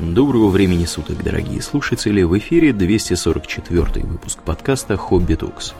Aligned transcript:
Доброго 0.00 0.48
времени 0.48 0.86
суток, 0.86 1.22
дорогие 1.22 1.60
слушатели! 1.60 2.22
В 2.22 2.38
эфире 2.38 2.72
244 2.72 4.06
выпуск 4.06 4.38
подкаста 4.42 4.96
«Хобби 4.96 5.34
Токс». 5.34 5.74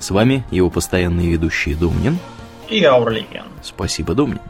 С 0.00 0.10
вами 0.10 0.42
его 0.50 0.68
постоянные 0.68 1.30
ведущие 1.30 1.76
Домнин 1.76 2.18
и 2.68 2.82
Аурлиген. 2.82 3.44
Спасибо, 3.62 4.14
Домнин. 4.14 4.40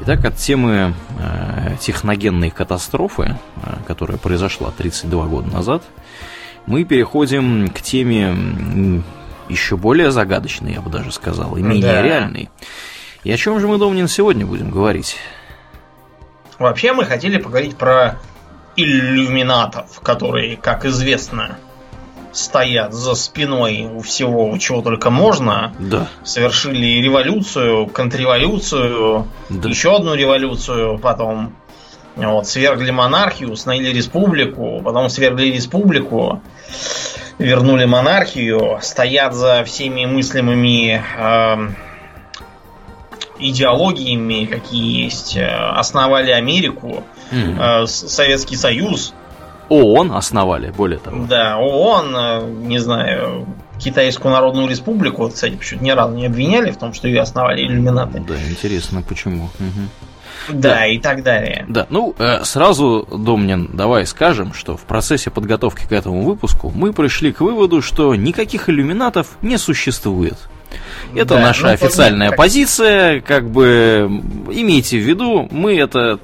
Итак, 0.00 0.24
от 0.24 0.36
темы 0.36 0.94
э, 1.18 1.76
техногенной 1.80 2.48
катастрофы, 2.48 3.36
э, 3.56 3.74
которая 3.86 4.16
произошла 4.16 4.70
32 4.70 5.26
года 5.26 5.52
назад, 5.52 5.82
мы 6.64 6.84
переходим 6.84 7.68
к 7.68 7.82
теме 7.82 9.02
еще 9.50 9.76
более 9.76 10.10
загадочной, 10.10 10.72
я 10.72 10.80
бы 10.80 10.88
даже 10.88 11.12
сказал, 11.12 11.58
и 11.58 11.62
менее 11.62 11.92
да. 11.92 12.02
реальной. 12.02 12.48
И 13.22 13.30
о 13.30 13.36
чем 13.36 13.60
же 13.60 13.68
мы, 13.68 13.76
Домнин, 13.76 14.08
сегодня 14.08 14.46
будем 14.46 14.70
говорить? 14.70 15.18
Вообще 16.58 16.94
мы 16.94 17.04
хотели 17.04 17.36
поговорить 17.36 17.76
про 17.76 18.18
иллюминатов, 18.82 20.00
которые, 20.00 20.56
как 20.56 20.84
известно, 20.84 21.58
стоят 22.32 22.92
за 22.92 23.14
спиной 23.14 23.88
у 23.92 24.00
всего, 24.00 24.56
чего 24.58 24.82
только 24.82 25.10
можно. 25.10 25.74
Да. 25.78 26.08
Совершили 26.22 27.02
революцию, 27.02 27.86
контрреволюцию, 27.88 29.28
да. 29.48 29.68
еще 29.68 29.96
одну 29.96 30.14
революцию, 30.14 30.98
потом 30.98 31.54
вот, 32.16 32.46
свергли 32.46 32.90
монархию, 32.90 33.50
установили 33.50 33.96
республику, 33.96 34.80
потом 34.84 35.08
свергли 35.08 35.46
республику, 35.46 36.42
вернули 37.38 37.84
монархию, 37.84 38.78
стоят 38.82 39.34
за 39.34 39.64
всеми 39.64 40.04
мыслимыми 40.04 41.02
э, 41.18 41.70
идеологиями, 43.38 44.44
какие 44.44 45.04
есть, 45.04 45.36
э, 45.36 45.46
основали 45.46 46.30
Америку, 46.30 47.04
mm-hmm. 47.30 47.86
Советский 47.86 48.56
Союз. 48.56 49.14
ООН 49.68 50.12
основали, 50.12 50.70
более 50.70 50.98
того. 50.98 51.26
Да, 51.26 51.56
ООН, 51.58 52.16
э, 52.16 52.50
не 52.66 52.78
знаю, 52.78 53.46
Китайскую 53.78 54.32
Народную 54.32 54.68
Республику, 54.68 55.28
кстати, 55.28 55.54
почему-то 55.54 55.84
ни 55.84 55.90
разу 55.90 56.14
не 56.14 56.26
обвиняли 56.26 56.72
в 56.72 56.76
том, 56.76 56.92
что 56.92 57.06
ее 57.06 57.20
основали 57.20 57.62
иллюминаты. 57.62 58.20
Да, 58.26 58.34
интересно, 58.48 59.02
почему. 59.02 59.44
Угу. 59.44 59.88
Да, 60.48 60.74
да, 60.74 60.86
и 60.86 60.98
так 60.98 61.22
далее. 61.22 61.64
Да, 61.68 61.86
ну, 61.90 62.14
сразу, 62.42 63.06
Домнин, 63.10 63.70
давай 63.72 64.06
скажем, 64.06 64.52
что 64.54 64.76
в 64.76 64.82
процессе 64.82 65.30
подготовки 65.30 65.86
к 65.86 65.92
этому 65.92 66.22
выпуску 66.22 66.72
мы 66.74 66.92
пришли 66.92 67.32
к 67.32 67.40
выводу, 67.40 67.82
что 67.82 68.14
никаких 68.14 68.68
иллюминатов 68.68 69.36
не 69.42 69.58
существует. 69.58 70.38
Это 71.14 71.34
да, 71.34 71.40
наша 71.40 71.66
ну, 71.66 71.72
официальная 71.72 72.32
позиция, 72.32 73.20
как 73.20 73.50
бы 73.50 74.08
имейте 74.50 74.98
в 74.98 75.02
виду, 75.02 75.48
мы 75.50 75.76
это 75.76 76.20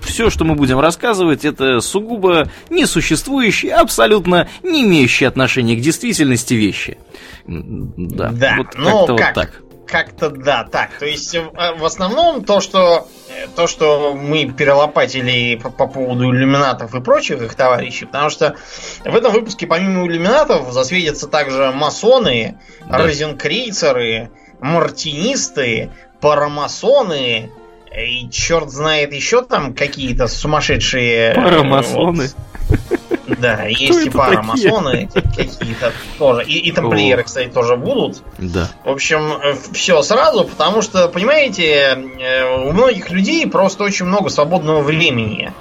все, 0.00 0.30
что 0.30 0.44
мы 0.44 0.54
будем 0.54 0.80
рассказывать, 0.80 1.44
это 1.44 1.80
сугубо 1.80 2.48
несуществующие, 2.70 3.74
абсолютно 3.74 4.48
не 4.62 4.82
имеющие 4.82 5.28
отношения 5.28 5.76
к 5.76 5.80
действительности 5.80 6.54
вещи. 6.54 6.98
Да, 7.46 8.30
да 8.30 8.56
вот 8.58 8.74
ну, 8.76 8.84
как-то 8.84 9.16
как? 9.16 9.26
вот 9.26 9.34
так. 9.34 9.62
Как-то 9.86 10.30
да, 10.30 10.64
так. 10.64 10.98
То 10.98 11.06
есть 11.06 11.32
э, 11.34 11.42
в 11.78 11.84
основном 11.84 12.44
то, 12.44 12.60
что 12.60 13.06
э, 13.28 13.46
то, 13.54 13.68
что 13.68 14.14
мы 14.14 14.50
перелопатили 14.50 15.54
по, 15.62 15.70
по 15.70 15.86
поводу 15.86 16.24
иллюминатов 16.24 16.92
и 16.94 17.00
прочих 17.00 17.40
их 17.40 17.54
товарищей, 17.54 18.06
потому 18.06 18.28
что 18.30 18.56
в 19.04 19.14
этом 19.14 19.32
выпуске 19.32 19.68
помимо 19.68 20.04
иллюминатов 20.06 20.72
засветятся 20.72 21.28
также 21.28 21.70
масоны, 21.70 22.58
да. 22.88 22.98
розенкрейцеры, 22.98 24.30
мартинисты, 24.60 25.90
парамасоны, 26.20 27.52
и 27.94 28.28
черт 28.30 28.70
знает 28.70 29.12
еще 29.12 29.42
там 29.42 29.74
какие-то 29.74 30.28
сумасшедшие... 30.28 31.32
Э, 31.32 31.34
Парамасоны. 31.34 32.30
Вот. 32.68 33.38
Да, 33.40 33.64
есть 33.64 34.06
и 34.06 34.10
парамасоны 34.10 35.08
какие-то 35.12 35.92
тоже. 36.18 36.44
И, 36.44 36.58
и 36.58 36.72
тамплиеры, 36.72 37.24
кстати, 37.24 37.48
тоже 37.48 37.76
будут. 37.76 38.22
Да. 38.38 38.68
В 38.84 38.90
общем, 38.90 39.32
э, 39.42 39.54
все 39.72 40.02
сразу, 40.02 40.44
потому 40.44 40.82
что, 40.82 41.08
понимаете, 41.08 41.98
э, 42.18 42.68
у 42.68 42.72
многих 42.72 43.10
людей 43.10 43.46
просто 43.46 43.84
очень 43.84 44.06
много 44.06 44.30
свободного 44.30 44.80
времени 44.80 45.52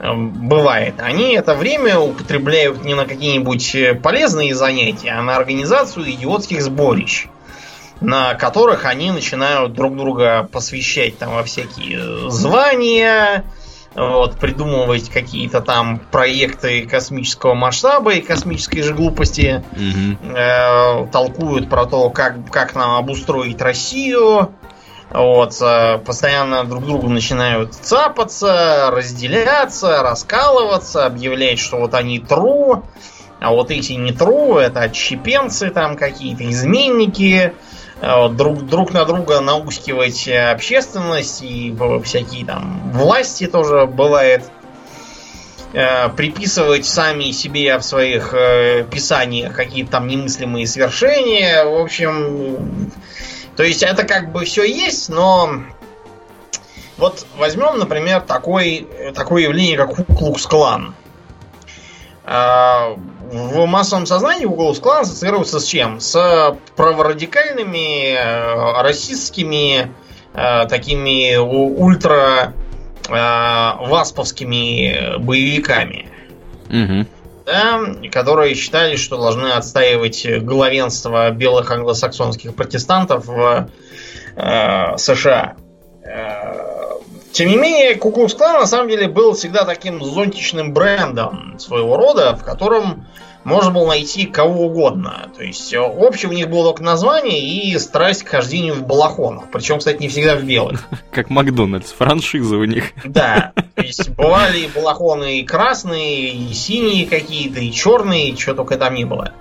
бывает. 0.00 0.96
Они 0.98 1.34
это 1.34 1.54
время 1.54 1.98
употребляют 1.98 2.84
не 2.84 2.94
на 2.94 3.06
какие-нибудь 3.06 4.02
полезные 4.02 4.54
занятия, 4.54 5.12
а 5.12 5.22
на 5.22 5.36
организацию 5.36 6.10
идиотских 6.10 6.62
сборищ 6.62 7.28
на 8.00 8.34
которых 8.34 8.84
они 8.84 9.10
начинают 9.10 9.72
друг 9.72 9.96
друга 9.96 10.48
посвящать 10.50 11.18
там 11.18 11.34
во 11.34 11.42
всякие 11.44 12.30
звания, 12.30 13.44
вот, 13.94 14.38
придумывать 14.38 15.08
какие-то 15.08 15.60
там 15.60 15.98
проекты 15.98 16.84
космического 16.86 17.54
масштаба 17.54 18.14
и 18.14 18.20
космической 18.20 18.82
же 18.82 18.92
глупости, 18.92 19.64
угу. 19.72 20.36
э, 20.36 21.06
толкуют 21.12 21.70
про 21.70 21.86
то, 21.86 22.10
как, 22.10 22.50
как 22.50 22.74
нам 22.74 22.96
обустроить 22.96 23.60
Россию, 23.62 24.50
вот, 25.10 25.56
э, 25.60 25.98
постоянно 25.98 26.64
друг 26.64 26.84
другу 26.84 27.08
начинают 27.08 27.74
цапаться, 27.74 28.90
разделяться, 28.90 30.02
раскалываться, 30.02 31.06
объявлять, 31.06 31.60
что 31.60 31.76
вот 31.76 31.94
они 31.94 32.18
тру, 32.18 32.82
а 33.38 33.52
вот 33.52 33.70
эти 33.70 33.92
не 33.92 34.10
тру, 34.10 34.56
это 34.56 34.80
отщепенцы 34.80 35.70
там 35.70 35.96
какие-то, 35.96 36.50
изменники, 36.50 37.52
Э, 37.52 37.63
друг, 38.30 38.66
друг 38.66 38.92
на 38.92 39.04
друга 39.04 39.40
наускивать 39.40 40.28
общественность 40.28 41.42
и 41.42 41.74
всякие 42.04 42.44
там 42.44 42.92
власти 42.92 43.46
тоже 43.46 43.86
бывает 43.86 44.44
э, 45.72 46.08
приписывать 46.10 46.86
сами 46.86 47.30
себе 47.30 47.78
в 47.78 47.82
своих 47.82 48.34
э, 48.34 48.84
писаниях 48.84 49.54
какие-то 49.54 49.92
там 49.92 50.06
немыслимые 50.06 50.66
свершения. 50.66 51.64
В 51.64 51.80
общем, 51.80 52.90
то 53.56 53.62
есть 53.62 53.82
это 53.82 54.04
как 54.04 54.32
бы 54.32 54.44
все 54.44 54.64
есть, 54.64 55.08
но 55.08 55.62
вот 56.96 57.26
возьмем, 57.36 57.78
например, 57.78 58.20
такой, 58.20 58.86
такое 59.14 59.44
явление, 59.44 59.76
как 59.76 59.94
Куклукс-клан 59.94 60.94
в 63.32 63.66
массовом 63.66 64.06
сознании 64.06 64.44
угол 64.44 64.74
клан 64.76 65.02
ассоциируется 65.02 65.60
с 65.60 65.64
чем? 65.64 66.00
С 66.00 66.56
праворадикальными, 66.76 68.14
э, 68.14 68.82
расистскими, 68.82 69.92
э, 70.34 70.66
такими 70.68 71.36
ультра 71.36 72.52
э, 73.08 73.10
васповскими 73.10 75.18
боевиками. 75.18 76.08
Угу. 76.68 77.06
Да, 77.46 77.80
которые 78.10 78.54
считали, 78.54 78.96
что 78.96 79.18
должны 79.18 79.48
отстаивать 79.48 80.26
главенство 80.42 81.30
белых 81.30 81.70
англосаксонских 81.70 82.54
протестантов 82.54 83.26
в 83.26 83.68
э, 84.36 84.96
США. 84.96 85.56
Тем 87.34 87.48
не 87.48 87.56
менее, 87.56 87.96
Куклукс 87.96 88.32
Клан 88.32 88.60
на 88.60 88.66
самом 88.66 88.88
деле 88.88 89.08
был 89.08 89.34
всегда 89.34 89.64
таким 89.64 90.04
зонтичным 90.04 90.72
брендом 90.72 91.58
своего 91.58 91.96
рода, 91.96 92.36
в 92.36 92.44
котором 92.44 93.06
можно 93.42 93.72
было 93.72 93.88
найти 93.88 94.26
кого 94.26 94.66
угодно. 94.66 95.32
То 95.36 95.42
есть 95.42 95.74
общее 95.74 96.30
у 96.30 96.32
них 96.32 96.48
было 96.48 96.66
только 96.68 96.84
название 96.84 97.40
и 97.40 97.76
страсть 97.80 98.22
к 98.22 98.28
хождению 98.28 98.74
в 98.74 98.86
балахонах. 98.86 99.50
Причем, 99.50 99.80
кстати, 99.80 100.00
не 100.00 100.08
всегда 100.08 100.36
в 100.36 100.44
белых. 100.44 100.86
Как 101.10 101.28
Макдональдс, 101.28 101.90
франшиза 101.90 102.56
у 102.56 102.64
них. 102.64 102.92
Да. 103.04 103.52
То 103.74 103.82
есть 103.82 104.10
бывали 104.10 104.60
и 104.60 104.68
балахоны 104.68 105.40
и 105.40 105.44
красные, 105.44 106.30
и 106.30 106.54
синие 106.54 107.06
какие-то, 107.06 107.58
и 107.58 107.72
черные, 107.72 108.36
чего 108.36 108.54
только 108.54 108.76
там 108.76 108.94
не 108.94 109.04
было. 109.04 109.32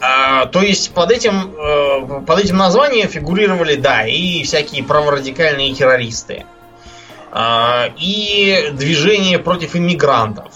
А, 0.00 0.46
то 0.46 0.62
есть 0.62 0.92
под 0.92 1.12
этим, 1.12 1.54
э, 1.54 2.24
под 2.26 2.40
этим 2.40 2.56
названием 2.56 3.08
фигурировали, 3.08 3.76
да, 3.76 4.04
и 4.04 4.42
всякие 4.42 4.82
праворадикальные 4.82 5.74
террористы. 5.74 6.44
А, 7.36 7.90
и 7.98 8.70
движение 8.72 9.40
против 9.40 9.74
иммигрантов. 9.74 10.52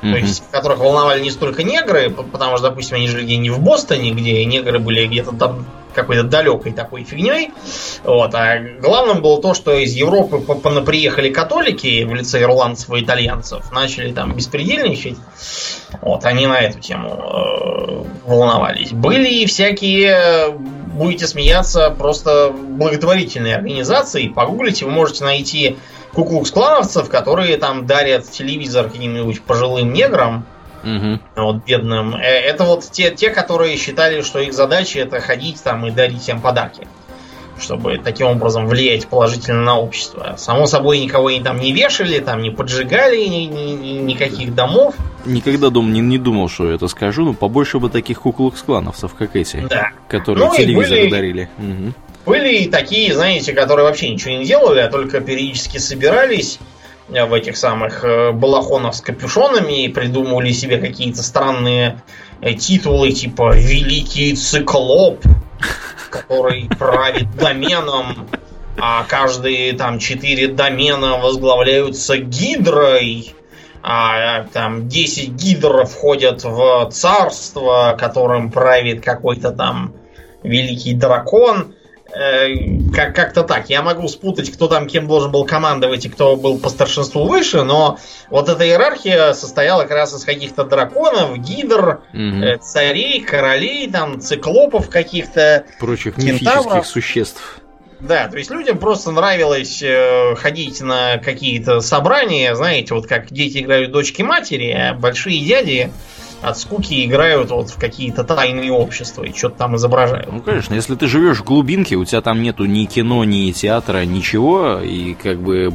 Mm-hmm. 0.00 0.12
То 0.12 0.18
есть, 0.18 0.44
которых 0.52 0.78
волновали 0.78 1.20
не 1.20 1.32
столько 1.32 1.64
негры, 1.64 2.08
потому 2.08 2.56
что, 2.56 2.68
допустим, 2.68 2.98
они 2.98 3.08
жили 3.08 3.34
не 3.34 3.50
в 3.50 3.58
Бостоне, 3.58 4.12
где 4.12 4.44
негры 4.44 4.78
были 4.78 5.06
где-то 5.06 5.34
там 5.34 5.66
какой-то 5.92 6.22
далекой 6.22 6.72
такой 6.72 7.02
фигней. 7.02 7.50
Вот. 8.04 8.32
А 8.34 8.60
главным 8.80 9.22
было 9.22 9.42
то, 9.42 9.54
что 9.54 9.72
из 9.72 9.94
Европы 9.94 10.38
приехали 10.82 11.30
католики 11.30 12.04
в 12.04 12.14
лице 12.14 12.42
ирландцев 12.42 12.92
и 12.94 13.00
итальянцев, 13.00 13.72
начали 13.72 14.12
там 14.12 14.34
беспредельничать. 14.34 15.16
Вот, 16.00 16.24
они 16.24 16.46
на 16.46 16.60
эту 16.60 16.78
тему 16.80 17.08
э, 17.10 18.28
волновались. 18.28 18.92
Были 18.92 19.30
и 19.30 19.46
всякие, 19.46 20.50
будете 20.50 21.26
смеяться, 21.26 21.90
просто 21.90 22.52
благотворительные 22.52 23.56
организации. 23.56 24.28
Погуглите, 24.28 24.84
вы 24.84 24.92
можете 24.92 25.24
найти 25.24 25.76
куклукс-клановцев, 26.14 27.08
которые 27.08 27.56
там 27.56 27.86
дарят 27.86 28.30
телевизор 28.30 28.88
каким-нибудь 28.88 29.42
пожилым 29.42 29.92
неграм, 29.92 30.44
угу. 30.82 31.18
вот 31.36 31.64
бедным. 31.64 32.14
Э, 32.16 32.20
это 32.22 32.64
вот 32.64 32.84
те, 32.90 33.10
те, 33.10 33.30
которые 33.30 33.76
считали, 33.76 34.22
что 34.22 34.38
их 34.38 34.52
задача 34.54 35.00
это 35.00 35.20
ходить 35.20 35.62
там 35.62 35.86
и 35.86 35.90
дарить 35.90 36.22
всем 36.22 36.40
подарки. 36.40 36.86
чтобы 37.56 37.98
таким 38.02 38.26
образом 38.26 38.66
влиять 38.66 39.06
положительно 39.06 39.62
на 39.62 39.78
общество. 39.78 40.34
Само 40.36 40.66
собой, 40.66 40.98
никого 40.98 41.28
они 41.28 41.40
там 41.40 41.60
не 41.60 41.72
вешали, 41.72 42.18
там 42.18 42.42
не 42.42 42.50
поджигали 42.50 43.16
ни, 43.24 43.44
ни, 43.44 43.70
ни, 43.70 43.88
никаких 44.00 44.56
домов. 44.56 44.96
Никогда 45.24 45.70
дом 45.70 45.92
не, 45.92 46.00
не 46.00 46.18
думал, 46.18 46.48
что 46.48 46.68
это 46.68 46.88
скажу, 46.88 47.24
но 47.24 47.32
побольше 47.32 47.78
бы 47.78 47.90
таких 47.90 48.22
куклок 48.22 48.56
клановцев, 48.60 49.14
как 49.14 49.36
эти, 49.36 49.64
Да. 49.70 49.90
которые 50.08 50.48
Ну 50.48 50.56
телевизор 50.56 50.98
были- 50.98 51.10
дарили. 51.10 51.48
Мгм. 51.58 51.94
Были 52.26 52.56
и 52.58 52.70
такие, 52.70 53.14
знаете, 53.14 53.52
которые 53.52 53.86
вообще 53.86 54.08
ничего 54.08 54.34
не 54.34 54.44
делали, 54.44 54.80
а 54.80 54.88
только 54.88 55.20
периодически 55.20 55.78
собирались 55.78 56.58
э, 57.08 57.24
в 57.24 57.34
этих 57.34 57.56
самых 57.56 58.02
э, 58.04 58.32
балахонах 58.32 58.94
с 58.94 59.00
капюшонами 59.00 59.84
и 59.84 59.88
придумывали 59.88 60.52
себе 60.52 60.78
какие-то 60.78 61.22
странные 61.22 62.02
э, 62.40 62.54
титулы, 62.54 63.12
типа 63.12 63.54
«Великий 63.54 64.34
циклоп», 64.34 65.22
который 66.10 66.68
правит 66.78 67.34
доменом, 67.36 68.26
а 68.78 69.04
каждые 69.04 69.74
там 69.74 69.98
четыре 69.98 70.48
домена 70.48 71.18
возглавляются 71.18 72.16
гидрой, 72.16 73.34
а 73.82 74.44
там 74.52 74.88
10 74.88 75.30
гидр 75.32 75.84
входят 75.84 76.42
в 76.42 76.88
царство, 76.90 77.94
которым 77.98 78.50
правит 78.50 79.04
какой-то 79.04 79.50
там 79.50 79.92
великий 80.42 80.94
дракон. 80.94 81.73
Э, 82.14 82.46
Как- 82.94 83.14
как-то 83.14 83.42
так. 83.42 83.70
Я 83.70 83.82
могу 83.82 84.06
спутать, 84.08 84.50
кто 84.52 84.68
там 84.68 84.86
кем 84.86 85.08
должен 85.08 85.32
был 85.32 85.44
командовать 85.44 86.06
и 86.06 86.08
кто 86.08 86.36
был 86.36 86.58
по 86.58 86.68
старшинству 86.68 87.24
выше, 87.26 87.64
но 87.64 87.98
вот 88.30 88.48
эта 88.48 88.64
иерархия 88.64 89.32
состояла 89.32 89.82
как 89.82 89.92
раз 89.92 90.14
из 90.14 90.24
каких-то 90.24 90.64
драконов, 90.64 91.36
гидр, 91.38 92.02
э, 92.12 92.58
царей, 92.58 93.20
королей, 93.20 93.90
там, 93.90 94.20
циклопов 94.20 94.88
каких-то. 94.90 95.64
Прочих 95.80 96.14
кентавров. 96.14 96.66
мифических 96.66 96.86
существ. 96.86 97.60
Да, 98.00 98.28
то 98.28 98.36
есть 98.36 98.50
людям 98.50 98.78
просто 98.78 99.10
нравилось 99.10 99.82
э, 99.82 100.34
ходить 100.36 100.80
на 100.82 101.16
какие-то 101.18 101.80
собрания, 101.80 102.54
знаете, 102.54 102.94
вот 102.94 103.06
как 103.06 103.32
дети 103.32 103.58
играют 103.58 103.92
дочки 103.92 104.20
матери, 104.22 104.70
а 104.70 104.94
большие 104.94 105.40
дяди 105.44 105.90
от 106.44 106.58
скуки 106.58 107.04
играют 107.04 107.50
вот 107.50 107.70
в 107.70 107.78
какие-то 107.78 108.24
тайные 108.24 108.72
общества 108.72 109.24
и 109.24 109.32
что-то 109.32 109.56
там 109.56 109.76
изображают. 109.76 110.30
Ну, 110.32 110.40
конечно, 110.40 110.74
если 110.74 110.94
ты 110.94 111.06
живешь 111.06 111.38
в 111.38 111.44
глубинке, 111.44 111.96
у 111.96 112.04
тебя 112.04 112.20
там 112.20 112.42
нету 112.42 112.64
ни 112.64 112.84
кино, 112.84 113.24
ни 113.24 113.50
театра, 113.52 114.04
ничего, 114.04 114.80
и 114.80 115.14
как 115.14 115.40
бы 115.40 115.70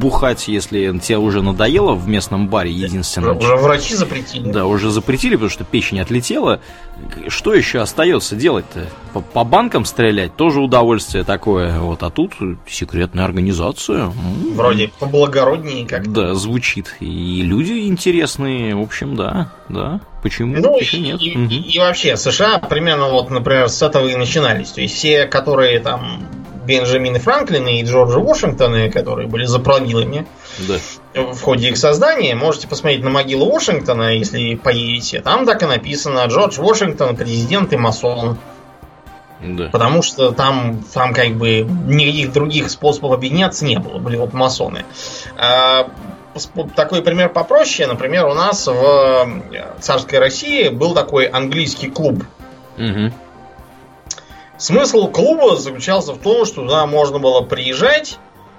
бухать, 0.00 0.48
если 0.48 0.98
тебе 0.98 1.18
уже 1.18 1.42
надоело 1.42 1.94
в 1.94 2.08
местном 2.08 2.48
баре 2.48 2.72
единственном. 2.72 3.36
Уже 3.36 3.56
врачи 3.56 3.94
запретили. 3.94 4.50
Да, 4.50 4.66
уже 4.66 4.90
запретили, 4.90 5.34
потому 5.34 5.50
что 5.50 5.64
печень 5.64 6.00
отлетела. 6.00 6.60
Что 7.28 7.54
еще 7.54 7.80
остается 7.80 8.36
делать-то? 8.36 8.86
По, 9.12 9.20
по 9.20 9.44
банкам 9.44 9.84
стрелять 9.84 10.36
тоже 10.36 10.60
удовольствие 10.60 11.24
такое. 11.24 11.78
Вот, 11.78 12.02
а 12.02 12.10
тут 12.10 12.34
секретная 12.66 13.24
организация. 13.24 14.12
Вроде 14.54 14.88
поблагороднее 14.98 15.86
как 15.86 16.10
Да, 16.12 16.34
звучит. 16.34 16.96
И 17.00 17.42
люди 17.42 17.86
интересные. 17.86 18.74
В 18.74 18.80
общем, 18.80 19.16
да, 19.16 19.52
да. 19.72 20.00
Почему? 20.22 20.56
Ну 20.56 20.78
и, 20.78 20.98
нет? 21.00 21.20
и- 21.20 21.36
Мгм. 21.36 21.48
и 21.48 21.78
вообще, 21.78 22.16
США 22.16 22.58
примерно 22.58 23.08
вот, 23.08 23.30
например, 23.30 23.68
с 23.68 23.80
этого 23.82 24.06
и 24.08 24.16
начинались. 24.16 24.70
То 24.72 24.80
есть 24.80 24.94
все, 24.96 25.26
которые 25.26 25.80
там 25.80 26.22
Бенджамины 26.66 27.18
Франклины 27.18 27.80
и 27.80 27.84
Джорджи 27.84 28.18
Вашингтоны, 28.20 28.90
которые 28.90 29.26
были 29.28 29.44
заправилами 29.46 30.26
Да. 30.68 31.22
в 31.32 31.40
ходе 31.40 31.68
их 31.70 31.76
создания, 31.78 32.34
можете 32.34 32.68
посмотреть 32.68 33.02
на 33.02 33.10
могилу 33.10 33.50
Вашингтона, 33.50 34.14
если 34.14 34.54
поедете. 34.56 35.20
Там 35.20 35.46
так 35.46 35.62
и 35.62 35.66
написано 35.66 36.24
Джордж 36.26 36.60
Вашингтон, 36.60 37.16
президент 37.16 37.72
и 37.72 37.76
масон. 37.76 38.36
Да. 39.42 39.70
Потому 39.72 40.02
что 40.02 40.32
там, 40.32 40.84
там 40.92 41.14
как 41.14 41.30
бы 41.36 41.60
никаких 41.86 42.30
других 42.34 42.68
способов 42.70 43.12
объединяться 43.12 43.64
не 43.64 43.78
было. 43.78 43.98
Были 43.98 44.16
вот 44.18 44.34
масоны. 44.34 44.84
А, 45.38 45.88
Такой 46.76 47.02
пример 47.02 47.30
попроще. 47.30 47.86
Например, 47.88 48.26
у 48.26 48.34
нас 48.34 48.66
в 48.66 48.72
э, 49.52 49.80
царской 49.80 50.18
России 50.18 50.68
был 50.68 50.94
такой 50.94 51.26
английский 51.26 51.90
клуб. 51.90 52.24
Мгм. 52.76 53.12
Смысл 54.60 55.08
клуба 55.08 55.56
заключался 55.56 56.12
в 56.12 56.18
том, 56.18 56.44
что 56.44 56.62
туда 56.62 56.86
можно 56.86 57.18
было 57.18 57.40
приезжать, 57.40 58.18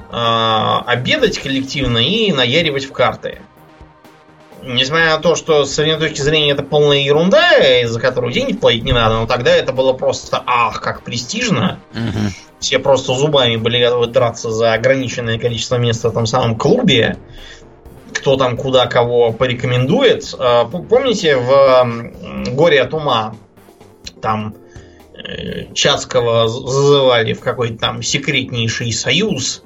а, 0.10 0.84
обедать 0.88 1.38
коллективно 1.38 2.00
и 2.00 2.32
наяривать 2.32 2.86
в 2.86 2.92
карты. 2.92 3.40
Несмотря 4.64 5.12
на 5.12 5.20
то, 5.20 5.36
что 5.36 5.64
с 5.64 5.74
современной 5.74 6.08
точки 6.08 6.22
зрения 6.22 6.52
это 6.52 6.64
полная 6.64 6.98
ерунда, 6.98 7.82
из-за 7.84 8.00
которой 8.00 8.34
денег 8.34 8.60
платить 8.60 8.84
не 8.84 8.92
надо, 8.92 9.16
но 9.16 9.28
тогда 9.28 9.56
это 9.56 9.74
было 9.74 9.94
просто 9.94 10.44
ах, 10.46 10.82
как 10.82 11.04
престижно. 11.04 11.80
Мгм. 11.94 12.32
Все 12.60 12.78
просто 12.78 13.14
зубами 13.14 13.56
были 13.56 13.80
готовы 13.80 14.08
драться 14.08 14.52
за 14.52 14.74
ограниченное 14.74 15.40
количество 15.40 15.78
мест 15.78 16.04
в 16.04 16.08
этом 16.08 16.26
самом 16.26 16.58
клубе. 16.58 17.18
Кто 18.14 18.36
там 18.36 18.58
куда 18.58 18.88
кого 18.88 19.32
порекомендует. 19.32 20.36
А, 20.38 20.66
Помните, 20.66 21.38
в 21.38 22.12
«Горе 22.54 22.82
от 22.82 22.94
ума» 22.94 23.36
там 24.22 24.56
э, 25.14 25.74
Чацкого 25.74 26.48
зазывали 26.48 27.34
в 27.34 27.40
какой-то 27.40 27.78
там 27.78 28.04
секретнейший 28.04 28.92
союз. 28.92 29.64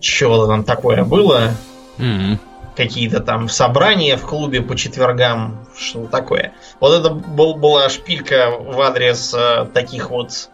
Чего-то 0.00 0.46
там 0.46 0.64
такое 0.64 1.04
было. 1.04 1.54
Мгм. 1.98 2.38
Какие-то 2.76 3.20
там 3.20 3.48
собрания 3.48 4.16
в 4.16 4.26
клубе 4.26 4.62
по 4.62 4.76
четвергам. 4.76 5.66
Что 5.76 6.06
такое. 6.06 6.54
Вот 6.80 6.92
это 6.98 7.10
был, 7.10 7.54
была 7.54 7.88
шпилька 7.88 8.50
в 8.50 8.80
адрес 8.80 9.34
э, 9.34 9.66
таких 9.72 10.10
вот 10.10 10.50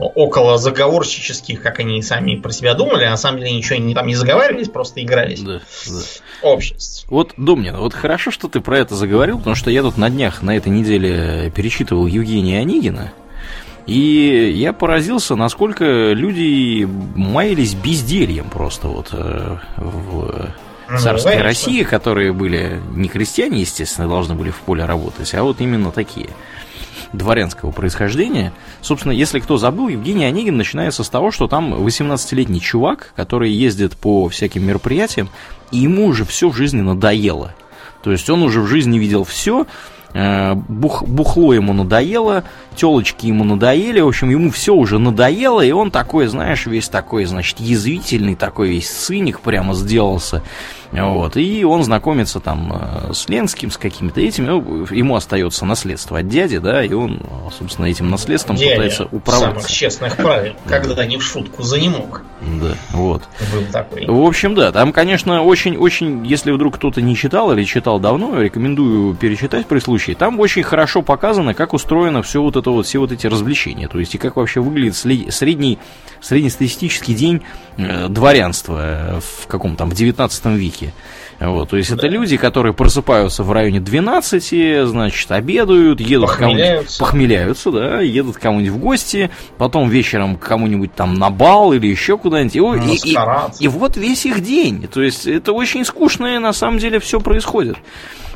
около 0.00 0.58
заговорщических, 0.58 1.62
как 1.62 1.78
они 1.80 2.02
сами 2.02 2.36
про 2.36 2.50
себя 2.52 2.74
думали, 2.74 3.04
а 3.04 3.10
на 3.10 3.16
самом 3.16 3.40
деле 3.40 3.52
ничего 3.52 3.76
они 3.76 3.94
там 3.94 4.06
не 4.06 4.14
заговаривались, 4.14 4.68
просто 4.68 5.02
игрались. 5.02 5.40
Да, 5.40 5.60
да. 5.88 6.00
Обществ. 6.42 7.06
Вот, 7.08 7.34
Домнин, 7.36 7.76
вот 7.76 7.94
хорошо, 7.94 8.30
что 8.30 8.48
ты 8.48 8.60
про 8.60 8.78
это 8.78 8.94
заговорил, 8.94 9.38
потому 9.38 9.56
что 9.56 9.70
я 9.70 9.82
тут 9.82 9.96
на 9.98 10.08
днях, 10.10 10.42
на 10.42 10.56
этой 10.56 10.68
неделе 10.68 11.52
перечитывал 11.54 12.06
Евгения 12.06 12.60
Онегина, 12.60 13.12
и 13.86 14.52
я 14.54 14.72
поразился, 14.72 15.34
насколько 15.34 15.84
люди 16.12 16.88
маялись 17.16 17.74
бездельем 17.74 18.48
просто 18.48 18.88
вот 18.88 19.08
э, 19.12 19.56
в 19.76 20.50
Ну, 20.88 20.98
царской 20.98 21.32
конечно. 21.32 21.42
России, 21.42 21.82
которые 21.82 22.32
были 22.32 22.80
не 22.94 23.08
крестьяне, 23.08 23.60
естественно, 23.60 24.08
должны 24.08 24.34
были 24.34 24.50
в 24.50 24.60
поле 24.60 24.84
работать, 24.84 25.34
а 25.34 25.42
вот 25.42 25.60
именно 25.60 25.90
такие 25.90 26.28
дворянского 27.12 27.70
происхождения. 27.70 28.52
Собственно, 28.80 29.12
если 29.12 29.40
кто 29.40 29.56
забыл, 29.56 29.88
Евгений 29.88 30.24
Онегин 30.24 30.56
начинается 30.56 31.02
с 31.04 31.08
того, 31.08 31.30
что 31.30 31.48
там 31.48 31.74
18-летний 31.74 32.60
чувак, 32.60 33.12
который 33.16 33.50
ездит 33.50 33.96
по 33.96 34.28
всяким 34.28 34.66
мероприятиям, 34.66 35.28
и 35.72 35.78
ему 35.78 36.06
уже 36.06 36.24
все 36.24 36.48
в 36.48 36.56
жизни 36.56 36.80
надоело. 36.80 37.54
То 38.02 38.12
есть 38.12 38.30
он 38.30 38.42
уже 38.42 38.60
в 38.60 38.66
жизни 38.66 38.98
видел 38.98 39.24
все, 39.24 39.66
бух, 40.14 41.02
бухло 41.04 41.52
ему 41.52 41.72
надоело, 41.72 42.44
телочки 42.76 43.26
ему 43.26 43.44
надоели, 43.44 44.00
в 44.00 44.08
общем, 44.08 44.30
ему 44.30 44.50
все 44.50 44.74
уже 44.74 44.98
надоело, 44.98 45.60
и 45.60 45.72
он 45.72 45.90
такой, 45.90 46.26
знаешь, 46.26 46.66
весь 46.66 46.88
такой, 46.88 47.24
значит, 47.24 47.60
язвительный, 47.60 48.34
такой 48.34 48.68
весь 48.68 48.88
циник 48.88 49.40
прямо 49.40 49.74
сделался. 49.74 50.42
Вот, 50.92 51.36
и 51.36 51.64
он 51.64 51.84
знакомится 51.84 52.40
там 52.40 52.72
э, 52.72 53.12
с 53.12 53.28
Ленским, 53.28 53.70
с 53.70 53.76
какими-то 53.76 54.20
этими, 54.20 54.46
ну, 54.46 54.86
ему 54.90 55.14
остается 55.14 55.64
наследство 55.64 56.18
от 56.18 56.28
дяди, 56.28 56.58
да, 56.58 56.84
и 56.84 56.92
он, 56.92 57.20
собственно, 57.56 57.86
этим 57.86 58.10
наследством 58.10 58.56
Дядя 58.56 58.70
пытается 58.72 59.04
управляться. 59.12 59.60
самых 59.60 59.70
честных 59.70 60.16
правил, 60.16 60.54
когда 60.66 61.06
не 61.06 61.16
в 61.16 61.22
шутку 61.22 61.62
за 61.62 61.78
не 61.78 61.90
мог. 61.90 62.22
Да, 62.40 62.74
вот. 62.90 63.22
Был 63.52 63.62
такой. 63.70 64.06
В 64.06 64.26
общем, 64.26 64.56
да, 64.56 64.72
там, 64.72 64.92
конечно, 64.92 65.42
очень-очень, 65.44 66.26
если 66.26 66.50
вдруг 66.50 66.74
кто-то 66.74 67.00
не 67.00 67.14
читал 67.14 67.52
или 67.52 67.62
читал 67.62 68.00
давно, 68.00 68.40
рекомендую 68.40 69.14
перечитать 69.14 69.66
при 69.66 69.78
случае. 69.78 70.16
Там 70.16 70.40
очень 70.40 70.64
хорошо 70.64 71.02
показано, 71.02 71.54
как 71.54 71.72
устроено 71.72 72.22
все 72.22 72.42
вот 72.42 72.56
это 72.56 72.59
вот, 72.66 72.86
все 72.86 72.98
вот 72.98 73.12
эти 73.12 73.26
развлечения. 73.26 73.88
То 73.88 73.98
есть, 73.98 74.14
и 74.14 74.18
как 74.18 74.36
вообще 74.36 74.60
выглядит 74.60 74.96
средний, 74.96 75.78
среднестатистический 76.20 77.14
день 77.14 77.42
э, 77.76 78.08
дворянства 78.08 78.78
э, 78.82 79.20
в 79.42 79.46
каком 79.46 79.76
там, 79.76 79.90
в 79.90 79.94
19 79.94 80.46
веке. 80.46 80.92
Вот, 81.40 81.70
то 81.70 81.78
есть, 81.78 81.90
это 81.90 82.06
люди, 82.06 82.36
которые 82.36 82.74
просыпаются 82.74 83.42
в 83.42 83.50
районе 83.50 83.80
12, 83.80 84.86
значит, 84.86 85.30
обедают, 85.30 85.98
едут 85.98 86.32
кому-нибудь, 86.32 86.60
Похмеляются. 86.60 86.98
похмеляются, 87.00 87.70
да, 87.70 88.00
едут 88.00 88.36
кому-нибудь 88.36 88.76
в 88.76 88.78
гости, 88.78 89.30
потом 89.56 89.88
вечером 89.88 90.36
к 90.36 90.40
кому-нибудь 90.46 90.94
там 90.94 91.14
на 91.14 91.30
бал 91.30 91.72
или 91.72 91.86
еще 91.86 92.18
куда-нибудь. 92.18 92.54
И, 92.54 92.58
и- 93.08 93.12
и- 93.12 93.14
и 93.58 93.68
вот 93.68 93.96
весь 93.96 94.26
их 94.26 94.42
день. 94.42 94.86
То 94.86 95.00
есть 95.02 95.26
это 95.26 95.52
очень 95.54 95.86
скучно, 95.86 96.36
и 96.36 96.38
на 96.38 96.52
самом 96.52 96.78
деле 96.78 97.00
все 97.00 97.20
происходит. 97.20 97.78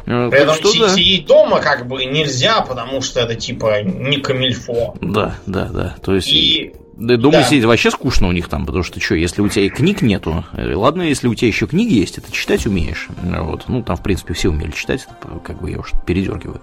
Э, 0.07 0.29
При 0.31 0.41
этом 0.41 0.55
что 0.55 0.79
да. 0.79 0.89
сидеть 0.91 1.27
дома 1.27 1.61
как 1.61 1.87
бы 1.87 2.05
нельзя, 2.05 2.61
потому 2.61 3.01
что 3.01 3.21
это 3.21 3.35
типа 3.35 3.83
не 3.83 4.19
камильфо. 4.19 4.97
Да, 5.01 5.37
да, 5.47 5.67
да. 5.67 5.97
То 6.03 6.15
есть. 6.15 6.29
И 6.33 6.73
Да, 6.97 7.17
дома 7.17 7.39
да. 7.39 7.43
сидеть 7.45 7.65
вообще 7.65 7.91
скучно 7.91 8.29
у 8.29 8.33
них 8.33 8.49
там, 8.49 8.67
потому 8.67 8.85
что 8.85 9.01
что, 9.01 9.15
если 9.17 9.41
у 9.43 9.49
тебя 9.49 9.65
и 9.65 9.69
книг 9.69 10.01
нету, 10.03 10.45
э, 10.53 10.75
ладно, 10.75 11.03
если 11.03 11.27
у 11.27 11.35
тебя 11.35 11.49
еще 11.49 11.67
книги 11.67 11.95
есть, 11.95 12.19
это 12.19 12.31
читать 12.31 12.67
умеешь. 12.67 13.09
Вот. 13.23 13.65
Ну, 13.67 13.83
там, 13.83 13.97
в 13.97 14.03
принципе, 14.03 14.35
все 14.35 14.51
умели 14.51 14.71
читать, 14.71 15.07
как 15.43 15.61
бы 15.61 15.71
я 15.71 15.79
уж 15.81 15.91
передергиваю. 16.07 16.61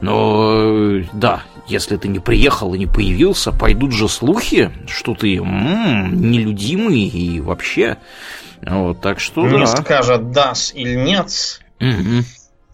Но 0.00 1.04
да, 1.12 1.42
если 1.68 1.96
ты 1.96 2.08
не 2.08 2.18
приехал 2.18 2.74
и 2.74 2.78
не 2.78 2.86
появился, 2.86 3.52
пойдут 3.52 3.92
же 3.92 4.08
слухи, 4.08 4.70
что 4.86 5.14
ты 5.14 5.36
м-м, 5.36 6.30
нелюдимый 6.30 7.00
и 7.00 7.40
вообще. 7.40 7.98
Вот, 8.62 9.00
так 9.02 9.20
что 9.20 9.46
не 9.46 9.58
да. 9.58 9.66
скажет 9.66 10.22
das 10.22 10.72
или 10.74 10.94
нет. 10.94 11.60
Угу. 11.80 12.24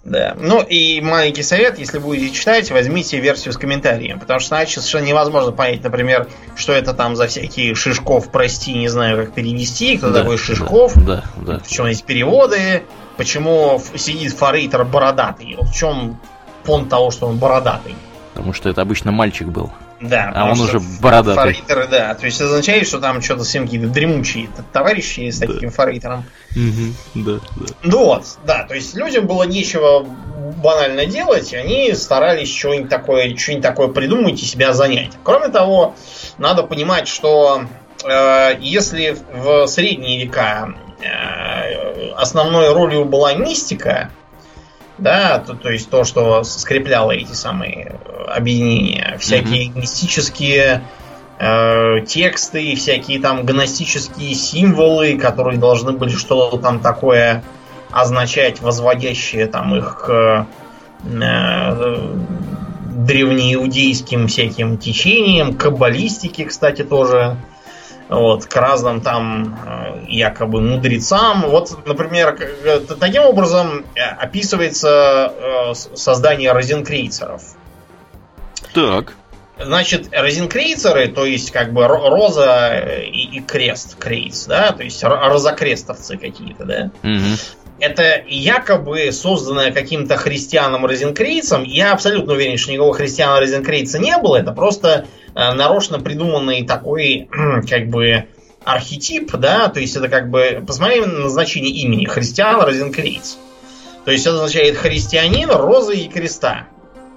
Да. 0.04 0.34
Ну 0.38 0.62
и 0.62 1.00
маленький 1.02 1.42
совет, 1.42 1.78
если 1.78 1.98
будете 1.98 2.34
читать, 2.34 2.70
возьмите 2.70 3.20
версию 3.20 3.52
с 3.52 3.58
комментарием, 3.58 4.18
потому 4.18 4.40
что 4.40 4.56
иначе 4.56 4.80
совершенно 4.80 5.04
невозможно 5.04 5.52
понять, 5.52 5.84
например, 5.84 6.26
что 6.56 6.72
это 6.72 6.94
там 6.94 7.16
за 7.16 7.26
всякие 7.26 7.74
Шишков, 7.74 8.30
прости, 8.30 8.72
не 8.72 8.88
знаю, 8.88 9.18
как 9.18 9.34
перевести, 9.34 9.98
кто 9.98 10.10
да, 10.10 10.20
такой 10.20 10.38
Шишков, 10.38 10.94
да, 10.96 11.24
да, 11.36 11.54
да. 11.54 11.58
почему 11.58 11.88
есть 11.88 12.04
переводы, 12.04 12.82
почему 13.18 13.80
сидит 13.94 14.32
форейтер 14.32 14.84
бородатый, 14.84 15.56
вот 15.58 15.68
в 15.68 15.74
чем 15.74 16.18
понт 16.64 16.88
того, 16.88 17.10
что 17.10 17.26
он 17.26 17.36
бородатый. 17.36 17.94
Потому 18.32 18.54
что 18.54 18.70
это 18.70 18.80
обычно 18.80 19.12
мальчик 19.12 19.48
был. 19.48 19.70
Да. 20.00 20.32
А 20.34 20.50
он 20.50 20.60
уже 20.60 20.80
бородатый. 21.00 21.36
Форейтеры, 21.36 21.86
да. 21.86 22.14
То 22.14 22.24
есть 22.24 22.40
это 22.40 22.48
означает, 22.48 22.86
что 22.86 23.00
там 23.00 23.20
что-то 23.20 23.44
всем 23.44 23.64
какие-то 23.64 23.88
дремучие 23.88 24.48
товарищи 24.72 25.28
с 25.28 25.38
таким 25.38 25.68
да. 25.68 25.70
форейтером. 25.70 26.24
Угу, 26.56 27.22
да, 27.22 27.32
да. 27.56 27.66
Ну 27.82 28.04
вот, 28.06 28.24
да. 28.46 28.64
То 28.64 28.74
есть 28.74 28.94
людям 28.94 29.26
было 29.26 29.42
нечего 29.42 30.06
банально 30.62 31.04
делать, 31.06 31.52
они 31.52 31.92
старались 31.94 32.54
что-нибудь 32.54 32.88
такое, 32.88 33.36
что-нибудь 33.36 33.62
такое 33.62 33.88
придумать 33.88 34.42
и 34.42 34.46
себя 34.46 34.72
занять. 34.72 35.12
Кроме 35.22 35.48
того, 35.48 35.94
надо 36.38 36.62
понимать, 36.62 37.06
что 37.06 37.64
э, 38.04 38.56
если 38.60 39.16
в 39.32 39.66
средние 39.66 40.24
века 40.24 40.74
э, 41.02 42.10
основной 42.12 42.72
ролью 42.72 43.04
была 43.04 43.34
мистика, 43.34 44.10
да, 45.00 45.38
то, 45.38 45.54
то 45.54 45.70
есть 45.70 45.90
то, 45.90 46.04
что 46.04 46.44
скрепляло 46.44 47.10
эти 47.12 47.32
самые 47.32 47.96
э, 48.04 48.24
объединения, 48.28 49.16
всякие 49.18 49.68
mm-hmm. 49.68 49.80
мистические 49.80 50.82
э, 51.38 52.00
тексты, 52.06 52.76
всякие 52.76 53.20
там 53.20 53.44
гностические 53.44 54.34
символы, 54.34 55.16
которые 55.18 55.58
должны 55.58 55.92
были 55.92 56.10
что-то 56.10 56.58
там 56.58 56.80
такое 56.80 57.42
означать, 57.90 58.60
возводящее 58.60 59.46
там 59.46 59.74
их 59.74 59.98
к 60.04 60.46
э, 61.04 61.96
древнеиудейским 63.00 64.28
всяким 64.28 64.76
течениям, 64.76 65.54
каббалистике, 65.54 66.44
кстати, 66.44 66.82
тоже 66.82 67.36
вот, 68.10 68.46
к 68.46 68.56
разным 68.56 69.00
там 69.00 69.56
э, 69.64 70.04
якобы 70.08 70.60
мудрецам. 70.60 71.42
Вот, 71.48 71.86
например, 71.86 72.36
э, 72.40 72.80
таким 72.98 73.22
образом 73.22 73.84
э, 73.94 74.00
описывается 74.00 75.32
создание 75.74 76.52
розенкрейцеров. 76.52 77.42
Так. 78.74 79.14
Значит, 79.62 80.08
розенкрейцеры, 80.12 81.08
то 81.08 81.24
есть 81.24 81.50
как 81.50 81.72
бы 81.72 81.86
роза 81.86 82.78
и, 83.04 83.36
и 83.36 83.40
крест, 83.40 83.96
крейц, 83.98 84.46
да, 84.46 84.72
то 84.72 84.82
есть 84.82 85.04
розокрестовцы 85.04 86.16
какие-то, 86.16 86.64
да. 86.64 86.90
Угу 87.02 87.36
это 87.80 88.22
якобы 88.28 89.10
созданное 89.10 89.72
каким-то 89.72 90.16
христианом 90.16 90.86
Розенкрейцем. 90.86 91.64
Я 91.64 91.92
абсолютно 91.92 92.34
уверен, 92.34 92.58
что 92.58 92.72
никакого 92.72 92.94
христиана 92.94 93.40
Розенкрейца 93.40 93.98
не 93.98 94.16
было. 94.18 94.36
Это 94.36 94.52
просто 94.52 94.88
э, 94.88 95.04
нарочно 95.34 95.98
придуманный 95.98 96.64
такой, 96.64 97.28
как 97.68 97.88
бы, 97.88 98.26
архетип, 98.64 99.32
да, 99.32 99.68
то 99.68 99.80
есть 99.80 99.96
это 99.96 100.08
как 100.08 100.30
бы, 100.30 100.62
посмотри 100.66 101.00
на 101.00 101.06
назначение 101.06 101.72
имени, 101.72 102.04
христиан 102.04 102.60
Розенкрейц. 102.60 103.38
То 104.04 104.10
есть 104.10 104.26
это 104.26 104.36
означает 104.36 104.76
христианин, 104.76 105.50
розы 105.50 105.96
и 105.96 106.08
креста 106.08 106.66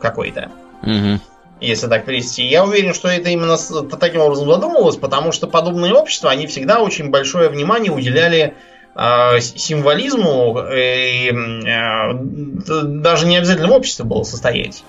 какой-то. 0.02 0.52
Угу. 0.82 1.20
Если 1.62 1.88
так 1.88 2.06
перевести. 2.06 2.44
Я 2.44 2.66
уверен, 2.66 2.94
что 2.94 3.08
это 3.08 3.30
именно 3.30 3.58
таким 3.98 4.22
образом 4.22 4.50
задумывалось, 4.50 4.98
потому 4.98 5.32
что 5.32 5.48
подобные 5.48 5.94
общества, 5.94 6.30
они 6.30 6.48
всегда 6.48 6.82
очень 6.82 7.10
большое 7.10 7.50
внимание 7.50 7.92
уделяли 7.92 8.54
а, 8.96 9.40
символизму 9.40 10.60
и 10.72 11.32
э, 11.32 12.14
даже 12.14 13.26
не 13.26 13.38
обязательно 13.38 13.70
в 13.70 13.74
обществе 13.74 14.04
было 14.04 14.24
состоять. 14.24 14.84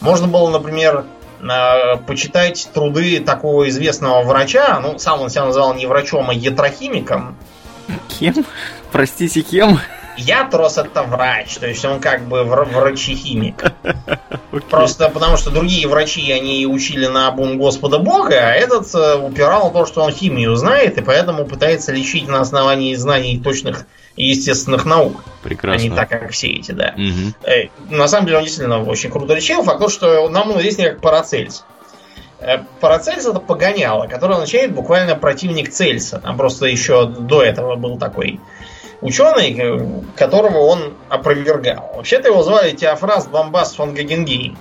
Можно 0.00 0.28
было, 0.28 0.50
например, 0.50 1.06
почитать 2.06 2.68
труды 2.72 3.20
такого 3.20 3.68
известного 3.68 4.22
врача, 4.22 4.78
ну, 4.80 4.98
сам 4.98 5.20
он 5.20 5.30
себя 5.30 5.44
называл 5.44 5.74
не 5.74 5.86
врачом, 5.86 6.30
а 6.30 6.34
ятрохимиком. 6.34 7.36
Кем? 8.08 8.44
Простите, 8.92 9.42
кем? 9.42 9.78
Ятрос 10.16 10.76
это 10.76 11.02
врач, 11.02 11.56
то 11.56 11.66
есть 11.66 11.84
он 11.84 11.98
как 11.98 12.26
бы 12.26 12.44
врачехимик. 12.44 13.72
Okay. 13.82 14.60
Просто 14.70 15.08
потому 15.08 15.38
что 15.38 15.50
другие 15.50 15.88
врачи, 15.88 16.30
они 16.30 16.66
учили 16.66 17.06
на 17.06 17.28
обум 17.28 17.56
Господа 17.56 17.98
Бога, 17.98 18.36
а 18.36 18.52
этот 18.52 18.94
э, 18.94 19.16
упирал 19.16 19.68
на 19.68 19.70
то, 19.70 19.86
что 19.86 20.02
он 20.02 20.12
химию 20.12 20.54
знает, 20.56 20.98
и 20.98 21.02
поэтому 21.02 21.46
пытается 21.46 21.92
лечить 21.92 22.28
на 22.28 22.40
основании 22.40 22.94
знаний 22.94 23.40
точных 23.40 23.86
и 24.16 24.26
естественных 24.26 24.84
наук. 24.84 25.22
Прекрасно. 25.42 25.86
А 25.86 25.88
не 25.88 25.94
так, 25.94 26.08
как 26.08 26.30
все 26.30 26.48
эти, 26.48 26.72
да. 26.72 26.94
Угу. 26.96 27.96
На 27.96 28.08
самом 28.08 28.26
деле 28.26 28.38
он 28.38 28.44
действительно 28.44 28.82
очень 28.82 29.10
круто 29.10 29.34
лечил. 29.34 29.62
Факт 29.62 29.80
то, 29.80 29.88
что 29.88 30.28
нам 30.28 30.50
он 30.50 30.58
известен 30.58 30.84
как 30.84 31.00
Парацельс. 31.00 31.64
Э, 32.40 32.58
Парацельс 32.80 33.24
это 33.24 33.40
погоняло, 33.40 34.06
который 34.06 34.34
означает 34.34 34.74
буквально 34.74 35.16
противник 35.16 35.70
Цельса. 35.70 36.18
Там 36.18 36.36
просто 36.36 36.66
еще 36.66 37.06
до 37.06 37.42
этого 37.42 37.76
был 37.76 37.98
такой 37.98 38.40
ученый, 39.00 39.54
э, 39.58 40.02
которого 40.16 40.58
он 40.58 40.94
опровергал. 41.08 41.92
Вообще-то 41.96 42.28
его 42.28 42.42
звали 42.42 42.72
Теофраст 42.72 43.30
Бомбас 43.30 43.74
фон 43.74 43.94
Гагенгейм. 43.94 44.56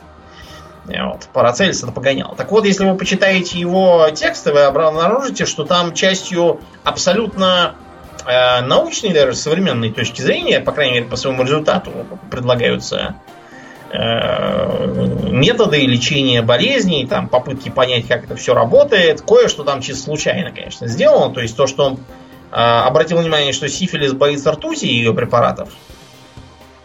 Э, 0.87 1.05
вот, 1.05 1.27
Парацельс 1.33 1.81
это 1.83 1.91
погонял. 1.91 2.35
Так 2.35 2.51
вот, 2.51 2.65
если 2.65 2.85
вы 2.85 2.97
почитаете 2.97 3.59
его 3.59 4.07
тексты, 4.13 4.51
вы 4.51 4.61
обнаружите, 4.61 5.45
что 5.45 5.63
там 5.63 5.93
частью 5.93 6.59
абсолютно 6.83 7.75
э, 7.75 7.90
научной, 8.25 9.13
даже 9.13 9.33
современной 9.33 9.91
точки 9.91 10.21
зрения, 10.21 10.59
по 10.59 10.71
крайней 10.71 10.93
мере, 10.93 11.05
по 11.05 11.15
своему 11.15 11.43
результату 11.43 11.91
предлагаются 12.29 13.15
э, 13.91 15.21
методы 15.31 15.85
лечения 15.85 16.41
болезней, 16.41 17.07
там 17.07 17.27
попытки 17.27 17.69
понять, 17.69 18.07
как 18.07 18.25
это 18.25 18.35
все 18.35 18.53
работает. 18.53 19.21
Кое-что 19.21 19.63
там 19.63 19.81
чисто 19.81 20.03
случайно, 20.03 20.51
конечно, 20.51 20.87
сделано. 20.87 21.33
То 21.33 21.41
есть 21.41 21.55
то, 21.55 21.67
что 21.67 21.85
он 21.85 21.99
а, 22.51 22.85
обратил 22.85 23.17
внимание, 23.17 23.53
что 23.53 23.67
сифилис 23.69 24.13
боится 24.13 24.51
ртути 24.51 24.85
и 24.85 24.95
ее 24.95 25.13
препаратов. 25.13 25.69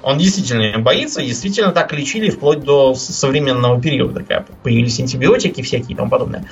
Он 0.06 0.18
действительно 0.18 0.78
боится, 0.78 1.20
действительно 1.20 1.72
так 1.72 1.92
лечили 1.92 2.30
вплоть 2.30 2.60
до 2.60 2.94
современного 2.94 3.82
периода, 3.82 4.20
когда 4.20 4.44
появились 4.62 5.00
антибиотики 5.00 5.62
всякие 5.62 5.94
и 5.94 5.96
тому 5.96 6.08
подобное. 6.08 6.44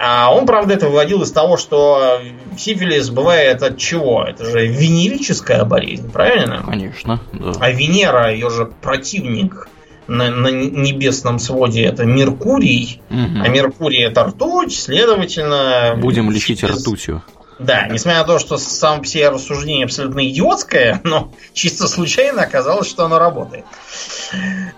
А 0.00 0.34
он, 0.34 0.46
правда, 0.46 0.74
это 0.74 0.88
выводил 0.88 1.22
из 1.22 1.30
того, 1.30 1.56
что 1.56 2.20
сифилис 2.58 3.08
бывает 3.10 3.62
от 3.62 3.78
чего? 3.78 4.24
Это 4.24 4.46
же 4.46 4.66
венерическая 4.66 5.64
болезнь, 5.64 6.10
правильно? 6.10 6.64
Конечно, 6.66 7.20
да. 7.32 7.52
А 7.60 7.70
Венера, 7.70 8.32
ее 8.32 8.50
же 8.50 8.66
противник 8.66 9.68
на, 10.08 10.32
на 10.32 10.48
небесном 10.48 11.38
своде, 11.38 11.84
это 11.84 12.04
Меркурий, 12.04 13.00
угу. 13.10 13.44
а 13.44 13.48
Меркурий 13.48 14.02
это 14.02 14.24
ртуть, 14.24 14.74
следовательно... 14.74 15.94
Будем 15.98 16.32
лечить 16.32 16.64
ртутью. 16.64 17.22
Да, 17.62 17.86
несмотря 17.88 18.20
на 18.20 18.26
то, 18.26 18.38
что 18.38 18.58
сам 18.58 19.02
все 19.02 19.28
рассуждение 19.28 19.84
абсолютно 19.84 20.28
идиотское, 20.28 21.00
но 21.04 21.32
чисто 21.52 21.88
случайно 21.88 22.42
оказалось, 22.42 22.88
что 22.88 23.04
оно 23.04 23.18
работает. 23.18 23.64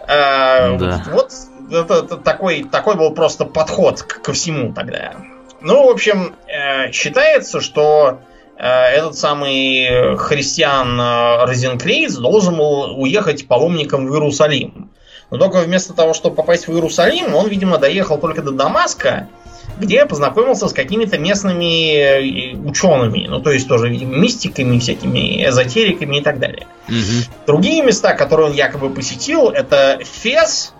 А, 0.06 0.76
да. 0.76 1.02
Вот 1.10 1.32
это, 1.70 1.94
это 1.94 2.16
такой, 2.16 2.64
такой 2.64 2.96
был 2.96 3.12
просто 3.12 3.44
подход 3.44 4.02
к, 4.02 4.22
ко 4.22 4.32
всему 4.32 4.72
тогда. 4.72 5.14
Ну, 5.60 5.86
в 5.86 5.90
общем, 5.90 6.34
э, 6.46 6.92
считается, 6.92 7.60
что 7.60 8.18
э, 8.58 8.66
этот 8.66 9.16
самый 9.16 10.16
христиан 10.16 11.00
э, 11.00 11.44
Розенкрейц 11.46 12.14
должен 12.16 12.56
был 12.56 13.00
уехать 13.00 13.48
паломником 13.48 14.06
в 14.06 14.12
Иерусалим. 14.12 14.90
Но 15.30 15.38
только 15.38 15.60
вместо 15.60 15.94
того, 15.94 16.12
чтобы 16.12 16.36
попасть 16.36 16.68
в 16.68 16.72
Иерусалим, 16.72 17.34
он, 17.34 17.48
видимо, 17.48 17.78
доехал 17.78 18.18
только 18.18 18.42
до 18.42 18.52
Дамаска 18.52 19.28
где 19.78 20.06
познакомился 20.06 20.68
с 20.68 20.72
какими-то 20.72 21.18
местными 21.18 21.96
э, 21.96 22.56
учеными, 22.56 23.26
ну 23.26 23.40
то 23.40 23.50
есть 23.50 23.68
тоже, 23.68 23.88
видимо, 23.88 24.16
мистиками, 24.16 24.78
всякими 24.78 25.46
эзотериками 25.46 26.18
и 26.18 26.22
так 26.22 26.38
далее. 26.38 26.66
Угу. 26.88 27.46
Другие 27.46 27.82
места, 27.82 28.14
которые 28.14 28.50
он 28.50 28.52
якобы 28.54 28.90
посетил, 28.90 29.48
это 29.50 29.98
Фес. 30.04 30.72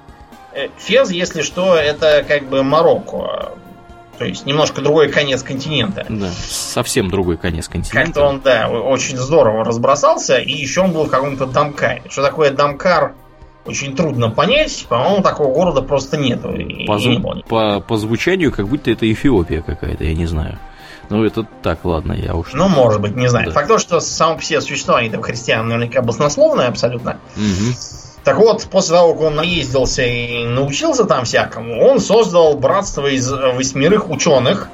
Э, 0.55 0.69
Фес, 0.79 1.11
если 1.11 1.43
что, 1.43 1.77
это 1.77 2.25
как 2.27 2.49
бы 2.49 2.63
Марокко. 2.63 3.53
То 4.19 4.25
есть 4.25 4.47
немножко 4.47 4.81
другой 4.81 5.09
конец 5.09 5.43
континента. 5.43 6.07
Да, 6.09 6.31
совсем 6.31 7.11
другой 7.11 7.37
конец 7.37 7.69
континента. 7.69 8.05
Как-то 8.05 8.23
он, 8.23 8.41
да, 8.41 8.69
очень 8.69 9.17
здорово 9.17 9.65
разбросался, 9.65 10.39
и 10.39 10.53
еще 10.53 10.83
он 10.83 10.93
был 10.93 11.05
в 11.05 11.11
каком-то 11.11 11.47
Дамкаре. 11.47 12.03
Что 12.09 12.23
такое 12.23 12.53
Дамкар, 12.53 13.15
очень 13.65 13.97
трудно 13.97 14.31
понять. 14.31 14.87
По-моему, 14.89 15.23
такого 15.23 15.53
города 15.53 15.83
просто 15.83 16.17
нет. 16.17 16.43
По, 16.43 16.99
зву- 16.99 17.45
по, 17.49 17.81
по 17.81 17.97
звучанию, 17.97 18.53
как 18.53 18.69
будто 18.69 18.91
это 18.91 19.11
Эфиопия 19.11 19.63
какая-то, 19.63 20.05
я 20.05 20.15
не 20.15 20.27
знаю. 20.27 20.59
Ну, 21.11 21.25
это 21.25 21.47
так, 21.63 21.85
ладно, 21.85 22.13
я 22.13 22.35
уж... 22.35 22.53
Ну, 22.55 22.69
может 22.69 23.01
быть, 23.01 23.15
не 23.15 23.29
знаю. 23.29 23.49
Да. 23.49 23.53
Факт 23.53 23.69
то, 23.69 23.79
что 23.79 24.01
само 24.01 24.37
по 24.37 24.43
себе 24.43 24.61
существование 24.61 25.11
этого 25.11 25.23
христиан 25.23 25.69
наверняка 25.69 26.01
баснословное 26.01 26.69
абсолютно. 26.69 27.19
Угу. 27.37 27.75
Так 28.25 28.39
вот, 28.39 28.67
после 28.71 28.97
того, 28.97 29.13
как 29.13 29.23
он 29.23 29.35
наездился 29.35 30.03
и 30.03 30.45
научился 30.45 31.05
там 31.05 31.25
всякому, 31.25 31.79
он 31.87 32.01
создал 32.01 32.57
братство 32.57 33.07
из 33.07 33.31
восьмерых 33.31 34.09
ученых, 34.09 34.69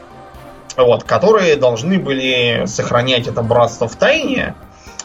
вот, 0.77 1.03
которые 1.03 1.57
должны 1.57 1.99
были 1.99 2.63
сохранять 2.67 3.27
это 3.27 3.43
братство 3.43 3.89
в 3.89 3.97
тайне, 3.97 4.55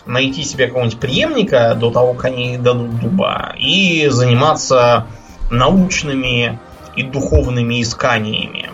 найти 0.06 0.44
себе 0.44 0.68
какого-нибудь 0.68 1.00
преемника 1.00 1.76
до 1.76 1.92
того, 1.92 2.14
как 2.14 2.26
они 2.26 2.58
дадут 2.58 3.00
дуба, 3.00 3.56
и 3.58 4.08
заниматься 4.10 5.08
научными 5.52 6.60
и 6.96 7.04
духовными 7.04 7.82
исканиями. 7.82 8.70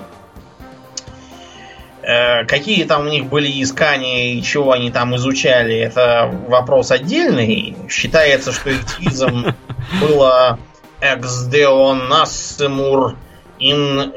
Э, 2.04 2.46
какие 2.46 2.84
там 2.86 3.08
у 3.08 3.10
них 3.10 3.28
были 3.28 3.62
искания 3.62 4.34
и 4.34 4.42
чего 4.42 4.72
они 4.72 4.92
там 4.92 5.16
изучали, 5.16 5.78
это 5.78 6.34
вопрос 6.48 6.92
отдельный. 6.92 7.76
Считается, 7.90 8.52
что 8.52 8.72
их 8.72 8.84
девизом 8.98 9.56
было 10.02 10.60
«Ex 11.00 11.50
deon 11.50 12.10
nascimur 12.10 13.16
in, 13.60 14.12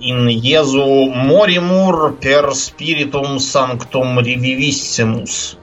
in 0.00 0.28
Jesu 0.28 1.08
morimur 1.10 2.16
per 2.20 2.52
spiritum 2.52 3.38
sanctum 3.38 4.18
revivissimus». 4.18 5.56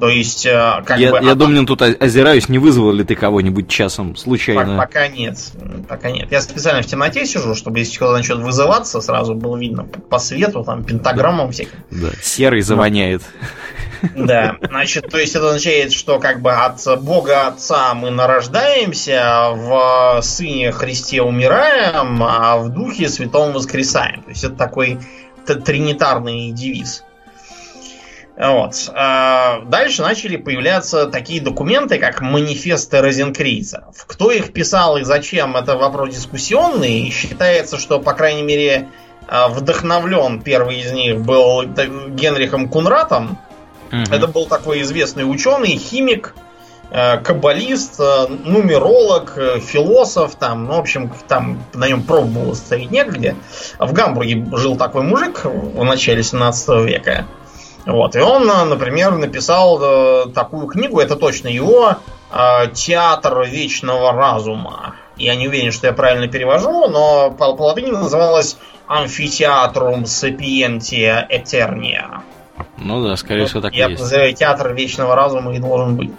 То 0.00 0.08
есть, 0.08 0.46
э, 0.46 0.82
как 0.84 0.98
я, 0.98 1.10
бы... 1.10 1.18
Я, 1.24 1.34
думаю, 1.34 1.66
тут 1.66 1.82
озираюсь, 1.82 2.48
не 2.48 2.58
вызвал 2.58 2.92
ли 2.92 3.04
ты 3.04 3.16
кого-нибудь 3.16 3.68
часом 3.68 4.14
случайно? 4.16 4.78
Пока, 4.78 5.08
нет. 5.08 5.36
Пока 5.88 6.10
нет. 6.10 6.30
Я 6.30 6.40
специально 6.40 6.82
в 6.82 6.86
темноте 6.86 7.26
сижу, 7.26 7.54
чтобы 7.54 7.80
если 7.80 7.96
кто-то 7.96 8.12
начнет 8.12 8.38
вызываться, 8.38 9.00
сразу 9.00 9.34
было 9.34 9.56
видно 9.56 9.84
по 9.84 10.18
свету, 10.18 10.62
там, 10.62 10.84
пентаграммам 10.84 11.50
всяким. 11.50 11.78
Да, 11.90 12.10
серый 12.22 12.60
завоняет. 12.60 13.22
Да, 14.14 14.56
значит, 14.62 15.08
то 15.10 15.18
есть 15.18 15.34
это 15.34 15.48
означает, 15.48 15.92
что 15.92 16.20
как 16.20 16.40
бы 16.40 16.52
от 16.52 16.80
Бога 17.02 17.48
Отца 17.48 17.94
мы 17.94 18.10
нарождаемся, 18.10 19.50
в 19.52 20.20
Сыне 20.22 20.70
Христе 20.70 21.22
умираем, 21.22 22.22
а 22.22 22.58
в 22.58 22.68
Духе 22.68 23.08
Святом 23.08 23.52
воскресаем. 23.52 24.22
То 24.22 24.30
есть 24.30 24.44
это 24.44 24.54
такой 24.54 24.98
тринитарный 25.44 26.52
девиз. 26.52 27.02
Вот. 28.38 28.88
А 28.94 29.62
дальше 29.64 30.02
начали 30.02 30.36
появляться 30.36 31.06
такие 31.06 31.40
документы, 31.40 31.98
как 31.98 32.20
манифесты 32.20 33.00
розенкрийцеров. 33.00 34.04
Кто 34.06 34.30
их 34.30 34.52
писал 34.52 34.96
и 34.96 35.02
зачем, 35.02 35.56
это 35.56 35.76
вопрос 35.76 36.14
дискуссионный. 36.14 37.10
Считается, 37.10 37.78
что, 37.78 37.98
по 37.98 38.12
крайней 38.12 38.42
мере, 38.42 38.86
а, 39.26 39.48
вдохновлен 39.48 40.40
первый 40.40 40.78
из 40.78 40.92
них 40.92 41.20
был 41.20 41.64
Генрихом 41.64 42.68
Кунратом. 42.68 43.38
Угу. 43.88 44.14
Это 44.14 44.28
был 44.28 44.46
такой 44.46 44.82
известный 44.82 45.24
ученый, 45.24 45.76
химик, 45.76 46.36
а, 46.92 47.16
каббалист, 47.16 47.98
нумеролог, 48.44 49.32
философ, 49.64 50.36
там, 50.36 50.66
ну, 50.66 50.76
в 50.76 50.78
общем, 50.78 51.12
там 51.26 51.60
на 51.74 51.88
нем 51.88 52.04
проб 52.04 52.26
было 52.26 52.54
ставить 52.54 52.92
негде. 52.92 53.34
В 53.80 53.92
Гамбурге 53.92 54.46
жил 54.52 54.76
такой 54.76 55.02
мужик 55.02 55.40
в 55.44 55.82
начале 55.82 56.22
17 56.22 56.84
века. 56.84 57.26
Вот. 57.86 58.16
И 58.16 58.20
он, 58.20 58.46
например, 58.46 59.12
написал 59.16 59.78
э, 59.80 60.30
такую 60.34 60.66
книгу, 60.66 61.00
это 61.00 61.16
точно 61.16 61.48
его, 61.48 61.96
э, 62.30 62.66
«Театр 62.72 63.42
вечного 63.42 64.12
разума». 64.12 64.96
Я 65.16 65.34
не 65.34 65.48
уверен, 65.48 65.72
что 65.72 65.86
я 65.86 65.92
правильно 65.92 66.28
перевожу, 66.28 66.88
но 66.88 67.30
по, 67.30 67.54
по 67.54 67.62
латыни 67.62 67.90
называлось 67.90 68.56
«Амфитеатрум 68.86 70.06
сапиентия 70.06 71.26
этерния». 71.28 72.22
Ну 72.76 73.02
да, 73.02 73.16
скорее 73.16 73.46
всего, 73.46 73.60
так 73.60 73.74
есть. 73.74 74.00
называю 74.00 74.34
театр 74.34 74.72
вечного 74.74 75.14
разума 75.14 75.54
и 75.54 75.58
должен 75.58 75.96
быть. 75.96 76.10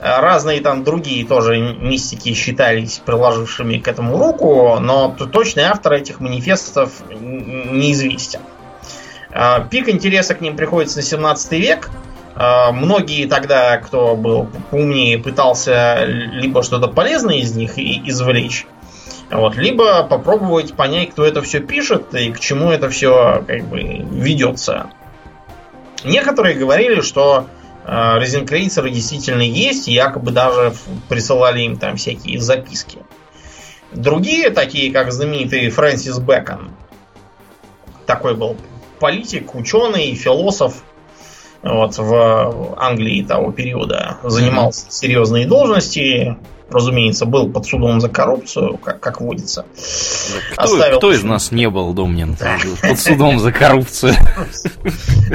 Э, 0.00 0.20
разные 0.20 0.60
там 0.60 0.84
другие 0.84 1.26
тоже 1.26 1.58
мистики 1.58 2.34
считались 2.34 3.00
приложившими 3.04 3.78
к 3.78 3.88
этому 3.88 4.18
руку, 4.18 4.78
но 4.80 5.14
точный 5.32 5.64
автор 5.64 5.94
этих 5.94 6.20
манифестов 6.20 6.90
неизвестен. 7.10 8.40
А, 9.36 9.60
пик 9.60 9.88
интереса 9.88 10.34
к 10.34 10.40
ним 10.40 10.56
приходится 10.56 10.96
на 10.96 11.02
17 11.02 11.52
век. 11.52 11.90
А, 12.34 12.72
многие 12.72 13.26
тогда, 13.26 13.76
кто 13.76 14.16
был 14.16 14.48
умнее, 14.72 15.18
пытался 15.18 16.04
либо 16.04 16.62
что-то 16.62 16.88
полезное 16.88 17.36
из 17.36 17.54
них 17.54 17.78
извлечь, 17.78 18.66
вот, 19.30 19.56
либо 19.56 20.04
попробовать 20.04 20.74
понять, 20.74 21.10
кто 21.10 21.24
это 21.24 21.42
все 21.42 21.60
пишет 21.60 22.14
и 22.14 22.32
к 22.32 22.40
чему 22.40 22.70
это 22.70 22.88
все 22.88 23.44
как 23.46 23.64
бы 23.64 23.80
ведется. 23.80 24.90
Некоторые 26.04 26.54
говорили, 26.54 27.00
что 27.00 27.46
э, 27.84 28.18
резинкрейцеры 28.18 28.90
действительно 28.90 29.42
есть, 29.42 29.88
якобы 29.88 30.30
даже 30.30 30.72
присылали 31.08 31.60
им 31.60 31.76
там 31.76 31.96
всякие 31.96 32.40
записки. 32.40 33.00
Другие, 33.92 34.50
такие 34.50 34.92
как 34.92 35.12
знаменитый 35.12 35.68
Фрэнсис 35.68 36.18
Бэкон, 36.20 36.70
такой 38.06 38.34
был 38.34 38.56
политик, 38.98 39.54
ученый, 39.54 40.14
философ 40.14 40.82
вот, 41.62 41.98
в 41.98 42.74
Англии 42.76 43.22
того 43.22 43.52
периода. 43.52 44.18
Занимался 44.22 44.86
серьезные 44.90 45.46
должности. 45.46 46.36
Разумеется, 46.68 47.26
был 47.26 47.48
под 47.48 47.64
судом 47.64 48.00
за 48.00 48.08
коррупцию, 48.08 48.76
как, 48.78 48.98
как 48.98 49.20
водится. 49.20 49.64
Кто, 50.52 50.62
Оставил... 50.64 50.98
кто 50.98 51.12
из 51.12 51.22
нас 51.22 51.52
не 51.52 51.70
был, 51.70 51.92
Домнин, 51.92 52.36
под 52.82 52.98
судом 52.98 53.38
за 53.38 53.52
коррупцию? 53.52 54.14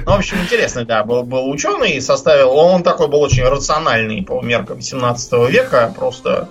Ну, 0.06 0.12
в 0.12 0.16
общем, 0.16 0.38
интересный, 0.42 0.84
да, 0.84 1.06
был, 1.06 1.24
был 1.24 1.50
ученый, 1.50 2.02
составил... 2.02 2.52
Он 2.52 2.84
такой 2.84 3.08
был 3.08 3.22
очень 3.22 3.44
рациональный 3.44 4.22
по 4.22 4.42
меркам 4.42 4.82
17 4.82 5.50
века, 5.50 5.94
просто 5.96 6.50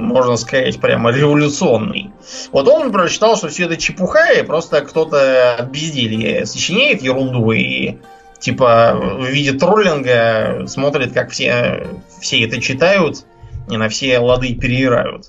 можно 0.00 0.36
сказать, 0.36 0.80
прямо 0.80 1.10
революционный. 1.10 2.10
Вот 2.52 2.68
он 2.68 2.92
прочитал, 2.92 3.36
что 3.36 3.48
все 3.48 3.64
это 3.64 3.76
чепуха, 3.76 4.32
и 4.32 4.42
просто 4.42 4.80
кто-то 4.82 5.54
от 5.54 5.68
безделья 5.68 6.44
сочиняет 6.44 7.02
ерунду 7.02 7.50
и 7.52 7.98
типа 8.38 8.98
в 8.98 9.24
виде 9.26 9.52
троллинга 9.52 10.66
смотрит, 10.66 11.12
как 11.12 11.30
все, 11.30 11.86
все 12.20 12.44
это 12.44 12.60
читают 12.60 13.24
и 13.68 13.76
на 13.76 13.88
все 13.88 14.18
лады 14.18 14.54
переирают. 14.54 15.28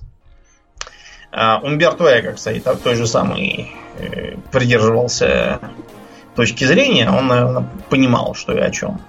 А 1.32 1.60
Умберто 1.64 2.20
Эко, 2.20 2.34
кстати, 2.34 2.60
той 2.84 2.96
же 2.96 3.08
самый 3.08 3.72
э, 3.98 4.36
придерживался 4.52 5.60
точки 6.36 6.66
зрения, 6.66 7.10
он, 7.10 7.28
наверное, 7.28 7.68
понимал, 7.90 8.34
что 8.36 8.54
и 8.54 8.60
о 8.60 8.72
чем. 8.72 9.00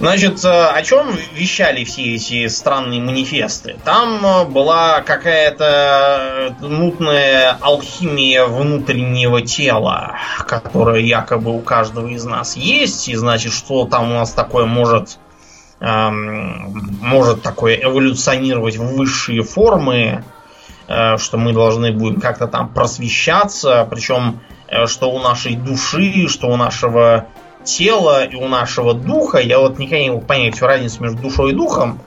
Значит, 0.00 0.44
э, 0.44 0.48
о 0.48 0.80
чем 0.82 1.16
вещали 1.34 1.82
все 1.84 2.14
эти 2.14 2.46
странные 2.46 3.00
манифесты? 3.00 3.76
Там 3.84 4.24
э, 4.24 4.44
была 4.44 5.00
какая-то 5.00 6.54
мутная 6.60 7.56
алхимия 7.60 8.46
внутреннего 8.46 9.42
тела, 9.42 10.16
которая 10.46 11.00
якобы 11.00 11.52
у 11.52 11.60
каждого 11.60 12.06
из 12.06 12.24
нас 12.24 12.56
есть, 12.56 13.08
и 13.08 13.16
значит, 13.16 13.52
что 13.52 13.86
там 13.86 14.12
у 14.12 14.14
нас 14.14 14.32
такое 14.32 14.66
может 14.66 15.18
эм, 15.80 16.98
может 17.00 17.42
такое 17.42 17.74
эволюционировать 17.74 18.76
в 18.76 18.96
высшие 18.96 19.42
формы, 19.42 20.24
э, 20.86 21.16
что 21.18 21.38
мы 21.38 21.52
должны 21.52 21.92
будем 21.92 22.20
как-то 22.20 22.46
там 22.46 22.68
просвещаться, 22.68 23.86
причем 23.90 24.40
э, 24.68 24.86
что 24.86 25.10
у 25.10 25.18
нашей 25.18 25.56
души, 25.56 26.28
что 26.28 26.48
у 26.48 26.56
нашего 26.56 27.26
тела 27.68 28.24
и 28.24 28.34
у 28.34 28.48
нашего 28.48 28.94
духа. 28.94 29.38
Я 29.38 29.58
вот 29.58 29.78
никогда 29.78 30.02
не 30.02 30.10
мог 30.10 30.26
понять 30.26 30.56
всю 30.56 30.66
разницу 30.66 31.02
между 31.02 31.22
душой 31.22 31.52
и 31.52 31.54
духом. 31.54 32.00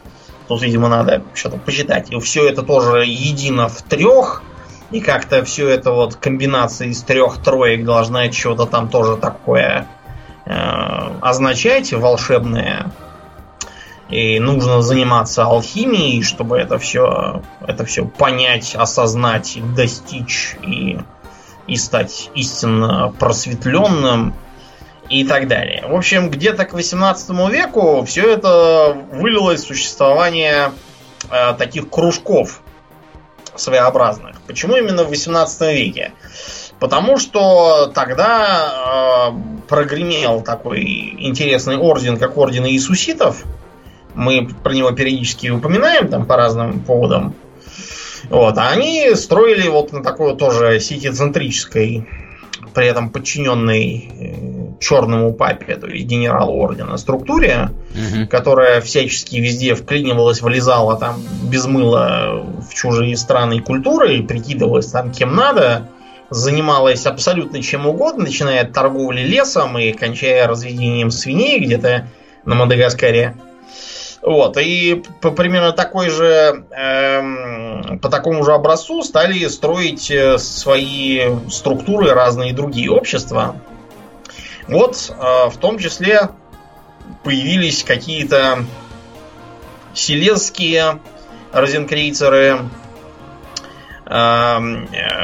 Тут, 0.48 0.62
видимо, 0.64 0.90
надо 0.90 1.24
что-то 1.34 1.58
почитать. 1.58 2.12
И 2.12 2.20
все 2.20 2.50
это 2.50 2.64
тоже 2.64 3.06
едино 3.06 3.70
в 3.70 3.82
трех. 3.84 4.44
И 4.90 5.00
как-то 5.00 5.46
все 5.46 5.70
это 5.70 5.92
вот 5.92 6.16
комбинация 6.16 6.90
из 6.90 7.02
трех 7.04 7.38
троек 7.42 7.86
должна 7.86 8.28
чего-то 8.30 8.66
там 8.66 8.90
тоже 8.90 9.16
такое 9.16 9.88
э, 10.46 10.52
означать, 11.22 11.94
волшебное. 11.94 12.92
И 14.10 14.42
нужно 14.42 14.82
заниматься 14.82 15.44
алхимией, 15.44 16.22
чтобы 16.24 16.58
это 16.58 16.78
все, 16.78 17.42
это 17.66 17.86
все 17.86 18.06
понять, 18.06 18.76
осознать, 18.76 19.58
достичь 19.74 20.58
и, 20.62 21.00
и 21.68 21.78
стать 21.78 22.30
истинно 22.36 23.14
просветленным 23.18 24.34
и 25.12 25.26
так 25.26 25.48
далее. 25.48 25.84
В 25.88 25.94
общем, 25.94 26.30
где-то 26.30 26.66
к 26.66 26.74
18 26.74 27.30
веку 27.52 28.04
все 28.06 28.32
это 28.32 28.98
вылилось 29.12 29.64
в 29.64 29.68
существование 29.68 30.72
э, 31.30 31.54
таких 31.58 31.90
кружков 31.90 32.62
своеобразных. 33.56 34.42
Почему 34.48 34.78
именно 34.78 35.04
в 35.04 35.10
18 35.10 35.62
веке? 35.76 36.14
Потому 36.80 37.18
что 37.18 37.92
тогда 37.94 39.30
э, 39.30 39.68
прогремел 39.68 40.42
такой 40.42 40.82
интересный 41.20 41.78
орден, 41.78 42.18
как 42.18 42.38
орден 42.38 42.66
Иисуситов, 42.66 43.44
Мы 44.16 44.48
про 44.64 44.74
него 44.74 44.92
периодически 44.92 45.50
упоминаем 45.50 46.08
там 46.08 46.26
по 46.26 46.38
разным 46.38 46.80
поводам. 46.80 47.36
Вот, 48.30 48.58
а 48.58 48.70
они 48.70 49.14
строили 49.16 49.68
вот 49.68 49.92
на 49.92 50.04
такой 50.04 50.38
тоже 50.38 50.80
сетицентрической, 50.80 52.08
при 52.74 52.88
этом 52.88 53.10
подчиненной 53.10 54.10
э, 54.20 54.61
черному 54.82 55.32
папе, 55.34 55.76
то 55.76 55.88
есть 55.88 56.08
генералу 56.08 56.60
ордена 56.60 56.98
структуре, 56.98 57.70
угу. 57.92 58.28
которая 58.28 58.82
всячески 58.82 59.38
везде 59.38 59.76
вклинивалась, 59.76 60.42
вылезала 60.42 60.98
там 60.98 61.22
без 61.44 61.66
мыла 61.68 62.44
в 62.68 62.74
чужие 62.74 63.16
страны 63.16 63.58
и 63.58 63.62
культуры, 63.62 64.16
и 64.16 64.22
прикидывалась 64.24 64.88
там 64.88 65.12
кем 65.12 65.36
надо, 65.36 65.88
занималась 66.32 67.06
абсолютно 67.06 67.62
чем 67.62 67.86
угодно, 67.86 68.24
начиная 68.24 68.64
от 68.64 68.74
торговли 68.74 69.22
лесом 69.22 69.78
и 69.78 69.92
кончая 69.92 70.48
разведением 70.48 71.12
свиней 71.12 71.60
где-то 71.60 72.08
на 72.46 72.56
Мадагаскаре. 72.56 73.36
Вот, 74.24 74.58
и 74.58 75.04
по 75.20 75.32
примерно 75.32 75.72
такой 75.72 76.10
же, 76.10 76.64
эм, 76.72 78.00
по 78.00 78.10
такому 78.10 78.44
же 78.44 78.54
образцу 78.54 79.02
стали 79.02 79.48
строить 79.48 80.12
э, 80.12 80.38
свои 80.38 81.22
структуры 81.50 82.12
разные 82.12 82.54
другие 82.54 82.92
общества. 82.92 83.56
Вот, 84.72 85.12
э, 85.12 85.50
в 85.50 85.58
том 85.58 85.78
числе 85.78 86.30
появились 87.24 87.84
какие-то 87.84 88.64
селезские 89.94 91.00
розенкрейцеры, 91.52 92.60
э, 94.06 94.60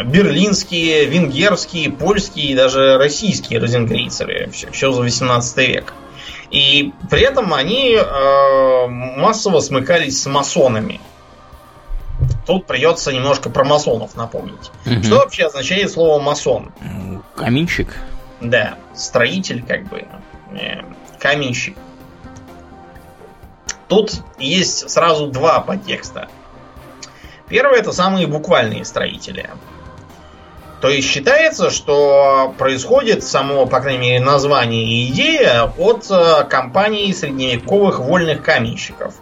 берлинские, 0.03 1.05
венгерские, 1.05 1.91
польские 1.93 2.47
и 2.47 2.55
даже 2.55 2.97
российские 2.97 3.59
розенкрейцеры. 3.59 4.49
Все, 4.51 4.69
все 4.71 4.91
за 4.91 5.01
18 5.01 5.57
век. 5.69 5.93
И 6.51 6.91
при 7.09 7.21
этом 7.21 7.53
они 7.53 7.95
э, 7.95 8.87
массово 8.87 9.61
смыкались 9.61 10.21
с 10.21 10.25
масонами. 10.25 10.99
Тут 12.45 12.65
придется 12.65 13.13
немножко 13.13 13.49
про 13.49 13.63
масонов 13.63 14.17
напомнить. 14.17 14.71
Угу. 14.85 15.03
Что 15.03 15.15
вообще 15.19 15.45
означает 15.45 15.89
слово 15.89 16.21
масон? 16.21 16.73
Каменщик. 17.35 17.95
Да, 18.41 18.77
строитель, 18.93 19.63
как 19.63 19.85
бы. 19.85 20.05
Э, 20.51 20.81
каменщик. 21.19 21.75
Тут 23.87 24.21
есть 24.37 24.89
сразу 24.89 25.27
два 25.27 25.59
подтекста. 25.61 26.27
Первый 27.47 27.79
это 27.79 27.91
самые 27.93 28.27
буквальные 28.27 28.83
строители. 28.85 29.49
То 30.81 30.89
есть 30.89 31.07
считается, 31.07 31.71
что 31.71 32.53
происходит 32.57 33.23
само, 33.23 33.65
по 33.65 33.79
крайней 33.79 33.99
мере, 33.99 34.19
название 34.19 34.85
и 34.85 35.09
идея 35.09 35.63
от 35.63 36.05
э, 36.11 36.43
компании 36.43 37.11
средневековых 37.13 37.99
вольных 37.99 38.43
каменщиков. 38.43 39.15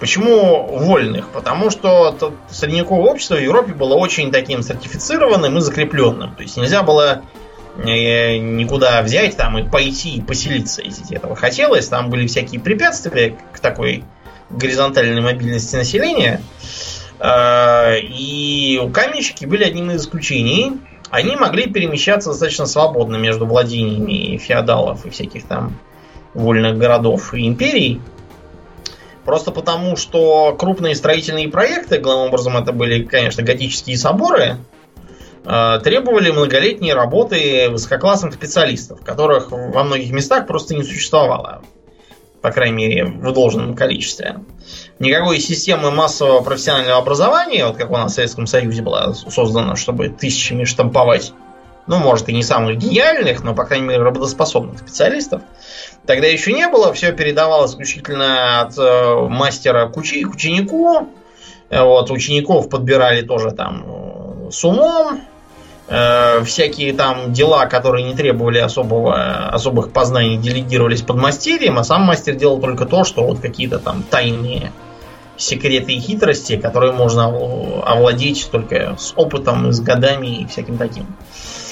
Почему 0.00 0.78
вольных? 0.78 1.28
Потому 1.28 1.70
что 1.70 2.16
средневековое 2.48 3.10
общество 3.10 3.34
в 3.34 3.42
Европе 3.42 3.74
было 3.74 3.96
очень 3.96 4.30
таким 4.30 4.62
сертифицированным 4.62 5.58
и 5.58 5.60
закрепленным. 5.60 6.34
То 6.36 6.42
есть 6.42 6.56
нельзя 6.56 6.82
было 6.82 7.22
никуда 7.84 9.02
взять 9.02 9.36
там 9.36 9.58
и 9.58 9.68
пойти 9.68 10.16
и 10.16 10.20
поселиться, 10.20 10.82
если 10.82 11.16
этого 11.16 11.36
хотелось. 11.36 11.88
Там 11.88 12.10
были 12.10 12.26
всякие 12.26 12.60
препятствия 12.60 13.36
к 13.52 13.60
такой 13.60 14.04
горизонтальной 14.50 15.20
мобильности 15.20 15.76
населения. 15.76 16.40
Э, 17.20 17.98
и 18.00 18.80
каменщики 18.92 19.44
были 19.44 19.64
одним 19.64 19.90
из 19.90 20.02
исключений. 20.02 20.72
Они 21.10 21.36
могли 21.36 21.70
перемещаться 21.70 22.30
достаточно 22.30 22.66
свободно 22.66 23.16
между 23.16 23.46
владениями 23.46 24.36
феодалов 24.36 25.06
и 25.06 25.10
всяких 25.10 25.44
там 25.44 25.78
вольных 26.34 26.76
городов 26.78 27.32
и 27.34 27.46
империй. 27.46 28.00
Просто 29.24 29.50
потому, 29.50 29.96
что 29.96 30.54
крупные 30.58 30.94
строительные 30.94 31.48
проекты, 31.48 31.98
главным 31.98 32.28
образом 32.28 32.56
это 32.56 32.72
были, 32.72 33.02
конечно, 33.02 33.42
готические 33.42 33.98
соборы, 33.98 34.56
требовали 35.48 36.30
многолетней 36.30 36.92
работы 36.92 37.70
высококлассных 37.70 38.34
специалистов, 38.34 39.00
которых 39.02 39.50
во 39.50 39.82
многих 39.82 40.12
местах 40.12 40.46
просто 40.46 40.74
не 40.74 40.82
существовало. 40.82 41.62
По 42.42 42.50
крайней 42.50 42.86
мере, 42.86 43.04
в 43.06 43.32
должном 43.32 43.74
количестве 43.74 44.40
никакой 44.98 45.40
системы 45.40 45.90
массового 45.90 46.42
профессионального 46.42 46.98
образования, 46.98 47.66
вот 47.66 47.76
как 47.76 47.90
у 47.90 47.96
нас 47.96 48.12
в 48.12 48.14
Советском 48.14 48.46
Союзе 48.46 48.82
была 48.82 49.14
создана, 49.14 49.74
чтобы 49.74 50.08
тысячами 50.08 50.64
штамповать, 50.64 51.32
ну, 51.86 51.96
может, 51.96 52.28
и 52.28 52.34
не 52.34 52.42
самых 52.42 52.76
гениальных, 52.76 53.42
но, 53.42 53.54
по 53.54 53.64
крайней 53.64 53.86
мере, 53.86 54.02
работоспособных 54.02 54.78
специалистов, 54.78 55.40
тогда 56.06 56.26
еще 56.26 56.52
не 56.52 56.68
было. 56.68 56.92
Все 56.92 57.12
передавалось 57.12 57.72
исключительно 57.72 58.60
от 58.60 58.76
э, 58.76 59.26
мастера 59.28 59.88
к, 59.88 59.96
учи, 59.96 60.22
к 60.24 60.34
ученику. 60.34 61.08
Вот, 61.70 62.10
учеников 62.10 62.68
подбирали 62.68 63.22
тоже 63.22 63.52
там 63.52 63.84
э, 63.86 64.50
с 64.50 64.62
умом, 64.64 65.22
э, 65.88 66.44
всякие 66.44 66.92
там 66.92 67.32
дела, 67.32 67.66
которые 67.66 68.04
не 68.04 68.14
требовали 68.14 68.58
особого, 68.58 69.48
особых 69.48 69.92
познаний, 69.92 70.36
делегировались 70.36 71.02
под 71.02 71.16
мастерием, 71.16 71.78
а 71.78 71.84
сам 71.84 72.02
мастер 72.02 72.34
делал 72.34 72.60
только 72.60 72.86
то, 72.86 73.04
что 73.04 73.24
вот 73.24 73.40
какие-то 73.40 73.78
там 73.78 74.02
тайные 74.02 74.72
секреты 75.36 75.92
и 75.92 76.00
хитрости, 76.00 76.56
которые 76.56 76.92
можно 76.92 77.26
овладеть 77.26 78.48
только 78.50 78.96
с 78.98 79.12
опытом, 79.16 79.72
с 79.72 79.80
годами 79.80 80.42
и 80.42 80.46
всяким 80.46 80.78
таким. 80.78 81.06
Э, 81.06 81.67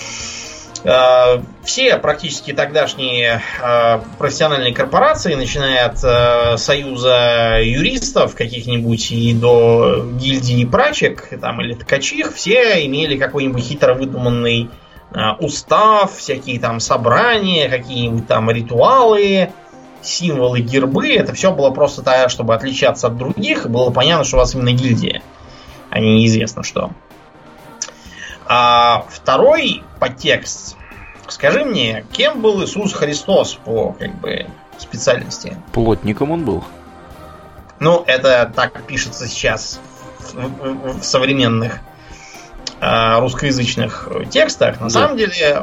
все 1.64 1.96
практически 1.96 2.52
тогдашние 2.52 3.42
э, 3.60 4.00
профессиональные 4.18 4.72
корпорации, 4.72 5.34
начиная 5.34 5.86
от 5.86 6.04
э, 6.04 6.56
союза 6.58 7.58
юристов 7.60 8.36
каких-нибудь 8.36 9.10
и 9.10 9.34
до 9.34 10.06
гильдии 10.12 10.64
прачек 10.64 11.28
там, 11.40 11.60
или 11.60 11.74
ткачих, 11.74 12.32
все 12.32 12.86
имели 12.86 13.18
какой-нибудь 13.18 13.64
хитро 13.64 13.94
выдуманный 13.94 14.70
устав, 15.38 16.16
всякие 16.16 16.60
там 16.60 16.78
собрания, 16.78 17.68
какие-нибудь 17.68 18.26
там 18.26 18.50
ритуалы, 18.50 19.50
символы, 20.02 20.60
гербы, 20.60 21.08
это 21.14 21.32
все 21.32 21.52
было 21.52 21.70
просто 21.70 22.02
так, 22.02 22.30
чтобы 22.30 22.54
отличаться 22.54 23.08
от 23.08 23.16
других, 23.16 23.66
и 23.66 23.68
было 23.68 23.90
понятно, 23.90 24.24
что 24.24 24.36
у 24.36 24.40
вас 24.40 24.54
именно 24.54 24.72
гильдия, 24.72 25.22
а 25.90 26.00
не 26.00 26.16
неизвестно 26.16 26.62
что. 26.62 26.90
А 28.48 29.04
второй 29.08 29.82
подтекст. 29.98 30.76
Скажи 31.28 31.64
мне, 31.64 32.04
кем 32.12 32.40
был 32.40 32.62
Иисус 32.64 32.92
Христос 32.92 33.54
по 33.54 33.92
как 33.92 34.14
бы 34.20 34.46
специальности? 34.78 35.56
Плотником 35.72 36.30
он 36.30 36.44
был. 36.44 36.64
Ну, 37.80 38.04
это 38.06 38.50
так 38.54 38.82
пишется 38.84 39.26
сейчас 39.26 39.80
в, 40.32 41.02
современных 41.02 41.80
э, 42.80 43.18
русскоязычных 43.18 44.08
текстах. 44.30 44.80
На 44.80 44.86
да. 44.86 44.90
самом 44.90 45.16
деле, 45.16 45.62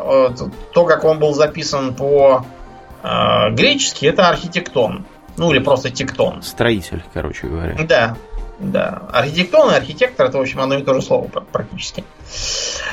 то, 0.73 0.85
как 0.85 1.05
он 1.05 1.19
был 1.19 1.33
записан 1.33 1.95
по 1.95 2.45
а, 3.03 3.49
греческий 3.49 4.07
это 4.07 4.29
архитектон. 4.29 5.05
Ну 5.35 5.51
или 5.51 5.59
просто 5.59 5.89
тектон. 5.89 6.41
Строитель, 6.41 7.03
короче 7.13 7.47
говоря. 7.47 7.75
Да, 7.83 8.15
да. 8.59 9.03
Архитектон 9.11 9.71
и 9.71 9.75
архитектор 9.75 10.27
это, 10.27 10.37
в 10.37 10.41
общем, 10.41 10.61
одно 10.61 10.77
и 10.77 10.83
то 10.83 10.93
же 10.93 11.01
слово 11.01 11.27
практически. 11.27 12.03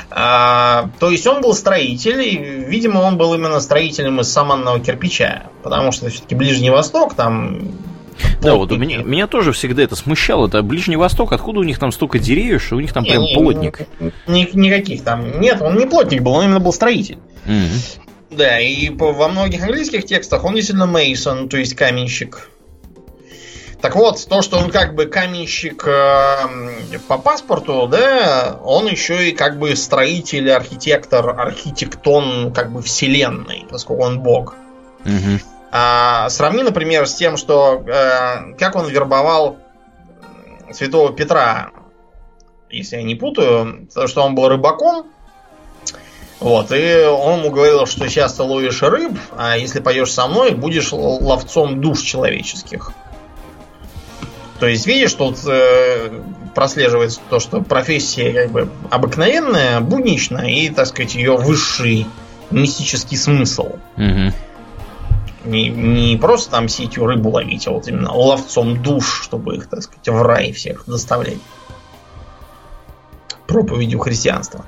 А, 0.09 0.89
то 0.99 1.09
есть 1.09 1.25
он 1.27 1.41
был 1.41 1.53
строитель, 1.53 2.21
и, 2.21 2.37
видимо, 2.37 2.99
он 2.99 3.17
был 3.17 3.33
именно 3.33 3.59
строителем 3.59 4.19
из 4.19 4.31
саманного 4.31 4.79
кирпича. 4.79 5.43
Потому 5.63 5.91
что 5.91 6.09
все-таки 6.09 6.35
Ближний 6.35 6.69
Восток, 6.69 7.13
там 7.13 7.71
да, 8.41 8.55
вот 8.55 8.71
у 8.71 8.77
меня, 8.77 8.99
меня 9.03 9.27
тоже 9.27 9.51
всегда 9.51 9.83
это 9.83 9.95
смущало. 9.95 10.47
Это 10.47 10.61
Ближний 10.61 10.95
Восток, 10.95 11.31
откуда 11.31 11.59
у 11.59 11.63
них 11.63 11.79
там 11.79 11.91
столько 11.91 12.19
деревьев, 12.19 12.63
что 12.63 12.75
у 12.75 12.79
них 12.79 12.93
там 12.93 13.03
не, 13.03 13.09
прям 13.09 13.21
не, 13.23 13.35
плотник? 13.35 13.81
Ни, 14.27 14.49
никаких 14.53 15.03
там. 15.03 15.39
Нет, 15.39 15.61
он 15.61 15.77
не 15.77 15.87
плотник 15.87 16.21
был, 16.21 16.33
он 16.33 16.45
именно 16.45 16.59
был 16.59 16.73
строитель. 16.73 17.17
Mm-hmm. 17.45 17.99
Да, 18.31 18.59
и 18.59 18.89
во 18.89 19.27
многих 19.27 19.63
английских 19.63 20.05
текстах 20.05 20.43
он 20.45 20.55
действительно 20.55 20.87
Мейсон, 20.87 21.49
то 21.49 21.57
есть 21.57 21.75
каменщик. 21.75 22.49
Так 23.81 23.95
вот, 23.95 24.23
то, 24.29 24.43
что 24.43 24.59
он 24.59 24.69
как 24.69 24.93
бы 24.93 25.07
каменщик 25.07 25.87
э, 25.87 26.99
по 27.07 27.17
паспорту, 27.17 27.87
да, 27.87 28.59
он 28.63 28.85
еще 28.85 29.29
и 29.29 29.31
как 29.31 29.57
бы 29.57 29.75
строитель, 29.75 30.51
архитектор, 30.51 31.39
архитектон 31.39 32.53
как 32.53 32.71
бы 32.71 32.83
вселенной, 32.83 33.65
поскольку 33.69 34.03
он 34.03 34.19
бог. 34.19 34.55
Угу. 35.03 35.39
А, 35.71 36.29
сравни, 36.29 36.61
например, 36.61 37.07
с 37.07 37.15
тем, 37.15 37.37
что 37.37 37.83
э, 37.87 38.53
как 38.59 38.75
он 38.75 38.87
вербовал 38.87 39.57
святого 40.71 41.11
Петра, 41.11 41.71
если 42.69 42.97
я 42.97 43.03
не 43.03 43.15
путаю, 43.15 43.87
то, 43.91 44.05
что 44.05 44.21
он 44.21 44.35
был 44.35 44.47
рыбаком, 44.47 45.07
вот, 46.39 46.71
и 46.71 47.05
он 47.05 47.39
ему 47.39 47.51
говорил, 47.51 47.85
что 47.87 48.07
сейчас 48.07 48.33
ты 48.33 48.43
ловишь 48.43 48.81
рыб, 48.83 49.17
а 49.37 49.57
если 49.57 49.79
пойдешь 49.79 50.11
со 50.11 50.27
мной, 50.27 50.51
будешь 50.51 50.91
ловцом 50.91 51.81
душ 51.81 52.01
человеческих. 52.01 52.91
То 54.61 54.67
есть, 54.67 54.85
видишь, 54.85 55.15
тут 55.15 55.39
э, 55.47 56.21
прослеживается 56.53 57.19
то, 57.31 57.39
что 57.39 57.61
профессия 57.61 58.31
как 58.31 58.51
бы 58.51 58.69
обыкновенная, 58.91 59.79
будничная, 59.79 60.49
и, 60.49 60.69
так 60.69 60.85
сказать, 60.85 61.15
ее 61.15 61.35
высший 61.35 62.05
мистический 62.51 63.17
смысл. 63.17 63.77
Угу. 63.97 64.33
Не, 65.45 65.69
не 65.69 66.15
просто 66.15 66.51
там 66.51 66.67
сетью 66.67 67.07
рыбу 67.07 67.31
ловить, 67.31 67.67
а 67.67 67.71
вот 67.71 67.87
именно 67.87 68.13
ловцом 68.13 68.83
душ, 68.83 69.23
чтобы 69.23 69.55
их, 69.55 69.67
так 69.67 69.81
сказать, 69.81 70.07
в 70.07 70.21
рай 70.21 70.51
всех 70.51 70.83
доставлять 70.85 71.39
проповедью 73.47 73.97
христианства. 73.97 74.65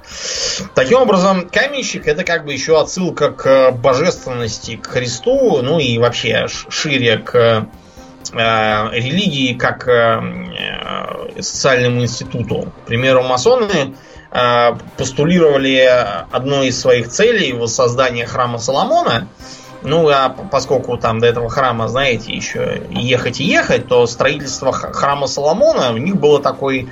Таким 0.73 0.97
образом, 0.97 1.47
каменщик 1.47 2.07
это 2.07 2.23
как 2.23 2.45
бы 2.45 2.53
еще 2.53 2.81
отсылка 2.81 3.29
к 3.29 3.71
божественности, 3.73 4.75
к 4.75 4.87
Христу, 4.87 5.61
ну 5.61 5.77
и 5.77 5.99
вообще 5.99 6.47
шире 6.47 7.19
к 7.19 7.67
религии 8.33 9.53
как 9.53 9.87
э, 9.87 11.41
социальному 11.41 12.01
институту. 12.01 12.71
К 12.83 12.87
примеру, 12.87 13.23
масоны 13.23 13.95
э, 14.31 14.69
постулировали 14.97 15.89
одной 16.31 16.67
из 16.67 16.79
своих 16.79 17.09
целей 17.09 17.53
воссоздание 17.53 18.25
храма 18.25 18.57
Соломона. 18.57 19.27
Ну, 19.83 20.07
а 20.09 20.29
поскольку 20.29 20.97
там 20.97 21.19
до 21.19 21.27
этого 21.27 21.49
храма, 21.49 21.89
знаете, 21.89 22.31
еще 22.33 22.83
ехать 22.91 23.41
и 23.41 23.43
ехать, 23.43 23.87
то 23.87 24.07
строительство 24.07 24.71
храма 24.71 25.27
Соломона 25.27 25.91
у 25.91 25.97
них 25.97 26.15
было 26.15 26.41
такой 26.41 26.89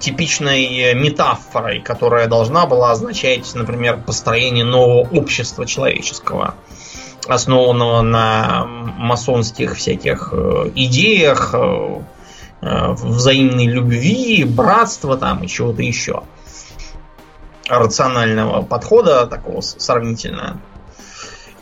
типичной 0.00 0.94
метафорой, 0.94 1.80
которая 1.80 2.28
должна 2.28 2.66
была 2.66 2.92
означать, 2.92 3.52
например, 3.54 3.98
построение 3.98 4.64
нового 4.64 5.08
общества 5.08 5.66
человеческого, 5.66 6.54
основанного 7.26 8.02
на 8.02 8.64
масонских 8.66 9.76
всяких 9.76 10.30
э, 10.32 10.70
идеях, 10.74 11.54
э, 11.54 12.02
э, 12.60 12.92
взаимной 12.92 13.66
любви, 13.66 14.44
братства 14.44 15.16
там 15.16 15.42
и 15.42 15.48
чего-то 15.48 15.82
еще. 15.82 16.22
Рационального 17.68 18.62
подхода, 18.62 19.26
такого 19.26 19.60
сравнительно. 19.60 20.60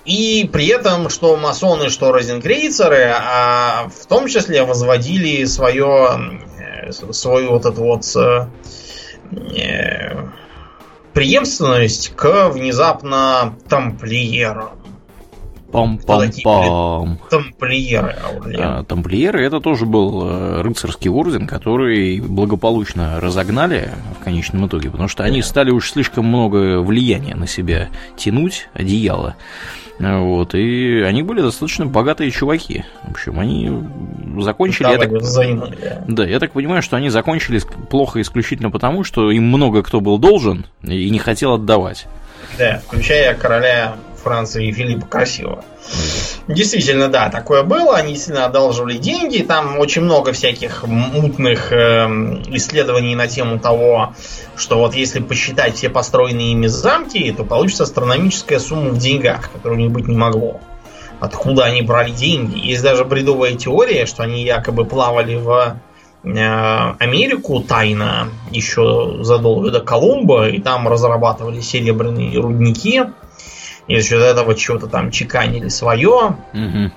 И 0.05 0.51
при 0.53 0.67
этом, 0.67 1.09
что 1.11 1.37
масоны, 1.37 1.89
что 1.89 2.11
розенкрейцеры, 2.11 3.15
а 3.15 3.89
в 3.89 4.07
том 4.07 4.27
числе 4.27 4.65
возводили 4.65 5.45
свое 5.45 6.41
свою 6.91 7.51
вот 7.53 7.65
эту 7.65 7.85
вот 7.85 8.05
преемственность 11.13 12.15
к 12.17 12.49
внезапно 12.49 13.55
тамплиерам. 13.69 14.82
Пам-пам-пам. 15.73 17.19
Тамплиеры. 17.31 18.15
А, 18.59 18.85
тамплиеры 18.85 19.45
это 19.45 19.61
тоже 19.61 19.87
был 19.87 20.23
э, 20.25 20.61
рыцарский 20.61 21.11
орден, 21.11 21.47
который 21.47 22.21
благополучно 22.21 23.21
разогнали 23.21 23.91
в 24.21 24.23
конечном 24.23 24.67
итоге, 24.67 24.91
потому 24.91 25.09
что 25.09 25.25
они 25.25 25.43
стали 25.43 25.71
уж 25.71 25.91
слишком 25.91 26.27
много 26.27 26.81
влияния 26.81 27.35
на 27.35 27.47
себя 27.47 27.89
тянуть, 28.17 28.69
одеяло. 28.75 29.35
Вот, 29.99 30.55
и 30.55 31.01
они 31.03 31.23
были 31.23 31.41
достаточно 31.41 31.87
богатые 31.87 32.31
чуваки. 32.31 32.85
В 33.05 33.13
общем, 33.13 33.39
они 33.39 33.71
закончили... 34.43 34.89
я 34.91 34.99
так... 34.99 36.09
Да, 36.09 36.25
я 36.27 36.41
так 36.41 36.53
понимаю, 36.53 36.83
что 36.83 36.97
они 36.97 37.09
закончили 37.09 37.61
плохо 37.89 38.21
исключительно 38.21 38.71
потому, 38.71 39.05
что 39.05 39.31
им 39.31 39.45
много 39.47 39.83
кто 39.83 40.01
был 40.01 40.19
должен 40.19 40.67
и 40.83 41.09
не 41.09 41.19
хотел 41.19 41.55
отдавать. 41.55 42.07
Да, 42.59 42.83
включая 42.87 43.35
короля 43.35 43.95
Франции 44.23 44.71
Филиппа 44.71 45.07
Красивого. 45.07 45.65
Действительно, 46.49 47.09
да, 47.09 47.29
такое 47.29 47.63
было. 47.63 47.97
Они 47.97 48.17
сильно 48.17 48.47
одалживали 48.47 48.97
деньги. 48.97 49.43
Там 49.43 49.79
очень 49.79 50.03
много 50.03 50.33
всяких 50.33 50.85
мутных 50.85 51.73
э, 51.73 52.07
исследований 52.49 53.15
на 53.15 53.29
тему 53.29 53.59
того, 53.59 54.15
что 54.57 54.79
вот 54.79 54.95
если 54.95 55.21
посчитать 55.21 55.77
все 55.77 55.89
построенные 55.89 56.53
ими 56.53 56.67
замки, 56.67 57.33
то 57.33 57.45
получится 57.45 57.85
астрономическая 57.85 58.59
сумма 58.59 58.91
в 58.91 58.99
деньгах, 58.99 59.51
которой 59.53 59.79
не 59.79 59.89
быть 59.89 60.09
не 60.09 60.17
могло. 60.17 60.61
Откуда 61.21 61.65
они 61.65 61.83
брали 61.83 62.11
деньги? 62.11 62.59
Есть 62.59 62.83
даже 62.83 63.05
бредовая 63.05 63.55
теория, 63.55 64.07
что 64.07 64.25
они 64.25 64.43
якобы 64.43 64.85
плавали 64.85 65.37
в 65.37 65.77
э, 66.25 66.95
Америку 66.99 67.61
тайно 67.61 68.29
еще 68.51 69.19
задолго 69.21 69.71
до 69.71 69.81
Колумба, 69.81 70.49
и 70.49 70.61
там 70.61 70.89
разрабатывали 70.89 71.61
серебряные 71.61 72.41
рудники 72.41 73.05
и 73.87 74.01
за 74.01 74.07
счет 74.07 74.23
этого 74.23 74.57
что-то 74.57 74.87
там 74.87 75.11
чеканили 75.11 75.69
свое. 75.69 76.37
Угу. 76.53 76.93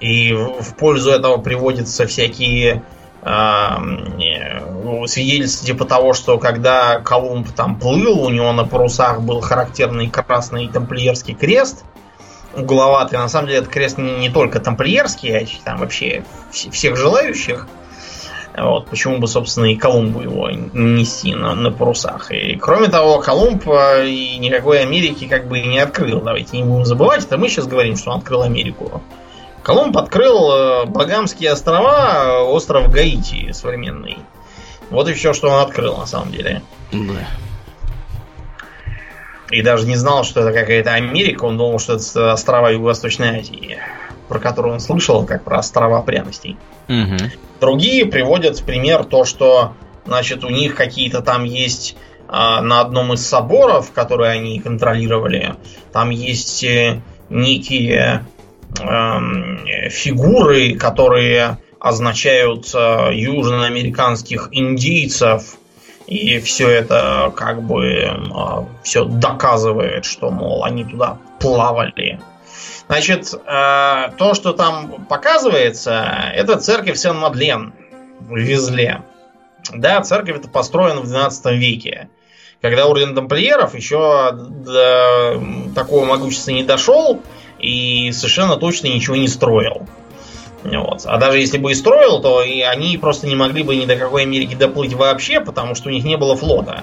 И 0.00 0.32
в 0.32 0.74
пользу 0.76 1.10
этого 1.10 1.38
приводятся 1.38 2.06
всякие 2.06 2.82
э, 3.22 5.06
свидетельства 5.06 5.66
типа 5.66 5.84
того, 5.86 6.12
что 6.12 6.38
когда 6.38 7.00
Колумб 7.00 7.50
там 7.52 7.78
плыл, 7.78 8.24
у 8.24 8.30
него 8.30 8.52
на 8.52 8.64
парусах 8.64 9.22
был 9.22 9.40
характерный 9.40 10.08
красный 10.08 10.68
тамплиерский 10.68 11.34
крест 11.34 11.84
угловатый. 12.54 13.18
На 13.18 13.28
самом 13.28 13.48
деле 13.48 13.60
этот 13.60 13.70
крест 13.70 13.98
не, 13.98 14.18
не 14.18 14.30
только 14.30 14.60
тамплиерский, 14.60 15.36
а 15.36 15.46
там 15.64 15.78
вообще 15.78 16.24
всех 16.50 16.96
желающих. 16.96 17.66
Вот, 18.56 18.88
почему 18.88 19.18
бы, 19.18 19.28
собственно, 19.28 19.66
и 19.66 19.76
Колумбу 19.76 20.22
его 20.22 20.48
нести 20.50 21.34
на, 21.34 21.54
на 21.54 21.70
парусах. 21.70 22.30
И 22.30 22.56
кроме 22.56 22.88
того, 22.88 23.18
Колумб 23.18 23.68
э, 23.68 24.08
и 24.08 24.38
никакой 24.38 24.80
Америки 24.80 25.26
как 25.26 25.46
бы 25.46 25.58
и 25.58 25.66
не 25.66 25.78
открыл. 25.78 26.22
Давайте 26.22 26.56
не 26.56 26.64
будем 26.64 26.86
забывать, 26.86 27.24
это 27.24 27.36
мы 27.36 27.48
сейчас 27.48 27.66
говорим, 27.66 27.96
что 27.96 28.12
он 28.12 28.18
открыл 28.18 28.42
Америку. 28.42 29.02
Колумб 29.62 29.96
открыл 29.98 30.50
э, 30.52 30.86
Багамские 30.86 31.52
острова, 31.52 32.44
остров 32.44 32.90
Гаити 32.90 33.52
современный. 33.52 34.18
Вот 34.88 35.08
и 35.08 35.12
все, 35.12 35.34
что 35.34 35.50
он 35.50 35.60
открыл 35.60 35.98
на 35.98 36.06
самом 36.06 36.32
деле. 36.32 36.62
Да. 36.92 37.28
И 39.50 39.60
даже 39.62 39.86
не 39.86 39.96
знал, 39.96 40.24
что 40.24 40.40
это 40.40 40.58
какая-то 40.58 40.94
Америка, 40.94 41.44
он 41.44 41.58
думал, 41.58 41.78
что 41.78 41.94
это 41.94 42.32
острова 42.32 42.70
Юго-Восточной 42.70 43.40
Азии, 43.40 43.78
про 44.28 44.38
которые 44.38 44.72
он 44.72 44.80
слышал, 44.80 45.26
как 45.26 45.44
про 45.44 45.58
острова 45.58 46.00
пряностей. 46.00 46.56
Угу. 46.88 47.30
Другие 47.60 48.06
приводят 48.06 48.58
в 48.58 48.64
пример 48.64 49.04
то, 49.04 49.24
что 49.24 49.74
значит, 50.04 50.44
у 50.44 50.48
них 50.48 50.74
какие-то 50.74 51.20
там 51.20 51.44
есть 51.44 51.96
а, 52.28 52.60
на 52.60 52.80
одном 52.80 53.12
из 53.12 53.26
соборов, 53.26 53.92
которые 53.92 54.32
они 54.32 54.60
контролировали, 54.60 55.54
там 55.92 56.10
есть 56.10 56.64
э, 56.64 57.00
некие 57.30 58.26
э, 58.80 59.88
фигуры, 59.90 60.74
которые 60.74 61.58
означают 61.78 62.70
э, 62.74 63.10
южноамериканских 63.12 64.48
индийцев. 64.52 65.56
И 66.06 66.38
все 66.38 66.68
это 66.68 67.32
как 67.36 67.62
бы 67.62 67.84
э, 67.84 68.10
все 68.82 69.04
доказывает, 69.04 70.04
что, 70.04 70.30
мол, 70.30 70.64
они 70.64 70.84
туда 70.84 71.18
плавали. 71.40 72.20
Значит, 72.88 73.34
э, 73.34 74.10
то, 74.16 74.34
что 74.34 74.52
там 74.52 75.06
показывается, 75.06 76.30
это 76.34 76.58
церковь 76.58 76.96
Сен-Мадлен 76.96 77.72
в 78.20 78.36
Везле. 78.36 79.02
Да, 79.74 80.00
церковь 80.02 80.36
это 80.36 80.48
построена 80.48 81.00
в 81.00 81.06
12 81.06 81.46
веке. 81.56 82.08
Когда 82.62 82.86
орден 82.86 83.14
тамплиеров 83.14 83.74
еще 83.74 84.30
до 84.32 85.42
такого 85.74 86.04
могущества 86.04 86.52
не 86.52 86.64
дошел 86.64 87.20
и 87.58 88.12
совершенно 88.12 88.56
точно 88.56 88.86
ничего 88.88 89.16
не 89.16 89.28
строил. 89.28 89.86
Вот. 90.64 91.02
А 91.04 91.18
даже 91.18 91.38
если 91.38 91.58
бы 91.58 91.72
и 91.72 91.74
строил, 91.74 92.20
то 92.20 92.42
и 92.42 92.60
они 92.60 92.98
просто 92.98 93.26
не 93.26 93.36
могли 93.36 93.62
бы 93.62 93.76
ни 93.76 93.84
до 93.84 93.96
какой 93.96 94.22
Америки 94.22 94.54
доплыть 94.54 94.94
вообще, 94.94 95.40
потому 95.40 95.74
что 95.74 95.88
у 95.88 95.92
них 95.92 96.04
не 96.04 96.16
было 96.16 96.36
флота. 96.36 96.82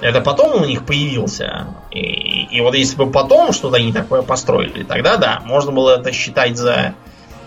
Это 0.00 0.20
потом 0.20 0.62
у 0.62 0.64
них 0.64 0.84
появился. 0.84 1.68
И, 1.90 2.46
и 2.50 2.60
вот 2.60 2.74
если 2.74 2.96
бы 2.96 3.10
потом 3.10 3.52
что-то 3.52 3.76
они 3.76 3.92
такое 3.92 4.22
построили, 4.22 4.82
тогда 4.82 5.16
да, 5.16 5.40
можно 5.44 5.72
было 5.72 5.98
это 5.98 6.12
считать 6.12 6.56
за 6.56 6.94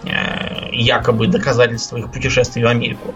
э, 0.03 0.69
якобы 0.71 1.27
доказательство 1.27 1.97
их 1.97 2.11
путешествия 2.11 2.65
в 2.65 2.67
Америку. 2.67 3.13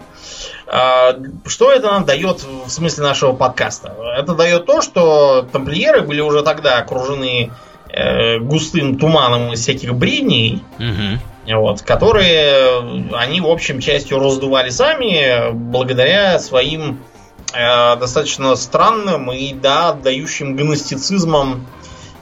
Э, 0.67 1.13
что 1.47 1.71
это 1.71 1.87
нам 1.87 2.05
дает 2.05 2.43
в 2.43 2.69
смысле 2.69 3.03
нашего 3.03 3.33
подкаста? 3.33 3.95
Это 4.17 4.35
дает 4.35 4.65
то, 4.65 4.81
что 4.81 5.47
тамплиеры 5.51 6.01
были 6.01 6.21
уже 6.21 6.43
тогда 6.43 6.77
окружены 6.77 7.51
э, 7.89 8.37
густым 8.37 8.99
туманом 8.99 9.53
из 9.53 9.61
всяких 9.61 9.95
бредней, 9.95 10.61
угу. 10.77 11.59
вот, 11.59 11.81
которые 11.81 13.09
они, 13.13 13.41
в 13.41 13.47
общем, 13.47 13.79
частью 13.79 14.19
раздували 14.19 14.69
сами 14.69 15.51
благодаря 15.53 16.37
своим 16.37 16.99
Э, 16.99 17.12
достаточно 17.53 18.55
странным 18.55 19.31
и, 19.31 19.53
да, 19.53 19.89
отдающим 19.89 20.55
гностицизмом 20.55 21.67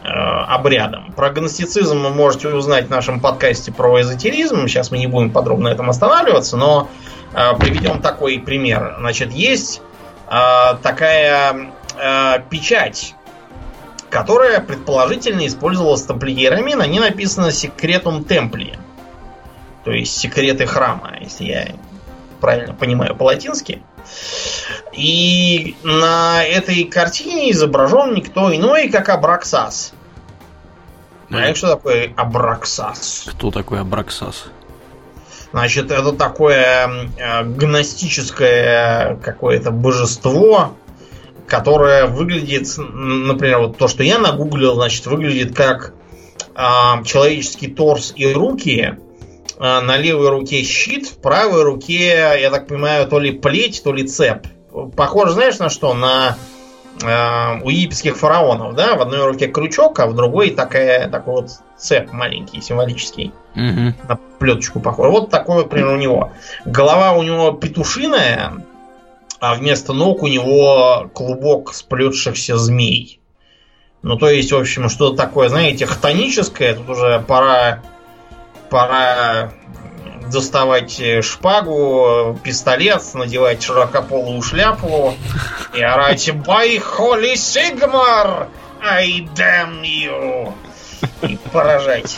э, 0.04 0.08
обрядом. 0.08 1.14
Про 1.14 1.30
гностицизм 1.30 2.02
вы 2.02 2.10
можете 2.10 2.50
узнать 2.50 2.88
в 2.88 2.90
нашем 2.90 3.20
подкасте 3.20 3.72
про 3.72 4.02
эзотеризм. 4.02 4.68
Сейчас 4.68 4.92
мы 4.92 4.98
не 4.98 5.08
будем 5.08 5.32
подробно 5.32 5.70
на 5.70 5.74
этом 5.74 5.90
останавливаться, 5.90 6.58
но 6.58 6.90
э, 7.34 7.56
приведем 7.60 8.02
такой 8.02 8.40
пример. 8.40 8.96
Значит, 9.00 9.32
есть 9.32 9.82
э, 10.30 10.76
такая 10.82 11.72
э, 11.98 12.40
печать, 12.50 13.16
которая 14.10 14.60
предположительно 14.60 15.48
использовалась 15.48 16.04
тамплиерами. 16.04 16.74
На 16.74 16.86
ней 16.86 17.00
написано 17.00 17.52
«Секретум 17.52 18.24
Темпли», 18.26 18.78
то 19.86 19.92
есть 19.92 20.18
«Секреты 20.18 20.66
храма», 20.66 21.14
если 21.22 21.46
я 21.46 21.68
правильно 22.40 22.74
понимаю 22.74 23.16
по-латински. 23.16 23.82
И 24.94 25.76
на 25.84 26.44
этой 26.44 26.84
картине 26.84 27.52
изображен 27.52 28.14
никто 28.14 28.54
иной, 28.54 28.90
как 28.90 29.10
Абраксас. 29.10 29.94
Знаешь, 31.30 31.58
что 31.58 31.76
такое 31.76 32.14
Абраксас? 32.18 33.24
Кто 33.28 33.52
такой 33.52 33.80
Абраксас? 33.80 34.48
Значит, 35.54 35.92
это 35.92 36.14
такое 36.14 37.10
э, 37.18 37.44
гностическое 37.44 39.16
какое-то 39.18 39.72
божество, 39.72 40.76
которое 41.48 42.06
выглядит, 42.06 42.68
например, 42.78 43.60
вот 43.60 43.78
то, 43.78 43.88
что 43.88 44.04
я 44.04 44.18
нагуглил, 44.18 44.76
значит, 44.76 45.06
выглядит 45.08 45.56
как 45.56 45.94
э, 46.56 47.04
человеческий 47.06 47.68
торс 47.68 48.14
и 48.16 48.32
руки, 48.32 48.98
э, 49.60 49.80
на 49.80 49.98
левой 49.98 50.30
руке 50.30 50.64
щит, 50.64 51.08
в 51.08 51.22
правой 51.22 51.64
руке, 51.64 52.38
я 52.42 52.50
так 52.50 52.68
понимаю, 52.68 53.08
то 53.08 53.20
ли 53.20 53.32
плеть, 53.32 53.84
то 53.84 53.92
ли 53.92 54.08
цеп. 54.08 54.48
Похоже, 54.96 55.34
знаешь, 55.34 55.60
на 55.60 55.70
что? 55.70 55.94
На 55.94 56.38
э, 57.02 57.62
у 57.62 57.70
египетских 57.70 58.18
фараонов, 58.18 58.76
да, 58.76 58.96
в 58.96 59.02
одной 59.02 59.26
руке 59.26 59.48
крючок, 59.48 60.00
а 60.00 60.08
в 60.08 60.16
другой 60.16 60.52
такая, 60.52 61.10
такой 61.10 61.42
вот 61.42 61.52
цеп 61.78 62.14
маленький, 62.14 62.62
символический. 62.62 63.34
Угу. 63.56 63.96
На 64.08 64.20
плеточку 64.40 64.80
похож. 64.80 65.10
Вот 65.10 65.30
такой 65.30 65.58
вот, 65.58 65.70
примерно, 65.70 65.96
у 65.96 65.98
него. 65.98 66.32
Голова 66.66 67.14
у 67.14 67.24
него 67.24 67.52
петушиная, 67.52 68.54
а 69.40 69.56
вместо 69.56 69.94
ног 69.94 70.24
у 70.24 70.28
него 70.28 71.10
клубок 71.14 71.74
сплетшихся 71.74 72.58
змей. 72.58 73.20
Ну, 74.04 74.18
то 74.18 74.30
есть, 74.30 74.52
в 74.52 74.58
общем, 74.58 74.90
что-то 74.90 75.18
такое, 75.18 75.50
знаете, 75.50 75.86
хтоническое. 75.86 76.76
Тут 76.76 76.90
уже 76.90 77.24
пора, 77.28 77.82
пора 78.70 79.52
доставать 80.32 81.02
шпагу, 81.24 82.40
пистолет, 82.44 83.02
надевать 83.14 83.62
широкополую 83.62 84.42
шляпу 84.42 85.14
и 85.76 85.82
орать 85.82 86.30
«By 86.30 86.82
Holy 86.82 87.34
Sigmar! 87.34 88.48
I 88.84 89.28
damn 89.36 89.84
you!» 89.84 90.52
и 91.28 91.38
поражать 91.52 92.18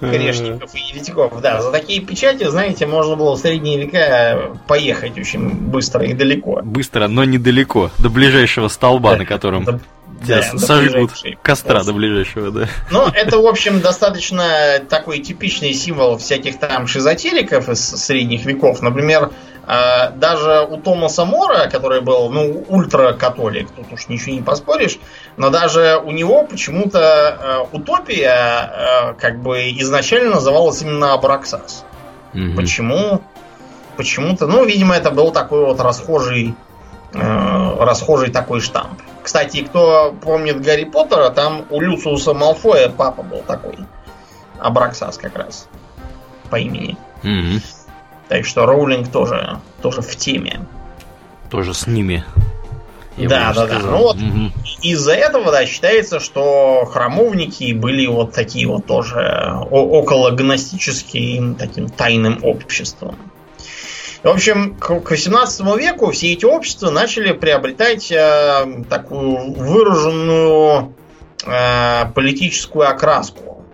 грешников 0.00 0.74
и 0.74 0.78
еретиков. 0.78 1.40
Да, 1.42 1.60
за 1.60 1.70
такие 1.70 2.00
печати, 2.00 2.44
знаете, 2.48 2.86
можно 2.86 3.16
было 3.16 3.36
в 3.36 3.38
средние 3.38 3.78
века 3.84 4.56
поехать 4.66 5.18
очень 5.18 5.50
быстро 5.50 6.04
и 6.06 6.14
далеко. 6.14 6.60
Быстро, 6.62 7.06
но 7.08 7.24
недалеко, 7.24 7.90
до 7.98 8.08
ближайшего 8.08 8.68
столба, 8.68 9.12
Да, 9.12 9.16
на 9.18 9.26
котором 9.26 9.64
до- 9.64 9.80
тебя 10.24 10.42
да, 10.52 10.58
сожгут 10.58 11.10
ближайшей 11.10 11.38
костра 11.42 11.82
до 11.82 11.92
ближайшего, 11.92 12.50
да. 12.50 12.68
Ну, 12.90 13.06
это, 13.06 13.38
в 13.38 13.46
общем, 13.46 13.80
достаточно 13.80 14.80
такой 14.88 15.20
типичный 15.20 15.72
символ 15.72 16.18
всяких 16.18 16.58
там 16.58 16.86
шизотериков 16.86 17.68
из 17.68 17.80
средних 17.80 18.44
веков. 18.44 18.82
Например, 18.82 19.30
э, 19.66 20.10
даже 20.16 20.66
у 20.68 20.76
Томаса 20.76 21.24
Мора, 21.24 21.68
который 21.68 22.00
был, 22.00 22.30
ну, 22.30 22.64
ультракатолик, 22.68 23.70
тут 23.70 23.92
уж 23.92 24.08
ничего 24.08 24.34
не 24.34 24.42
поспоришь, 24.42 24.98
но 25.36 25.50
даже 25.50 26.00
у 26.04 26.10
него 26.10 26.44
почему-то 26.44 27.68
э, 27.72 27.76
утопия 27.76 29.12
э, 29.12 29.14
как 29.14 29.40
бы 29.40 29.70
изначально 29.78 30.34
называлась 30.34 30.82
именно 30.82 31.14
Абраксас. 31.14 31.84
Мгм. 32.32 32.56
Почему? 32.56 33.22
Почему-то, 33.96 34.46
ну, 34.46 34.64
видимо, 34.64 34.94
это 34.94 35.10
был 35.10 35.30
такой 35.30 35.64
вот 35.64 35.80
расхожий, 35.80 36.54
э, 37.12 37.76
расхожий 37.80 38.30
такой 38.30 38.60
штамп. 38.60 39.00
Кстати, 39.22 39.62
кто 39.62 40.14
помнит 40.22 40.60
Гарри 40.62 40.84
Поттера, 40.84 41.30
там 41.30 41.66
у 41.70 41.80
Люциуса 41.80 42.32
Малфоя 42.34 42.88
папа 42.88 43.22
был 43.22 43.42
такой. 43.46 43.76
Абраксас 44.58 45.16
как 45.18 45.36
раз. 45.36 45.68
По 46.50 46.56
имени. 46.56 46.96
Мгм. 47.22 47.60
Так 48.28 48.44
что 48.46 48.64
Роулинг 48.66 49.10
тоже, 49.10 49.58
тоже 49.82 50.02
в 50.02 50.16
теме. 50.16 50.60
Тоже 51.50 51.74
с 51.74 51.86
ними. 51.86 52.24
я 53.16 53.28
Да, 53.28 53.52
да, 53.52 53.66
да. 53.66 53.74
сказал. 53.74 53.90
Ну 53.90 53.98
вот, 53.98 54.16
Мгм. 54.16 54.52
Из-за 54.82 55.12
этого, 55.12 55.50
да, 55.52 55.66
считается, 55.66 56.20
что 56.20 56.86
храмовники 56.90 57.72
были 57.74 58.06
вот 58.06 58.32
такие 58.32 58.66
вот 58.66 58.86
тоже 58.86 59.52
около 59.70 60.30
гностическим 60.30 61.54
таким 61.56 61.88
тайным 61.88 62.38
обществом. 62.42 63.16
В 64.22 64.28
общем, 64.28 64.74
к 64.74 65.00
к 65.00 65.10
18 65.10 65.60
веку 65.78 66.10
все 66.10 66.32
эти 66.34 66.44
общества 66.44 66.90
начали 66.90 67.32
приобретать 67.32 68.12
э, 68.12 68.84
такую 68.90 69.54
выраженную 69.54 70.94
э, 71.46 72.06
политическую 72.14 72.86
окраску. 72.90 73.64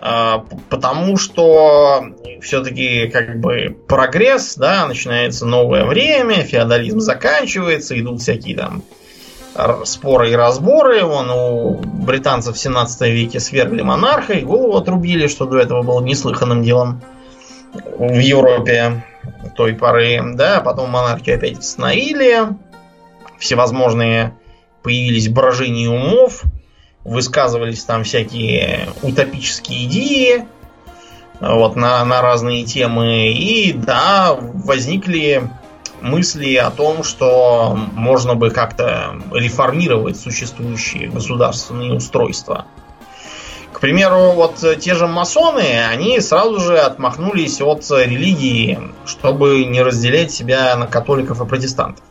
Э, 0.00 0.38
потому 0.70 1.18
что 1.18 2.02
все-таки 2.40 3.08
как 3.08 3.40
бы 3.40 3.76
прогресс, 3.86 4.56
да, 4.56 4.86
начинается 4.88 5.44
новое 5.44 5.84
время, 5.84 6.44
феодализм 6.44 7.00
заканчивается, 7.00 7.98
идут 8.00 8.22
всякие 8.22 8.56
там 8.56 8.82
споры 9.84 10.30
и 10.30 10.34
разборы. 10.34 11.04
Вон 11.04 11.28
у 11.28 11.74
британцев 11.74 12.56
в 12.56 12.58
17 12.58 13.02
веке 13.02 13.38
свергли 13.38 13.82
монарха 13.82 14.32
и 14.32 14.40
голову 14.40 14.78
отрубили, 14.78 15.26
что 15.26 15.44
до 15.44 15.58
этого 15.58 15.82
было 15.82 16.00
неслыханным 16.00 16.62
делом 16.62 17.02
в 17.98 18.18
Европе 18.18 19.02
той 19.56 19.74
поры. 19.74 20.20
Да, 20.34 20.60
потом 20.60 20.90
монархию 20.90 21.36
опять 21.36 21.58
восстановили. 21.58 22.48
Всевозможные 23.38 24.34
появились 24.82 25.28
брожения 25.28 25.88
умов. 25.88 26.42
Высказывались 27.04 27.82
там 27.84 28.04
всякие 28.04 28.88
утопические 29.02 29.86
идеи 29.86 30.46
вот, 31.40 31.74
на, 31.76 32.04
на 32.04 32.22
разные 32.22 32.64
темы. 32.64 33.32
И 33.32 33.72
да, 33.72 34.36
возникли 34.38 35.42
мысли 36.00 36.54
о 36.54 36.70
том, 36.70 37.02
что 37.02 37.76
можно 37.94 38.34
бы 38.34 38.50
как-то 38.50 39.16
реформировать 39.32 40.18
существующие 40.18 41.08
государственные 41.08 41.94
устройства. 41.94 42.66
К 43.72 43.80
примеру, 43.80 44.32
вот 44.32 44.64
те 44.80 44.94
же 44.94 45.06
масоны, 45.06 45.84
они 45.86 46.20
сразу 46.20 46.60
же 46.60 46.78
отмахнулись 46.78 47.60
от 47.60 47.90
религии, 47.90 48.78
чтобы 49.06 49.64
не 49.64 49.82
разделять 49.82 50.30
себя 50.30 50.76
на 50.76 50.86
католиков 50.86 51.40
и 51.40 51.46
протестантов. 51.46 52.04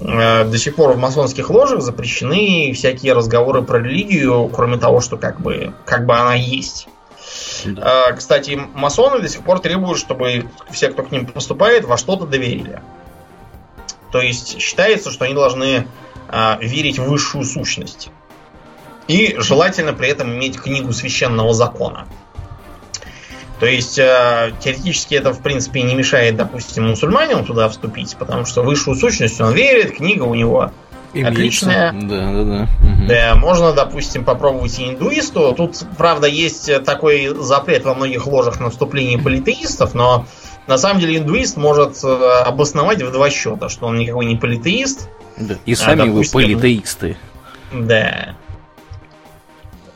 Э, 0.00 0.44
До 0.44 0.58
сих 0.58 0.76
пор 0.76 0.92
в 0.92 0.98
масонских 0.98 1.50
ложах 1.50 1.80
запрещены 1.80 2.72
всякие 2.74 3.14
разговоры 3.14 3.62
про 3.62 3.78
религию, 3.78 4.48
кроме 4.48 4.76
того, 4.76 5.00
что 5.00 5.16
как 5.16 5.40
бы, 5.40 5.72
как 5.84 6.06
бы 6.06 6.14
она 6.14 6.34
есть. 6.34 6.88
Да. 7.64 8.12
Кстати, 8.12 8.60
масоны 8.74 9.20
до 9.20 9.28
сих 9.28 9.42
пор 9.42 9.60
требуют, 9.60 9.98
чтобы 9.98 10.46
все, 10.70 10.88
кто 10.88 11.02
к 11.02 11.10
ним 11.10 11.26
поступает, 11.26 11.84
во 11.84 11.96
что-то 11.96 12.26
доверили. 12.26 12.80
То 14.12 14.20
есть 14.20 14.60
считается, 14.60 15.10
что 15.10 15.24
они 15.24 15.34
должны 15.34 15.88
верить 16.60 16.98
в 16.98 17.04
высшую 17.04 17.44
сущность. 17.44 18.10
И 19.08 19.36
желательно 19.38 19.92
при 19.92 20.08
этом 20.08 20.32
иметь 20.34 20.58
книгу 20.58 20.92
священного 20.92 21.52
закона. 21.52 22.06
То 23.60 23.66
есть, 23.66 23.98
э, 23.98 24.52
теоретически 24.60 25.14
это, 25.14 25.32
в 25.32 25.40
принципе, 25.40 25.82
не 25.82 25.94
мешает, 25.94 26.36
допустим, 26.36 26.88
мусульманам 26.88 27.44
туда 27.44 27.68
вступить, 27.68 28.16
потому 28.18 28.46
что 28.46 28.62
высшую 28.62 28.96
сущность 28.96 29.40
он 29.40 29.52
верит, 29.54 29.96
книга 29.96 30.24
у 30.24 30.34
него 30.34 30.72
Имеется. 31.12 31.32
отличная. 31.32 31.92
Да, 31.92 32.32
да, 32.32 32.44
да. 32.44 32.68
Мгм. 32.80 33.06
да, 33.06 33.34
можно, 33.36 33.72
допустим, 33.72 34.24
попробовать 34.24 34.78
и 34.78 34.88
индуисту. 34.90 35.54
Тут, 35.56 35.76
правда, 35.96 36.26
есть 36.26 36.84
такой 36.84 37.28
запрет 37.40 37.84
во 37.84 37.94
многих 37.94 38.26
ложах 38.26 38.58
на 38.58 38.70
вступление 38.70 39.18
политеистов, 39.18 39.94
но 39.94 40.26
на 40.66 40.76
самом 40.76 41.00
деле 41.00 41.18
индуист 41.18 41.56
может 41.56 42.02
э, 42.02 42.42
обосновать 42.44 43.02
в 43.02 43.12
два 43.12 43.30
счета, 43.30 43.68
что 43.68 43.86
он 43.86 43.98
никакой 43.98 44.24
не 44.24 44.36
политеист. 44.36 45.08
Да. 45.36 45.54
И 45.64 45.74
сами 45.74 46.02
вы 46.02 46.06
допустим, 46.08 46.32
политеисты. 46.32 47.16
Да. 47.72 48.34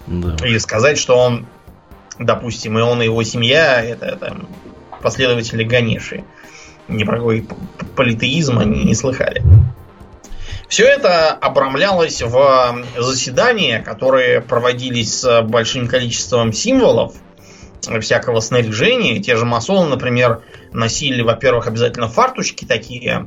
Да. 0.09 0.37
Или 0.45 0.59
сказать, 0.59 0.99
что 0.99 1.17
он, 1.17 1.47
допустим, 2.19 2.79
и 2.79 2.83
он, 2.83 3.03
и 3.03 3.07
его 3.07 3.23
семья 3.23 3.83
это 3.83 4.17
там, 4.17 4.49
последователи 5.03 5.65
Ганеши. 5.65 6.25
Ни 6.89 7.05
про 7.05 7.19
какой 7.19 7.47
политеизм 7.95 8.59
они 8.59 8.85
не 8.85 8.95
слыхали. 8.95 9.43
Все 10.69 10.85
это 10.85 11.33
обрамлялось 11.33 12.23
в 12.23 12.85
заседания, 12.97 13.81
которые 13.81 14.41
проводились 14.41 15.21
с 15.21 15.43
большим 15.43 15.89
количеством 15.89 16.53
символов, 16.53 17.15
всякого 18.01 18.41
снаряжения. 18.41 19.21
Те 19.23 19.37
же 19.37 19.45
масоны, 19.47 19.89
например, 19.89 20.43
носили, 20.73 21.23
во-первых, 21.23 21.67
обязательно 21.67 22.09
фарточки 22.09 22.65
такие. 22.67 23.27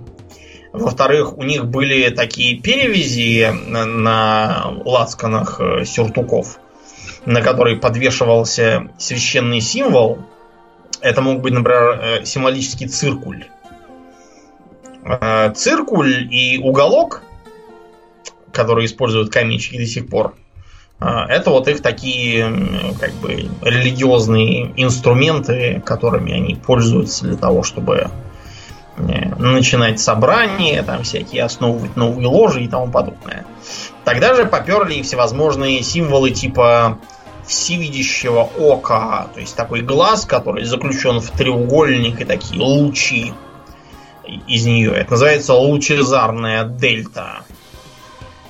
Во-вторых, 0.72 1.38
у 1.38 1.44
них 1.44 1.66
были 1.66 2.10
такие 2.10 2.60
перевязи 2.60 3.52
на, 3.68 3.86
на 3.86 4.74
лацканах 4.86 5.60
э, 5.60 5.84
сюртуков, 5.86 6.60
на 7.26 7.42
которые 7.42 7.78
подвешивался 7.78 8.90
священный 8.98 9.62
символ. 9.62 10.20
Это 11.02 11.22
мог 11.22 11.42
быть, 11.42 11.54
например, 11.54 12.00
э, 12.02 12.26
символический 12.26 12.88
циркуль. 12.88 13.46
Э, 15.04 15.52
Циркуль 15.56 16.28
и 16.32 16.60
уголок, 16.60 17.24
которые 18.52 18.86
используют 18.86 19.32
каменщики 19.32 19.78
до 19.78 19.86
сих 19.86 20.08
пор, 20.10 20.36
э, 21.00 21.06
это 21.06 21.50
вот 21.50 21.68
их 21.68 21.82
такие 21.82 22.54
как 23.00 23.14
бы 23.14 23.50
религиозные 23.62 24.74
инструменты, 24.76 25.82
которыми 25.86 26.34
они 26.34 26.56
пользуются 26.56 27.26
для 27.26 27.38
того, 27.38 27.64
чтобы 27.64 28.10
начинать 28.98 30.00
собрания, 30.00 30.84
там 30.84 31.04
всякие 31.04 31.44
основывать 31.44 31.96
новые 31.96 32.28
ложи 32.28 32.64
и 32.64 32.68
тому 32.68 32.92
подобное. 32.92 33.46
Тогда 34.04 34.34
же 34.34 34.46
поперли 34.46 35.02
всевозможные 35.02 35.82
символы 35.82 36.32
типа 36.32 37.00
всевидящего 37.52 38.50
ока, 38.58 39.28
то 39.34 39.42
есть 39.42 39.56
такой 39.58 39.82
глаз, 39.82 40.26
который 40.26 40.64
заключен 40.64 41.20
в 41.20 41.32
треугольник 41.32 42.22
и 42.22 42.24
такие 42.26 42.62
лучи 42.62 43.34
из 44.48 44.66
нее. 44.66 44.94
Это 44.94 45.12
называется 45.12 45.54
лучезарная 45.54 46.64
дельта. 46.64 47.42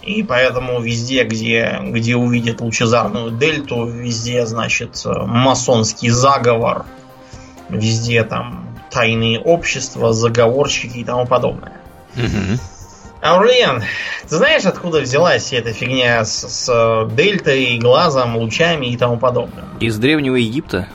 И 0.04 0.22
поэтому 0.22 0.80
везде, 0.82 1.24
где, 1.24 1.80
где 1.84 2.16
увидят 2.16 2.62
лучезарную 2.62 3.32
дельту, 3.32 3.86
везде, 3.86 4.46
значит, 4.46 5.02
масонский 5.06 6.10
заговор, 6.10 6.86
везде 7.70 8.24
там 8.24 8.78
тайные 8.92 9.40
общества, 9.40 10.14
заговорщики 10.14 11.00
и 11.00 11.04
тому 11.04 11.26
подобное. 11.26 11.74
Угу. 12.16 12.60
Аурлиен, 13.22 13.84
ты 14.28 14.36
знаешь, 14.36 14.66
откуда 14.66 15.00
взялась 15.00 15.54
эта 15.54 15.74
фигня 15.74 16.26
с, 16.26 16.48
с 16.48 17.08
дельтой, 17.14 17.78
глазом, 17.78 18.36
лучами 18.36 18.88
и 18.88 18.98
тому 18.98 19.18
подобное? 19.18 19.66
Из 19.80 19.98
Древнего 19.98 20.36
Египта? 20.36 20.88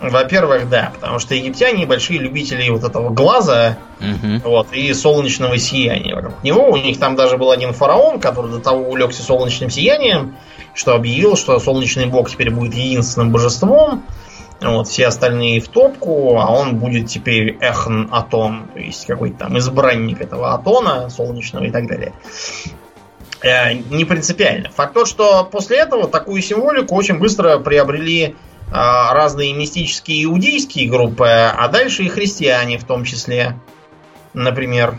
Во-первых, 0.00 0.68
да, 0.68 0.92
потому 0.94 1.18
что 1.18 1.34
египтяне 1.34 1.86
большие 1.86 2.18
любители 2.18 2.68
вот 2.70 2.82
этого 2.82 3.10
глаза 3.10 3.76
угу. 4.00 4.50
вот, 4.50 4.72
и 4.72 4.92
солнечного 4.94 5.58
сияния 5.58 6.14
вокруг 6.14 6.42
него. 6.42 6.70
У 6.70 6.76
них 6.76 6.98
там 6.98 7.16
даже 7.16 7.36
был 7.36 7.50
один 7.50 7.72
фараон, 7.72 8.18
который 8.18 8.50
до 8.50 8.60
того 8.60 8.88
увлекся 8.88 9.22
солнечным 9.22 9.68
сиянием, 9.68 10.36
что 10.74 10.94
объявил, 10.94 11.36
что 11.36 11.58
солнечный 11.60 12.06
бог 12.06 12.30
теперь 12.30 12.50
будет 12.50 12.74
единственным 12.74 13.30
божеством. 13.30 14.02
Вот, 14.60 14.88
все 14.88 15.06
остальные 15.06 15.60
в 15.60 15.68
топку, 15.68 16.38
а 16.38 16.52
он 16.52 16.76
будет 16.76 17.08
теперь 17.08 17.56
Эхн 17.60 18.08
Атон, 18.12 18.68
то 18.74 18.78
есть 18.78 19.06
какой-то 19.06 19.38
там 19.38 19.58
избранник 19.58 20.20
этого 20.20 20.52
Атона 20.52 21.08
солнечного 21.08 21.64
и 21.64 21.70
так 21.70 21.86
далее. 21.86 22.12
Э, 23.42 23.72
не 23.72 24.04
принципиально. 24.04 24.70
Факт 24.70 24.94
тот, 24.94 25.08
что 25.08 25.44
после 25.44 25.78
этого 25.78 26.08
такую 26.08 26.42
символику 26.42 26.94
очень 26.94 27.18
быстро 27.18 27.58
приобрели 27.58 28.36
а, 28.72 29.14
разные 29.14 29.52
мистические 29.52 30.24
иудейские 30.24 30.88
группы, 30.88 31.26
а 31.26 31.66
дальше 31.68 32.04
и 32.04 32.08
христиане 32.08 32.78
в 32.78 32.84
том 32.84 33.04
числе, 33.04 33.58
например. 34.32 34.98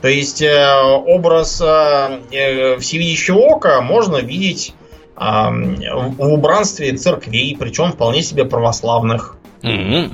То 0.00 0.08
есть 0.08 0.42
э, 0.42 0.82
образ 1.06 1.60
э, 1.60 2.20
э, 2.30 2.78
всевидящего 2.78 3.38
ока 3.38 3.80
можно 3.80 4.18
видеть 4.18 4.74
в 5.16 6.32
убранстве 6.32 6.96
церквей, 6.96 7.56
причем 7.58 7.92
вполне 7.92 8.22
себе 8.22 8.44
православных. 8.44 9.36
Mm-hmm. 9.62 10.12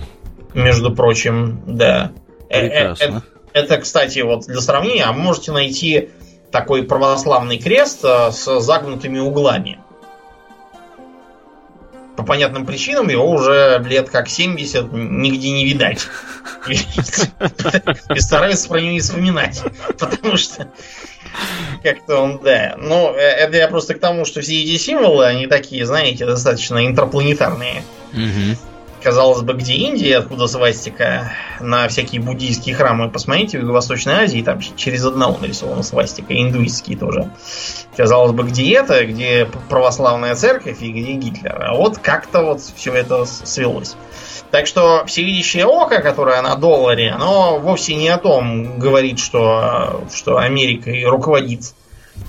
Между 0.55 0.95
прочим, 0.95 1.63
да. 1.67 2.13
Прекрасно. 2.49 3.23
Это, 3.53 3.79
кстати, 3.79 4.21
вот 4.21 4.47
для 4.47 4.61
сравнения, 4.61 5.05
а 5.05 5.13
можете 5.13 5.53
найти 5.53 6.11
такой 6.53 6.85
православный 6.85 7.59
крест 7.59 8.05
с 8.05 8.61
загнутыми 8.61 9.19
углами 9.19 9.79
по 12.21 12.27
понятным 12.27 12.67
причинам 12.67 13.09
его 13.09 13.31
уже 13.31 13.83
лет 13.87 14.11
как 14.11 14.29
70 14.29 14.93
нигде 14.93 15.51
не 15.51 15.65
видать. 15.65 16.07
И 16.69 18.21
стараюсь 18.21 18.67
про 18.67 18.79
него 18.79 18.93
не 18.93 19.01
вспоминать. 19.01 19.63
Потому 19.99 20.37
что 20.37 20.71
как-то 21.83 22.18
он, 22.18 22.39
да. 22.39 22.76
Ну, 22.78 23.12
э, 23.14 23.18
это 23.18 23.57
я 23.57 23.68
просто 23.68 23.95
к 23.95 24.01
тому, 24.01 24.24
что 24.24 24.41
все 24.41 24.62
эти 24.62 24.76
символы, 24.76 25.26
они 25.26 25.47
такие, 25.47 25.87
знаете, 25.87 26.26
достаточно 26.26 26.87
интерпланетарные. 26.87 27.83
Казалось 29.03 29.43
бы, 29.43 29.55
где 29.55 29.75
Индия, 29.75 30.19
откуда 30.19 30.47
свастика, 30.47 31.33
на 31.61 31.89
всякие 31.89 32.21
буддийские 32.21 32.75
храмы 32.75 33.11
посмотрите 33.11 33.59
в 33.59 33.63
Юго-Восточной 33.63 34.25
Азии, 34.25 34.43
там 34.43 34.61
через 34.77 35.05
одного 35.05 35.39
нарисована 35.39 35.83
свастика, 35.83 36.35
индуистские 36.35 36.97
тоже. 36.97 37.31
Казалось 37.97 38.33
бы, 38.33 38.45
где 38.45 38.75
это, 38.75 39.05
где 39.05 39.49
православная 39.69 40.35
церковь 40.35 40.81
и 40.81 40.91
где 40.91 41.13
Гитлер. 41.13 41.63
А 41.63 41.75
вот 41.75 41.99
как-то 41.99 42.43
вот 42.43 42.61
все 42.61 42.93
это 42.93 43.25
свелось. 43.25 43.97
Так 44.51 44.67
что 44.67 45.05
всевидящее 45.07 45.67
око, 45.67 46.01
которое 46.03 46.43
на 46.43 46.57
долларе, 46.57 47.11
оно 47.11 47.59
вовсе 47.59 47.95
не 47.95 48.09
о 48.09 48.19
том 48.19 48.79
говорит, 48.79 49.19
что, 49.19 50.05
что 50.13 50.39
Америкой 50.39 51.05
руководит 51.05 51.75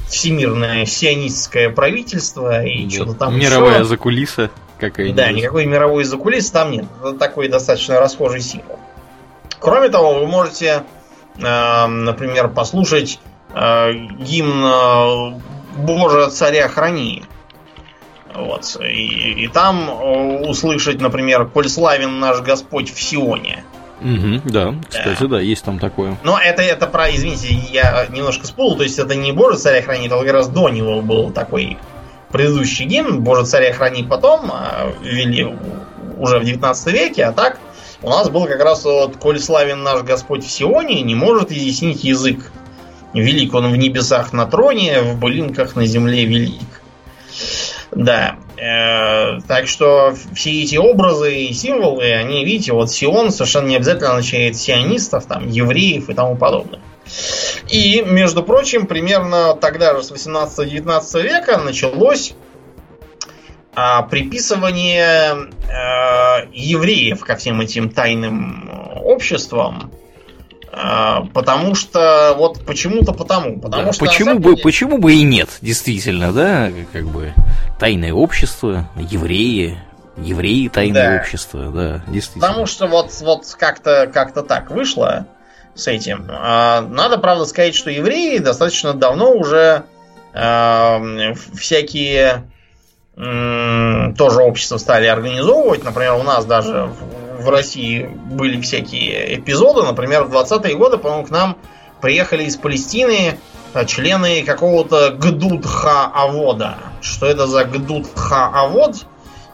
всемирное 0.07 0.85
сионистское 0.85 1.69
правительство 1.69 2.63
и 2.63 2.83
Нет, 2.83 2.93
что-то 2.93 3.13
там 3.13 3.39
Мировая 3.39 3.75
еще. 3.75 3.85
закулиса 3.85 4.51
какая-нибудь. 4.81 5.15
Да, 5.15 5.31
никакой 5.31 5.65
мировой 5.65 6.03
закулис 6.03 6.51
там 6.51 6.71
нет. 6.71 6.85
Это 6.99 7.13
такой 7.13 7.47
достаточно 7.47 7.99
расхожий 7.99 8.41
символ. 8.41 8.79
Кроме 9.59 9.89
того, 9.89 10.19
вы 10.19 10.27
можете, 10.27 10.83
э, 11.37 11.85
например, 11.87 12.49
послушать 12.49 13.19
э, 13.53 13.93
гимн 13.93 14.65
э, 14.65 15.39
Боже 15.77 16.29
царя 16.31 16.67
храни. 16.67 17.23
Вот. 18.33 18.77
И, 18.81 19.43
и 19.43 19.47
там 19.47 19.89
э, 19.89 20.47
услышать, 20.47 20.99
например, 20.99 21.45
«Коль 21.45 21.69
славен 21.69 22.19
наш 22.19 22.41
Господь 22.41 22.91
в 22.93 23.01
Сионе». 23.01 23.63
Угу, 24.01 24.41
да, 24.45 24.73
кстати, 24.89 25.21
да. 25.21 25.27
да, 25.27 25.39
есть 25.39 25.63
там 25.63 25.77
такое. 25.77 26.17
Но 26.23 26.39
это, 26.39 26.63
это 26.63 26.87
про, 26.87 27.11
извините, 27.11 27.53
я 27.53 28.07
немножко 28.09 28.47
спул, 28.47 28.75
то 28.75 28.81
есть 28.81 28.97
это 28.97 29.13
не 29.13 29.31
Боже 29.31 29.57
царя 29.59 29.83
храни, 29.83 30.07
это 30.07 30.17
как 30.17 30.31
раз 30.31 30.47
до 30.47 30.69
него 30.69 31.03
был 31.03 31.29
такой 31.29 31.77
предыдущий 32.31 32.85
гимн, 32.85 33.21
Боже 33.21 33.45
царя 33.45 33.73
храни 33.73 34.03
потом, 34.03 34.51
ввели 35.01 35.55
уже 36.17 36.39
в 36.39 36.43
19 36.43 36.93
веке, 36.93 37.25
а 37.25 37.31
так 37.31 37.59
у 38.03 38.09
нас 38.09 38.29
был 38.29 38.45
как 38.45 38.61
раз 38.63 38.83
вот 38.83 39.17
«Коль 39.17 39.39
славен 39.39 39.83
наш 39.83 40.01
Господь 40.01 40.43
в 40.43 40.49
Сионе, 40.49 41.01
не 41.01 41.13
может 41.13 41.51
изъяснить 41.51 42.03
язык. 42.03 42.51
Велик 43.13 43.53
он 43.53 43.71
в 43.71 43.75
небесах 43.75 44.33
на 44.33 44.45
троне, 44.45 45.01
в 45.01 45.19
былинках 45.19 45.75
на 45.75 45.85
земле 45.85 46.25
велик». 46.25 46.61
Да, 47.91 48.37
э, 48.57 49.41
так 49.47 49.67
что 49.67 50.15
все 50.33 50.63
эти 50.63 50.77
образы 50.77 51.35
и 51.35 51.53
символы, 51.53 52.13
они, 52.13 52.45
видите, 52.45 52.71
вот 52.71 52.89
Сион 52.89 53.31
совершенно 53.31 53.67
не 53.67 53.75
обязательно 53.75 54.11
означает 54.11 54.55
сионистов, 54.55 55.25
там, 55.25 55.47
евреев 55.47 56.09
и 56.09 56.13
тому 56.13 56.37
подобное. 56.37 56.79
И, 57.69 58.01
между 58.05 58.43
прочим, 58.43 58.87
примерно 58.87 59.55
тогда 59.55 59.95
же, 59.95 60.03
с 60.03 60.11
18-19 60.11 61.21
века, 61.21 61.57
началось 61.57 62.33
а, 63.73 64.03
приписывание 64.03 65.49
а, 65.69 66.45
евреев 66.51 67.21
ко 67.21 67.35
всем 67.35 67.61
этим 67.61 67.89
тайным 67.89 68.69
обществам. 69.03 69.91
А, 70.73 71.25
потому 71.33 71.75
что, 71.75 72.33
вот 72.37 72.65
почему-то 72.65 73.13
потому. 73.13 73.59
потому 73.59 73.87
да, 73.87 73.93
что, 73.93 74.05
почему, 74.05 74.39
бы, 74.39 74.51
деле... 74.51 74.63
почему 74.63 74.97
бы 74.97 75.13
и 75.13 75.23
нет, 75.23 75.49
действительно, 75.61 76.31
да, 76.31 76.71
как 76.93 77.05
бы 77.07 77.33
тайное 77.79 78.13
общество, 78.13 78.89
евреи, 78.95 79.77
евреи 80.17 80.69
тайное 80.69 81.17
да. 81.17 81.21
общество, 81.21 81.71
да, 81.71 82.03
действительно. 82.07 82.47
Потому 82.47 82.65
что 82.65 82.87
вот, 82.87 83.11
вот 83.21 83.55
как-то 83.59 84.09
как 84.13 84.33
так 84.47 84.71
вышло 84.71 85.27
с 85.75 85.87
этим. 85.87 86.25
А, 86.29 86.81
надо, 86.81 87.17
правда, 87.17 87.45
сказать, 87.45 87.75
что 87.75 87.89
евреи 87.89 88.37
достаточно 88.39 88.93
давно 88.93 89.31
уже 89.31 89.83
э, 90.33 91.33
всякие 91.55 92.43
тоже 93.15 94.41
общества 94.41 94.77
стали 94.77 95.05
организовывать. 95.05 95.83
Например, 95.83 96.13
у 96.13 96.23
нас 96.23 96.45
даже 96.45 96.89
в, 97.39 97.49
России 97.49 98.05
были 98.05 98.59
всякие 98.61 99.37
эпизоды. 99.37 99.83
Например, 99.83 100.23
в 100.23 100.35
20-е 100.35 100.75
годы, 100.75 100.97
по-моему, 100.97 101.25
к 101.25 101.29
нам 101.29 101.57
приехали 102.01 102.45
из 102.45 102.55
Палестины 102.57 103.37
члены 103.85 104.43
какого-то 104.43 105.15
Гдудха-Авода. 105.19 106.77
Что 107.01 107.27
это 107.27 107.47
за 107.47 107.63
Гдудха-Авод? 107.63 109.05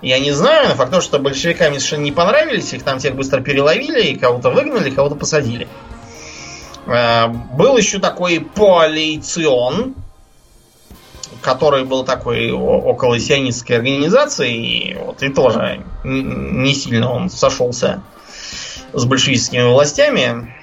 Я 0.01 0.20
не 0.20 0.32
знаю, 0.32 0.70
но 0.70 0.76
факт 0.76 0.91
то, 0.91 1.01
что 1.01 1.18
большевикам 1.18 1.74
совершенно 1.74 2.03
не 2.03 2.11
понравились, 2.11 2.72
их 2.74 2.84
там 2.84 2.99
всех 2.99 3.15
быстро 3.15 3.41
переловили, 3.41 4.03
и 4.03 4.15
кого-то 4.15 4.51
выгнали, 4.51 4.91
кого-то 4.91 5.15
посадили. 5.15 5.68
Э, 6.88 7.27
был 7.27 7.77
еще 7.77 7.99
такой 7.99 8.39
Полицион, 8.39 9.95
который 11.41 11.83
был 11.83 12.03
такой 12.03 12.51
около 12.51 13.19
сионистской 13.19 13.77
организации, 13.77 14.55
и, 14.55 14.95
вот, 14.95 15.21
и 15.21 15.29
тоже 15.29 15.83
не 16.03 16.73
сильно 16.73 17.11
он 17.11 17.29
сошелся 17.29 18.01
с 18.93 19.05
большевистскими 19.05 19.63
властями 19.63 20.53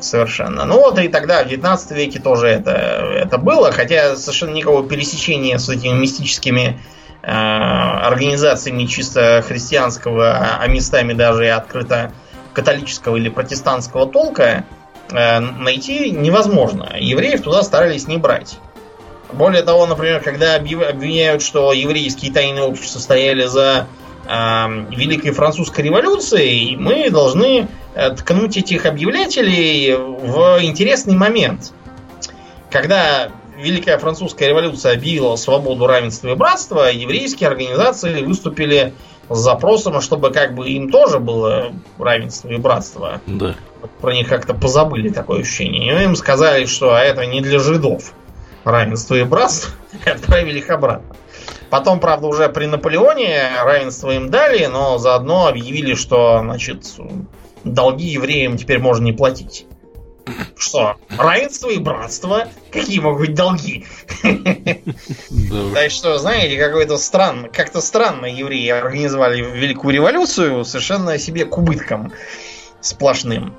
совершенно. 0.00 0.64
Ну 0.64 0.80
вот 0.80 0.98
и 0.98 1.08
тогда, 1.08 1.44
в 1.44 1.48
19 1.48 1.90
веке 1.92 2.18
тоже 2.18 2.48
это, 2.48 2.72
это 2.72 3.38
было, 3.38 3.70
хотя 3.70 4.16
совершенно 4.16 4.54
никакого 4.54 4.88
пересечения 4.88 5.58
с 5.58 5.68
этими 5.68 5.92
мистическими 5.92 6.80
э, 7.22 7.30
организациями 7.30 8.86
чисто 8.86 9.44
христианского, 9.46 10.58
а 10.60 10.66
местами 10.66 11.12
даже 11.12 11.44
и 11.44 11.48
открыто 11.48 12.12
католического 12.54 13.16
или 13.16 13.28
протестантского 13.28 14.06
толка 14.06 14.64
Э, 14.64 14.79
найти 15.12 16.10
невозможно. 16.10 16.94
Евреев 16.98 17.42
туда 17.42 17.62
старались 17.62 18.06
не 18.06 18.16
брать. 18.16 18.58
Более 19.32 19.62
того, 19.62 19.86
например, 19.86 20.20
когда 20.20 20.56
обвиняют, 20.56 21.42
что 21.42 21.72
еврейские 21.72 22.32
тайные 22.32 22.64
общества 22.64 22.98
стояли 22.98 23.46
за 23.46 23.86
э, 24.26 24.30
Великой 24.90 25.30
Французской 25.30 25.82
революцией, 25.82 26.76
мы 26.76 27.10
должны 27.10 27.68
э, 27.94 28.10
ткнуть 28.16 28.56
этих 28.56 28.86
объявлятелей 28.86 29.94
в 29.94 30.58
интересный 30.62 31.14
момент. 31.14 31.72
Когда 32.70 33.30
Великая 33.56 33.98
Французская 33.98 34.48
революция 34.48 34.94
объявила 34.94 35.36
свободу, 35.36 35.86
равенство 35.86 36.28
и 36.28 36.34
братство, 36.34 36.90
еврейские 36.90 37.48
организации 37.48 38.22
выступили 38.22 38.94
с 39.30 39.38
запросом, 39.38 40.00
чтобы 40.00 40.30
как 40.30 40.54
бы 40.54 40.68
им 40.68 40.90
тоже 40.90 41.20
было 41.20 41.72
равенство 41.98 42.48
и 42.48 42.56
братство. 42.56 43.20
Да. 43.26 43.54
Про 44.00 44.12
них 44.12 44.28
как-то 44.28 44.54
позабыли 44.54 45.08
такое 45.08 45.40
ощущение. 45.40 46.00
И 46.00 46.04
им 46.04 46.16
сказали, 46.16 46.66
что 46.66 46.94
это 46.96 47.24
не 47.24 47.40
для 47.40 47.60
жидов 47.60 48.12
равенство 48.64 49.14
и 49.14 49.22
братство, 49.22 49.72
и 50.04 50.08
отправили 50.10 50.58
их 50.58 50.68
обратно. 50.68 51.16
Потом, 51.70 52.00
правда, 52.00 52.26
уже 52.26 52.48
при 52.48 52.66
Наполеоне 52.66 53.50
равенство 53.62 54.10
им 54.10 54.28
дали, 54.28 54.66
но 54.66 54.98
заодно 54.98 55.46
объявили, 55.46 55.94
что, 55.94 56.40
значит, 56.42 56.84
долги 57.62 58.06
евреям 58.06 58.56
теперь 58.56 58.80
можно 58.80 59.04
не 59.04 59.12
платить. 59.12 59.66
Что? 60.56 60.96
Равенство 61.16 61.68
и 61.68 61.78
братство? 61.78 62.48
Какие 62.70 63.00
могут 63.00 63.28
быть 63.28 63.34
долги? 63.34 63.86
Так 65.74 65.90
что, 65.90 66.18
знаете, 66.18 66.58
какой-то 66.58 66.98
странно, 66.98 67.48
как-то 67.48 67.80
странно 67.80 68.26
евреи 68.26 68.68
организовали 68.68 69.40
Великую 69.42 69.94
революцию 69.94 70.64
совершенно 70.64 71.18
себе 71.18 71.44
к 71.44 71.56
убыткам 71.56 72.12
сплошным. 72.80 73.54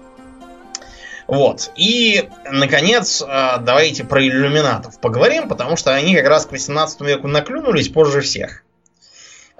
Вот. 1.28 1.72
И, 1.78 2.28
наконец, 2.52 3.22
э, 3.22 3.58
давайте 3.62 4.04
про 4.04 4.22
иллюминатов 4.22 5.00
поговорим, 5.00 5.48
потому 5.48 5.78
что 5.78 5.94
они 5.94 6.16
как 6.16 6.28
раз 6.28 6.46
к 6.46 6.52
18 6.52 7.02
веку 7.02 7.28
наклюнулись 7.28 7.88
позже 7.88 8.22
всех. 8.22 8.64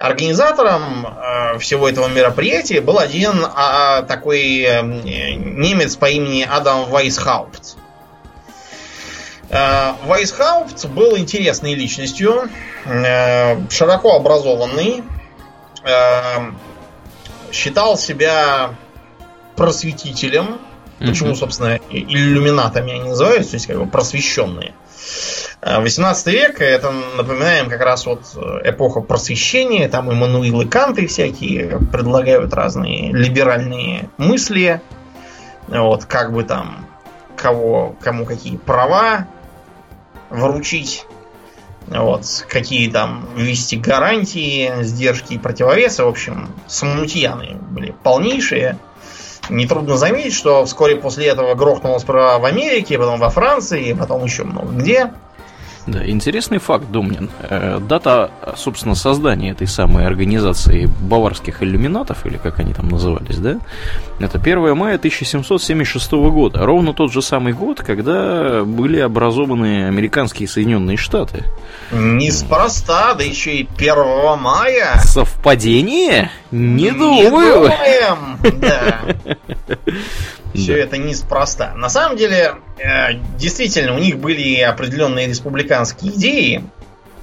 Организатором 0.02 1.06
э, 1.06 1.58
всего 1.58 1.88
этого 1.88 2.08
мероприятия 2.08 2.80
был 2.80 2.98
один 2.98 3.46
а, 3.54 4.02
такой 4.02 4.62
э, 4.62 4.82
немец 4.82 5.94
по 5.94 6.06
имени 6.06 6.42
Адам 6.42 6.86
Вайсхаупт. 6.86 7.76
Э, 9.48 9.92
Вайсхаупт 10.04 10.86
был 10.86 11.16
интересной 11.16 11.74
личностью, 11.74 12.50
э, 12.84 13.68
широко 13.70 14.16
образованный, 14.16 15.04
э, 15.84 15.92
считал 17.52 17.96
себя 17.96 18.74
просветителем, 19.54 20.58
Почему, 20.98 21.34
собственно, 21.34 21.78
иллюминатами 21.90 22.92
они 22.92 23.08
называются, 23.08 23.50
то 23.52 23.56
есть 23.56 23.66
как 23.66 23.78
бы 23.78 23.86
просвещенные. 23.86 24.72
18 25.62 26.26
век, 26.26 26.60
это, 26.60 26.92
напоминаем, 27.16 27.70
как 27.70 27.80
раз 27.82 28.04
вот 28.06 28.22
эпоха 28.64 29.00
просвещения, 29.00 29.88
там 29.88 30.10
Эммануил 30.10 30.62
и 30.62 30.66
Канты 30.66 31.06
всякие 31.06 31.78
предлагают 31.92 32.52
разные 32.52 33.12
либеральные 33.12 34.08
мысли, 34.16 34.80
вот, 35.68 36.04
как 36.06 36.32
бы 36.32 36.42
там, 36.42 36.88
кого, 37.36 37.94
кому 38.00 38.24
какие 38.24 38.56
права 38.56 39.28
вручить, 40.30 41.06
вот, 41.86 42.24
какие 42.48 42.90
там 42.90 43.28
ввести 43.36 43.76
гарантии, 43.76 44.82
сдержки 44.82 45.34
и 45.34 45.38
противовесы, 45.38 46.02
в 46.02 46.08
общем, 46.08 46.48
смутьяны 46.66 47.56
были 47.70 47.94
полнейшие. 48.02 48.78
Нетрудно 49.48 49.96
заметить, 49.96 50.34
что 50.34 50.64
вскоре 50.64 50.96
после 50.96 51.26
этого 51.26 51.54
грохнулось 51.54 52.02
справа 52.02 52.40
в 52.40 52.44
Америке, 52.44 52.98
потом 52.98 53.18
во 53.18 53.28
Франции, 53.28 53.92
потом 53.92 54.24
еще 54.24 54.44
много 54.44 54.72
где. 54.72 55.12
Да, 55.86 56.08
интересный 56.08 56.58
факт, 56.58 56.90
Домнин. 56.90 57.30
Э, 57.40 57.80
дата, 57.80 58.30
собственно, 58.56 58.94
создания 58.94 59.50
этой 59.50 59.66
самой 59.66 60.06
организации 60.06 60.88
баварских 61.00 61.62
иллюминатов, 61.62 62.24
или 62.24 62.36
как 62.36 62.60
они 62.60 62.72
там 62.72 62.88
назывались, 62.88 63.38
да? 63.38 63.58
Это 64.20 64.38
1 64.38 64.76
мая 64.76 64.94
1776 64.94 66.12
года. 66.12 66.64
Ровно 66.64 66.92
тот 66.92 67.12
же 67.12 67.20
самый 67.20 67.52
год, 67.52 67.80
когда 67.80 68.62
были 68.64 69.00
образованы 69.00 69.86
американские 69.86 70.48
Соединенные 70.48 70.96
Штаты. 70.96 71.44
Неспроста, 71.90 73.14
да 73.14 73.24
еще 73.24 73.56
и 73.56 73.68
1 73.76 74.38
мая. 74.38 75.00
Совпадение? 75.02 76.30
Не, 76.52 76.84
Не 76.84 76.90
думаю. 76.90 77.60
думаем, 77.60 78.38
да. 78.60 79.00
Все 80.54 80.78
это 80.78 80.98
неспроста. 80.98 81.72
На 81.74 81.88
самом 81.88 82.18
деле, 82.18 82.56
э, 82.78 83.14
действительно, 83.38 83.94
у 83.94 83.98
них 83.98 84.18
были 84.18 84.60
определенные 84.60 85.26
республиканские 85.26 86.12
идеи, 86.12 86.64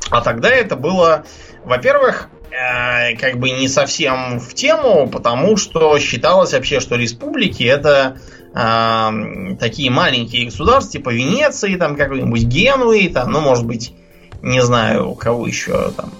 а 0.09 0.21
тогда 0.21 0.49
это 0.49 0.75
было, 0.75 1.25
во-первых, 1.63 2.30
э, 2.49 3.15
как 3.17 3.38
бы 3.38 3.51
не 3.51 3.67
совсем 3.67 4.39
в 4.39 4.55
тему, 4.55 5.07
потому 5.07 5.57
что 5.57 5.99
считалось 5.99 6.53
вообще, 6.53 6.80
что 6.80 6.95
республики 6.95 7.61
это 7.63 8.17
э, 8.55 9.55
такие 9.59 9.91
маленькие 9.91 10.45
государства, 10.45 10.93
типа 10.93 11.11
Венеции, 11.11 11.75
там 11.75 11.95
какой-нибудь 11.95 12.45
Генуи, 12.45 13.09
там, 13.09 13.32
ну, 13.32 13.41
может 13.41 13.67
быть, 13.67 13.93
не 14.41 14.63
знаю, 14.63 15.09
у 15.09 15.13
кого 15.13 15.45
еще 15.45 15.91
там 15.91 16.11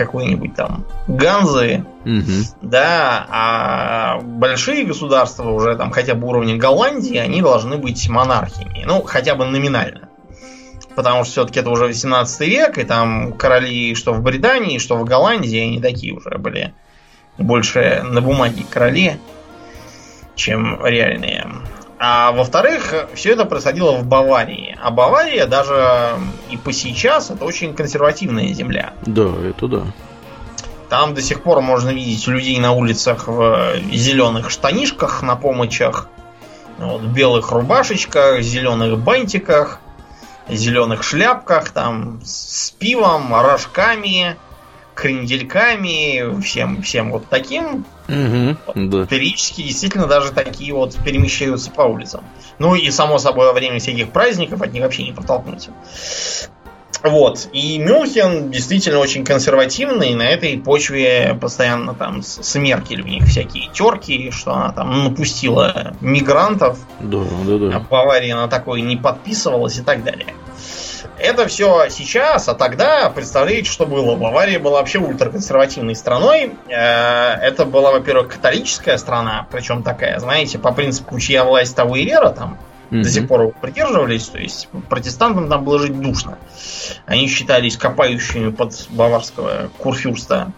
какой-нибудь 0.00 0.54
там 0.54 0.86
Ганзы, 1.08 1.84
угу. 2.06 2.22
да, 2.62 3.26
а 3.28 4.20
большие 4.22 4.86
государства 4.86 5.50
уже 5.50 5.76
там 5.76 5.90
хотя 5.90 6.14
бы 6.14 6.26
уровня 6.26 6.56
Голландии, 6.56 7.18
они 7.18 7.42
должны 7.42 7.76
быть 7.76 8.08
монархиями, 8.08 8.84
ну, 8.86 9.02
хотя 9.02 9.34
бы 9.34 9.44
номинально. 9.44 10.08
Потому 10.94 11.24
что 11.24 11.32
все-таки 11.32 11.60
это 11.60 11.68
уже 11.68 11.84
18 11.84 12.48
век, 12.48 12.78
и 12.78 12.84
там 12.84 13.34
короли, 13.34 13.94
что 13.94 14.14
в 14.14 14.22
Британии, 14.22 14.78
что 14.78 14.96
в 14.96 15.04
Голландии, 15.04 15.58
они 15.58 15.80
такие 15.80 16.14
уже 16.14 16.38
были 16.38 16.72
больше 17.36 18.02
на 18.02 18.22
бумаге 18.22 18.64
короли, 18.70 19.18
чем 20.34 20.84
реальные. 20.84 21.46
А 22.02 22.32
во-вторых, 22.32 22.94
все 23.12 23.32
это 23.32 23.44
происходило 23.44 23.92
в 23.92 24.06
Баварии. 24.06 24.74
А 24.82 24.90
Бавария 24.90 25.46
даже 25.46 26.14
и 26.48 26.56
по 26.56 26.72
сейчас 26.72 27.30
это 27.30 27.44
очень 27.44 27.74
консервативная 27.74 28.54
земля. 28.54 28.94
Да, 29.04 29.28
это 29.44 29.68
да. 29.68 29.82
Там 30.88 31.12
до 31.12 31.20
сих 31.20 31.42
пор 31.42 31.60
можно 31.60 31.90
видеть 31.90 32.26
людей 32.26 32.58
на 32.58 32.72
улицах 32.72 33.28
в 33.28 33.74
зеленых 33.92 34.48
штанишках 34.48 35.22
на 35.22 35.36
помощах, 35.36 36.08
вот, 36.78 37.02
белых 37.02 37.52
рубашечках, 37.52 38.40
зеленых 38.40 38.98
бантиках, 38.98 39.78
зеленых 40.48 41.02
шляпках, 41.02 41.68
там 41.68 42.22
с 42.24 42.70
пивом, 42.70 43.34
рожками, 43.34 44.36
крендельками, 44.94 46.40
всем, 46.40 46.80
всем 46.80 47.12
вот 47.12 47.28
таким. 47.28 47.84
Угу, 48.10 48.56
да. 48.74 49.06
Периодически 49.06 49.62
действительно 49.62 50.06
даже 50.06 50.32
такие 50.32 50.74
вот 50.74 50.96
перемещаются 51.04 51.70
по 51.70 51.82
улицам. 51.82 52.24
Ну 52.58 52.74
и 52.74 52.90
само 52.90 53.18
собой 53.18 53.46
во 53.46 53.52
время 53.52 53.78
всяких 53.78 54.10
праздников 54.10 54.60
от 54.62 54.72
них 54.72 54.82
вообще 54.82 55.04
не 55.04 55.12
протолкнуться. 55.12 55.70
Вот. 57.02 57.48
И 57.52 57.78
Мюнхен 57.78 58.50
действительно 58.50 58.98
очень 58.98 59.24
консервативный, 59.24 60.10
и 60.10 60.14
на 60.14 60.28
этой 60.28 60.58
почве 60.58 61.36
постоянно 61.40 61.94
там 61.94 62.22
с 62.22 62.54
Меркель 62.56 63.00
у 63.00 63.06
них 63.06 63.24
всякие 63.24 63.70
терки, 63.72 64.30
что 64.30 64.52
она 64.52 64.72
там 64.72 65.04
напустила 65.04 65.94
мигрантов. 66.00 66.78
Да, 67.00 67.22
да, 67.46 67.58
да. 67.58 67.76
А 67.76 67.80
Бавария 67.80 68.36
на 68.36 68.48
такое 68.48 68.82
не 68.82 68.96
подписывалась 68.96 69.78
и 69.78 69.82
так 69.82 70.04
далее. 70.04 70.34
Это 71.20 71.46
все 71.48 71.88
сейчас, 71.90 72.48
а 72.48 72.54
тогда, 72.54 73.10
представляете, 73.10 73.70
что 73.70 73.84
было? 73.84 74.16
Бавария 74.16 74.58
была 74.58 74.78
вообще 74.78 74.98
ультраконсервативной 74.98 75.94
страной. 75.94 76.54
Э, 76.68 77.34
это 77.34 77.66
была, 77.66 77.92
во-первых, 77.92 78.28
католическая 78.28 78.96
страна, 78.96 79.46
причем 79.50 79.82
такая, 79.82 80.18
знаете, 80.18 80.58
по 80.58 80.72
принципу, 80.72 81.18
чья 81.20 81.44
власть, 81.44 81.76
того 81.76 81.96
и 81.96 82.06
вера 82.06 82.30
там 82.30 82.58
mm-hmm. 82.90 83.02
до 83.02 83.08
сих 83.10 83.28
пор 83.28 83.52
придерживались. 83.60 84.28
То 84.28 84.38
есть 84.38 84.68
протестантам 84.88 85.50
там 85.50 85.62
было 85.62 85.78
жить 85.78 86.00
душно. 86.00 86.38
Они 87.04 87.28
считались 87.28 87.76
копающими 87.76 88.50
под 88.50 88.72
баварского 88.88 89.68
курфюрста. 89.76 90.52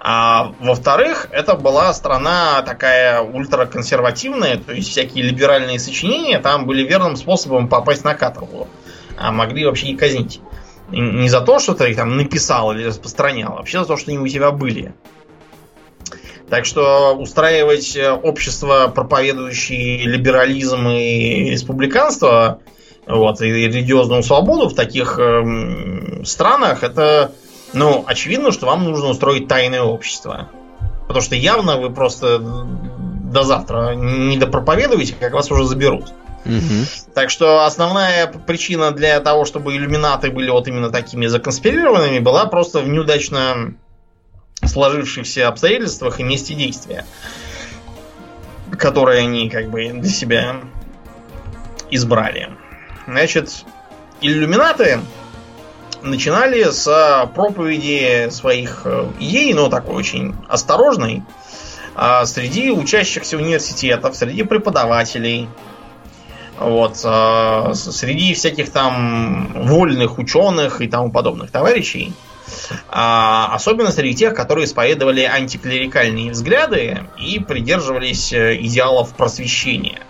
А 0.00 0.54
во-вторых, 0.60 1.28
это 1.30 1.56
была 1.56 1.92
страна 1.92 2.62
такая 2.62 3.20
ультраконсервативная, 3.20 4.56
то 4.56 4.72
есть 4.72 4.88
всякие 4.88 5.24
либеральные 5.24 5.78
сочинения 5.80 6.38
там 6.38 6.64
были 6.64 6.86
верным 6.86 7.16
способом 7.16 7.68
попасть 7.68 8.04
на 8.04 8.14
каторгу 8.14 8.68
а 9.16 9.32
могли 9.32 9.64
вообще 9.64 9.88
и 9.88 9.96
казнить. 9.96 10.40
не 10.90 11.28
за 11.28 11.40
то, 11.40 11.58
что 11.58 11.74
ты 11.74 11.90
их 11.90 11.96
там 11.96 12.16
написал 12.16 12.72
или 12.72 12.84
распространял, 12.84 13.54
а 13.54 13.56
вообще 13.56 13.80
за 13.80 13.86
то, 13.86 13.96
что 13.96 14.10
они 14.10 14.18
у 14.18 14.28
тебя 14.28 14.50
были. 14.50 14.94
Так 16.48 16.64
что 16.64 17.16
устраивать 17.16 17.96
э, 17.96 18.12
общество, 18.12 18.90
проповедующие 18.94 20.06
либерализм 20.06 20.86
и 20.86 21.50
республиканство, 21.50 22.60
вот, 23.06 23.40
и 23.40 23.46
религиозную 23.46 24.22
свободу 24.22 24.68
в 24.68 24.74
таких 24.74 25.18
э, 25.18 26.22
странах, 26.24 26.84
это, 26.84 27.32
ну, 27.72 28.04
очевидно, 28.06 28.52
что 28.52 28.66
вам 28.66 28.84
нужно 28.84 29.08
устроить 29.08 29.48
тайное 29.48 29.82
общество. 29.82 30.48
Потому 31.08 31.20
что 31.20 31.34
явно 31.34 31.78
вы 31.78 31.90
просто 31.90 32.38
до 32.38 33.42
завтра 33.42 33.94
не 33.94 34.36
допроповедуете, 34.36 35.16
как 35.18 35.32
вас 35.32 35.50
уже 35.50 35.64
заберут. 35.64 36.12
Так 37.14 37.30
что 37.30 37.64
основная 37.64 38.26
причина 38.26 38.90
для 38.90 39.20
того, 39.20 39.44
чтобы 39.44 39.74
иллюминаты 39.74 40.30
были 40.30 40.50
вот 40.50 40.68
именно 40.68 40.90
такими 40.90 41.26
законспирированными, 41.26 42.18
была 42.18 42.46
просто 42.46 42.80
в 42.80 42.88
неудачно 42.88 43.74
сложившихся 44.64 45.48
обстоятельствах 45.48 46.20
и 46.20 46.22
месте 46.22 46.54
действия, 46.54 47.04
которые 48.78 49.20
они 49.20 49.50
как 49.50 49.70
бы 49.70 49.88
для 49.88 50.10
себя 50.10 50.60
избрали. 51.90 52.50
Значит, 53.06 53.64
иллюминаты 54.20 55.00
начинали 56.02 56.64
с 56.70 57.30
проповеди 57.34 58.28
своих 58.30 58.82
э, 58.84 59.08
идей, 59.18 59.52
но 59.54 59.68
такой 59.68 59.94
очень 59.94 60.36
осторожной, 60.48 61.22
а, 61.94 62.26
среди 62.26 62.70
учащихся 62.70 63.36
университетов, 63.36 64.16
среди 64.16 64.42
преподавателей, 64.42 65.48
вот, 66.58 67.00
а, 67.04 67.72
среди 67.74 68.34
всяких 68.34 68.70
там 68.70 69.52
вольных 69.54 70.18
ученых 70.18 70.80
и 70.80 70.88
тому 70.88 71.10
подобных 71.10 71.50
товарищей. 71.50 72.12
А, 72.88 73.50
особенно 73.54 73.90
среди 73.90 74.14
тех, 74.14 74.34
которые 74.34 74.66
исповедовали 74.66 75.22
антиклерикальные 75.22 76.30
взгляды 76.30 77.00
и 77.18 77.38
придерживались 77.40 78.32
э, 78.32 78.56
идеалов 78.60 79.14
просвещения. 79.14 80.00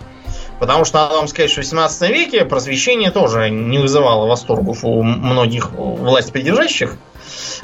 Потому 0.59 0.85
что 0.85 0.99
надо 0.99 1.15
вам 1.15 1.27
сказать, 1.27 1.51
что 1.51 1.61
в 1.61 1.65
18 1.65 2.09
веке 2.09 2.45
просвещение 2.45 3.11
тоже 3.11 3.49
не 3.49 3.77
вызывало 3.77 4.27
восторгов 4.27 4.83
у 4.83 5.03
многих 5.03 5.71
власть 5.71 6.31
придержащих. 6.31 6.97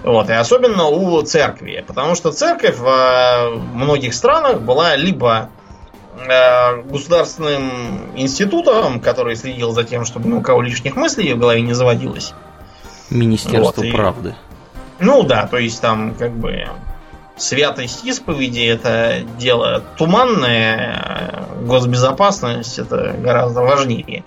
Вот, 0.04 0.30
и 0.30 0.34
особенно 0.34 0.88
у 0.88 1.22
церкви. 1.24 1.84
Потому 1.88 2.16
что 2.16 2.32
церковь 2.32 2.78
в 2.78 3.62
многих 3.74 4.14
странах 4.14 4.62
была 4.62 4.96
либо 4.96 5.50
э, 5.50 5.63
государственным 6.86 8.12
институтом, 8.16 9.00
который 9.00 9.36
следил 9.36 9.72
за 9.72 9.84
тем, 9.84 10.06
чтобы 10.06 10.30
ни 10.30 10.34
у 10.34 10.42
кого 10.42 10.62
лишних 10.62 10.96
мыслей 10.96 11.34
в 11.34 11.40
голове 11.40 11.62
не 11.62 11.74
заводилось. 11.74 12.34
Министерство 13.10 13.82
вот, 13.82 13.86
и, 13.86 13.92
правды. 13.92 14.36
Ну 15.00 15.24
да, 15.24 15.48
то 15.48 15.58
есть 15.58 15.82
там 15.82 16.16
как 16.16 16.32
бы 16.32 16.68
святость 17.36 18.06
исповеди 18.06 18.62
это 18.62 19.22
дело 19.38 19.84
туманное, 19.98 20.96
а 20.96 21.64
госбезопасность 21.66 22.80
это 22.80 23.16
гораздо 23.18 23.62
важнее. 23.62 24.24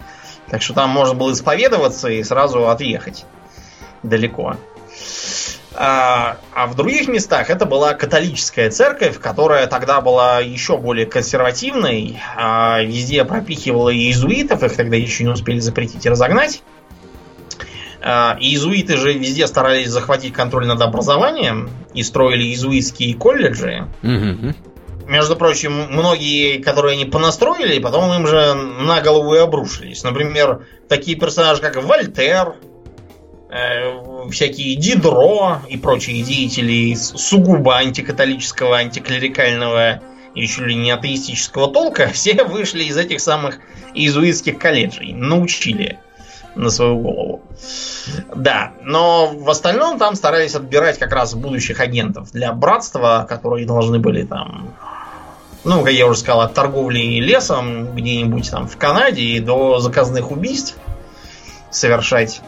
Так 0.49 0.62
что 0.62 0.74
там 0.74 0.91
можно 0.91 1.14
было 1.14 1.32
исповедоваться 1.32 2.09
и 2.09 2.22
сразу 2.22 2.68
отъехать 2.68 3.24
далеко. 4.03 4.57
А, 5.79 6.39
а 6.55 6.66
в 6.66 6.74
других 6.74 7.07
местах 7.07 7.51
это 7.51 7.66
была 7.66 7.93
католическая 7.93 8.70
церковь, 8.70 9.20
которая 9.20 9.66
тогда 9.66 10.01
была 10.01 10.41
еще 10.41 10.79
более 10.79 11.05
консервативной, 11.05 12.18
а 12.35 12.83
везде 12.83 13.24
пропихивала 13.24 13.93
иезуитов, 13.93 14.62
их 14.62 14.74
тогда 14.74 14.97
еще 14.97 15.24
не 15.24 15.31
успели 15.31 15.59
запретить 15.59 16.07
и 16.07 16.09
разогнать. 16.09 16.62
А, 18.01 18.39
иезуиты 18.41 18.97
же 18.97 19.12
везде 19.12 19.47
старались 19.47 19.89
захватить 19.89 20.33
контроль 20.33 20.66
над 20.66 20.81
образованием 20.81 21.68
и 21.93 22.03
строили 22.03 22.45
иезуитские 22.45 23.14
колледжи. 23.14 23.87
Угу. 24.03 24.55
Между 25.09 25.37
прочим, 25.37 25.72
многие, 25.91 26.59
которые 26.59 26.95
они 26.95 27.05
понастроили, 27.05 27.79
потом 27.79 28.12
им 28.12 28.27
же 28.27 28.55
на 28.55 29.01
голову 29.03 29.35
и 29.35 29.39
обрушились. 29.39 30.03
Например, 30.03 30.66
такие 30.89 31.18
персонажи, 31.18 31.61
как 31.61 31.83
Вольтер, 31.83 32.55
всякие 34.31 34.77
Дидро 34.77 35.63
и 35.69 35.77
прочие 35.77 36.23
деятели 36.23 36.95
сугубо 36.95 37.77
антикатолического, 37.77 38.77
антиклерикального 38.77 40.01
и 40.35 40.47
чуть 40.47 40.67
ли 40.67 40.75
не 40.75 40.91
атеистического 40.91 41.73
толка, 41.73 42.09
все 42.13 42.45
вышли 42.45 42.85
из 42.85 42.97
этих 42.97 43.21
самых 43.21 43.59
иезуитских 43.95 44.59
колледжей, 44.59 45.13
научили 45.13 45.99
на 46.55 46.71
свою 46.71 46.99
голову. 46.99 47.43
Да, 48.35 48.73
но 48.83 49.33
в 49.35 49.49
остальном 49.51 49.99
там 49.99 50.15
старались 50.15 50.55
отбирать 50.55 50.99
как 50.99 51.13
раз 51.13 51.35
будущих 51.35 51.81
агентов 51.81 52.33
для 52.33 52.53
братства, 52.53 53.27
которые 53.29 53.67
должны 53.67 53.99
были 53.99 54.25
там 54.25 54.75
ну, 55.67 55.83
как 55.83 55.93
я 55.93 56.07
уже 56.07 56.21
сказал, 56.21 56.43
от 56.43 56.55
торговли 56.55 57.01
лесом 57.21 57.93
где-нибудь 57.97 58.49
там 58.51 58.69
в 58.69 58.77
Канаде 58.77 59.41
до 59.41 59.81
заказных 59.81 60.31
убийств 60.31 60.79
совершать. 61.71 62.41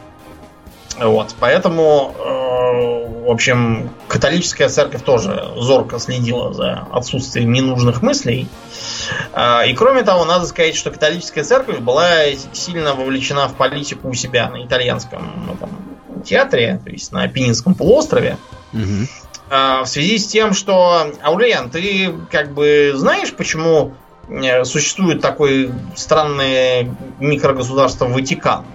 Вот, 1.01 1.35
поэтому, 1.39 2.15
э, 2.19 3.27
в 3.27 3.31
общем, 3.31 3.91
католическая 4.09 4.69
церковь 4.69 5.03
тоже 5.03 5.49
зорко 5.57 5.99
следила 5.99 6.53
за 6.53 6.87
отсутствием 6.93 7.53
ненужных 7.53 8.03
мыслей. 8.03 8.49
Э, 9.33 9.69
и 9.69 9.75
кроме 9.75 10.03
того, 10.03 10.25
надо 10.25 10.47
сказать, 10.47 10.75
что 10.75 10.91
католическая 10.91 11.45
церковь 11.45 11.79
была 11.79 12.25
сильно 12.53 12.95
вовлечена 12.95 13.49
в 13.49 13.55
политику 13.55 14.09
у 14.09 14.15
себя 14.15 14.51
на 14.51 14.65
итальянском 14.65 15.47
ну, 15.47 15.57
там, 15.57 16.25
театре, 16.25 16.81
то 16.85 16.91
есть 16.91 17.13
на 17.13 17.23
Апеннинском 17.23 17.75
полуострове. 17.75 18.37
Угу. 18.73 19.07
В 19.51 19.87
связи 19.87 20.19
с 20.19 20.27
тем, 20.27 20.53
что, 20.53 21.11
Аурельян, 21.23 21.71
ты 21.71 22.13
как 22.31 22.53
бы 22.53 22.93
знаешь, 22.95 23.33
почему 23.33 23.95
существует 24.65 25.23
такое 25.23 25.73
странное 25.97 26.95
микрогосударство 27.19 28.05
Ватикан? 28.07 28.67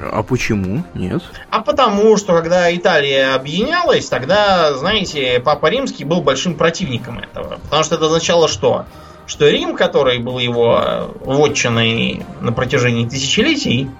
А 0.00 0.22
почему? 0.22 0.84
Нет. 0.94 1.22
А 1.50 1.60
потому, 1.60 2.16
что 2.16 2.34
когда 2.34 2.74
Италия 2.74 3.34
объединялась, 3.34 4.08
тогда, 4.08 4.74
знаете, 4.74 5.40
Папа 5.44 5.66
Римский 5.66 6.04
был 6.04 6.20
большим 6.20 6.54
противником 6.54 7.18
этого. 7.18 7.58
Потому 7.64 7.84
что 7.84 7.96
это 7.96 8.06
означало 8.06 8.48
что? 8.48 8.86
Что 9.26 9.48
Рим, 9.48 9.74
который 9.76 10.18
был 10.18 10.38
его 10.38 11.10
вотчиной 11.20 12.24
на 12.40 12.52
протяжении 12.52 13.08
тысячелетий, 13.08 13.90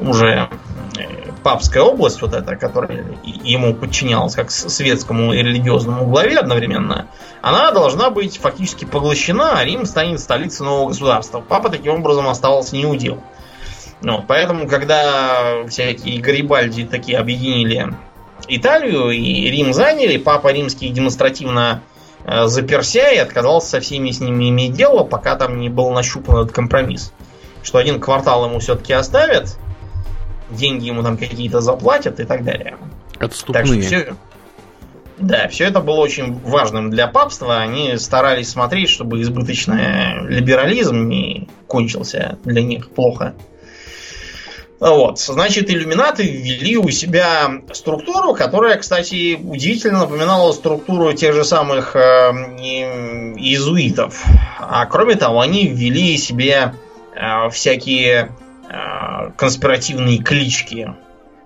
уже 0.00 0.48
э, 0.98 1.30
папская 1.42 1.82
область, 1.82 2.20
вот 2.22 2.34
эта, 2.34 2.56
которая 2.56 3.04
ему 3.22 3.74
подчинялась 3.74 4.34
как 4.34 4.50
светскому 4.50 5.32
и 5.32 5.38
религиозному 5.38 6.06
главе 6.06 6.38
одновременно, 6.38 7.06
она 7.42 7.70
должна 7.70 8.10
быть 8.10 8.38
фактически 8.38 8.84
поглощена, 8.84 9.58
а 9.58 9.64
Рим 9.64 9.86
станет 9.86 10.20
столицей 10.20 10.66
нового 10.66 10.88
государства. 10.88 11.40
Папа 11.40 11.68
таким 11.68 11.94
образом 11.94 12.28
оставался 12.28 12.74
неудел. 12.76 13.22
Ну, 14.04 14.22
поэтому, 14.28 14.68
когда 14.68 15.64
всякие 15.66 16.20
Гарибальди 16.20 16.84
такие 16.84 17.16
объединили 17.16 17.94
Италию 18.48 19.08
и 19.10 19.50
Рим 19.50 19.72
заняли, 19.72 20.18
папа 20.18 20.52
римский 20.52 20.90
демонстративно 20.90 21.82
э, 22.24 22.46
заперся 22.46 23.10
и 23.12 23.16
отказался 23.16 23.70
со 23.70 23.80
всеми 23.80 24.10
с 24.10 24.20
ними 24.20 24.50
иметь 24.50 24.74
дело, 24.74 25.04
пока 25.04 25.36
там 25.36 25.58
не 25.58 25.70
был 25.70 25.90
нащупан 25.90 26.42
этот 26.42 26.52
компромисс. 26.52 27.14
Что 27.62 27.78
один 27.78 27.98
квартал 27.98 28.44
ему 28.44 28.58
все-таки 28.58 28.92
оставят, 28.92 29.56
деньги 30.50 30.84
ему 30.84 31.02
там 31.02 31.16
какие-то 31.16 31.62
заплатят 31.62 32.20
и 32.20 32.24
так 32.24 32.44
далее. 32.44 32.76
Отступные. 33.18 33.64
Так 33.64 33.66
что 33.66 33.80
все, 33.80 34.14
да, 35.16 35.48
все 35.48 35.64
это 35.64 35.80
было 35.80 36.00
очень 36.00 36.38
важным 36.40 36.90
для 36.90 37.06
папства. 37.06 37.56
Они 37.56 37.96
старались 37.96 38.50
смотреть, 38.50 38.90
чтобы 38.90 39.22
избыточный 39.22 40.28
либерализм 40.28 41.08
не 41.08 41.48
кончился 41.66 42.38
для 42.44 42.62
них 42.62 42.90
плохо. 42.90 43.34
Вот, 44.84 45.18
значит, 45.18 45.70
иллюминаты 45.70 46.24
ввели 46.24 46.76
у 46.76 46.90
себя 46.90 47.50
структуру, 47.72 48.34
которая, 48.34 48.76
кстати, 48.76 49.34
удивительно 49.34 50.00
напоминала 50.00 50.52
структуру 50.52 51.14
тех 51.14 51.34
же 51.34 51.42
самых 51.42 51.96
э, 51.96 52.00
иезуитов. 53.38 54.22
А 54.60 54.84
кроме 54.84 55.14
того, 55.14 55.40
они 55.40 55.68
ввели 55.68 56.18
себе 56.18 56.74
э, 57.14 57.48
всякие 57.48 58.32
э, 58.68 59.30
конспиративные 59.38 60.18
клички. 60.18 60.92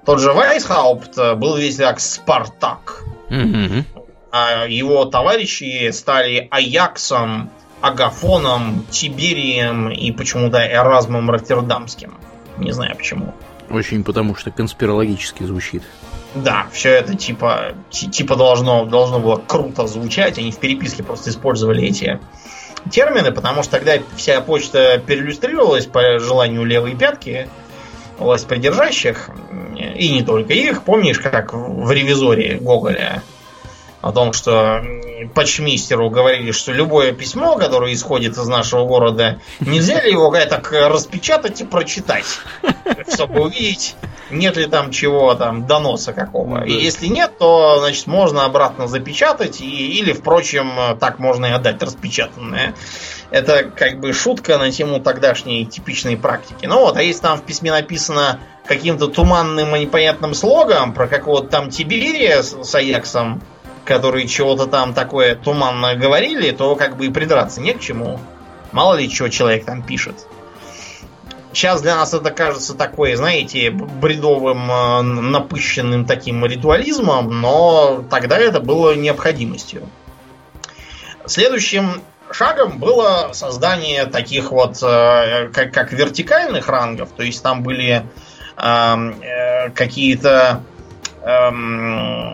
Тот 0.05 0.19
же 0.19 0.33
Вайсхаупт 0.33 1.17
был 1.37 1.57
весь 1.59 1.77
как 1.77 2.01
Спартак. 2.01 3.05
Mm-hmm. 3.31 3.85
А 4.33 4.67
его 4.67 5.05
товарищи 5.05 5.93
стали 5.93 6.49
Аяксом, 6.51 7.51
Агафоном, 7.83 8.85
Тиберием 8.91 9.91
и 9.91 10.11
почему-то 10.11 10.59
Эразмом 10.59 11.31
Роттердамским. 11.31 12.15
Не 12.59 12.73
знаю 12.73 12.97
почему. 12.97 13.35
Очень 13.71 14.03
потому, 14.03 14.35
что 14.35 14.51
конспирологически 14.51 15.43
звучит. 15.43 15.83
Да, 16.35 16.67
все 16.73 16.91
это 16.91 17.15
типа, 17.15 17.75
типа 17.91 18.37
должно, 18.37 18.85
должно 18.87 19.19
было 19.19 19.37
круто 19.37 19.87
звучать. 19.87 20.39
Они 20.39 20.53
в 20.53 20.59
переписке 20.59 21.03
просто 21.03 21.31
использовали 21.31 21.85
эти 21.85 22.19
термины, 22.91 23.33
потому 23.33 23.63
что 23.63 23.73
тогда 23.73 23.95
вся 24.17 24.41
почта 24.41 25.03
переиллюстрировалась 25.05 25.87
по 25.87 26.19
желанию 26.19 26.65
левой 26.65 26.97
пятки 26.97 27.49
власть 28.19 28.47
придержащих, 28.47 29.31
и 29.77 30.11
не 30.11 30.23
только 30.23 30.53
их. 30.53 30.83
Помнишь, 30.83 31.19
как 31.19 31.53
в 31.53 31.91
ревизоре 31.91 32.59
Гоголя 32.59 33.23
о 34.01 34.13
том, 34.13 34.33
что 34.33 34.83
почмистеру 35.35 36.09
говорили, 36.11 36.53
что 36.53 36.73
любое 36.73 37.13
письмо, 37.13 37.57
которое 37.57 37.93
исходит 37.93 38.37
из 38.37 38.47
нашего 38.47 38.85
города, 38.87 39.41
нельзя 39.61 40.01
ли 40.01 40.13
его 40.13 40.31
так 40.31 40.71
распечатать 40.73 41.61
и 41.61 41.65
прочитать, 41.65 42.41
чтобы 43.13 43.41
увидеть, 43.41 43.97
нет 44.31 44.57
ли 44.57 44.67
там 44.67 44.91
чего 44.91 45.35
там 45.35 45.67
доноса 45.67 46.13
какого. 46.13 46.65
И 46.65 46.73
если 46.73 47.07
нет, 47.07 47.39
то 47.39 47.79
значит 47.81 48.07
можно 48.07 48.45
обратно 48.45 48.87
запечатать 48.87 49.61
и, 49.61 49.99
или, 49.99 50.13
впрочем, 50.13 50.97
так 50.99 51.19
можно 51.19 51.47
и 51.47 51.51
отдать 51.51 51.83
распечатанное. 51.83 52.75
Это 53.31 53.65
как 53.65 54.01
бы 54.01 54.13
шутка 54.13 54.59
на 54.59 54.71
тему 54.71 55.01
тогдашней 55.01 55.67
типичной 55.67 56.17
практики. 56.17 56.67
Ну 56.67 56.81
вот, 56.81 56.97
а 56.97 57.03
если 57.03 57.23
там 57.23 57.39
в 57.39 57.43
письме 57.43 57.71
написано 57.71 58.41
каким-то 58.65 59.09
туманным 59.09 59.75
и 59.75 59.81
непонятным 59.81 60.35
слогом 60.35 60.93
про 60.93 61.09
какого-то 61.09 61.49
там 61.49 61.71
Тиберия 61.71 62.43
с, 62.43 62.63
с 62.63 62.75
Аяксом, 62.75 63.43
которые 63.89 64.29
чего-то 64.29 64.67
там 64.67 64.93
такое 64.93 65.35
туманно 65.35 65.97
говорили, 65.97 66.51
то 66.51 66.77
как 66.77 66.99
бы 66.99 67.07
и 67.07 67.11
придраться 67.11 67.63
не 67.63 67.73
к 67.73 67.81
чему. 67.81 68.21
Мало 68.71 68.97
ли, 68.97 69.11
что 69.11 69.31
человек 69.31 69.65
там 69.65 69.83
пишет. 69.83 70.27
Сейчас 71.55 71.81
для 71.81 71.97
нас 71.97 72.13
это 72.13 72.31
кажется 72.31 72.75
такой, 72.75 73.15
знаете, 73.15 73.71
бредовым, 73.71 74.71
э, 74.71 75.01
напыщенным 75.01 76.05
таким 76.05 76.45
ритуализмом, 76.45 77.41
но 77.41 78.05
тогда 78.11 78.39
это 78.39 78.61
было 78.61 78.95
необходимостью. 78.95 79.89
Следующим 81.25 82.03
шагом 82.31 82.79
было 82.79 83.31
создание 83.33 84.05
таких 84.05 84.53
вот 84.53 84.83
э, 84.83 85.49
как, 85.55 85.73
как 85.73 85.93
вертикальных 85.93 86.69
рангов, 86.69 87.09
то 87.17 87.23
есть 87.23 87.43
там 87.43 87.63
были 87.63 88.05
эм, 88.59 89.23
э, 89.23 89.71
какие-то 89.71 90.63
э, 91.29 92.33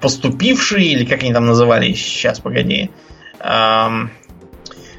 поступившие, 0.00 0.86
или 0.88 1.04
как 1.04 1.22
они 1.22 1.32
там 1.32 1.46
назывались, 1.46 2.00
сейчас, 2.00 2.40
погоди, 2.40 2.90
эм, 3.40 4.10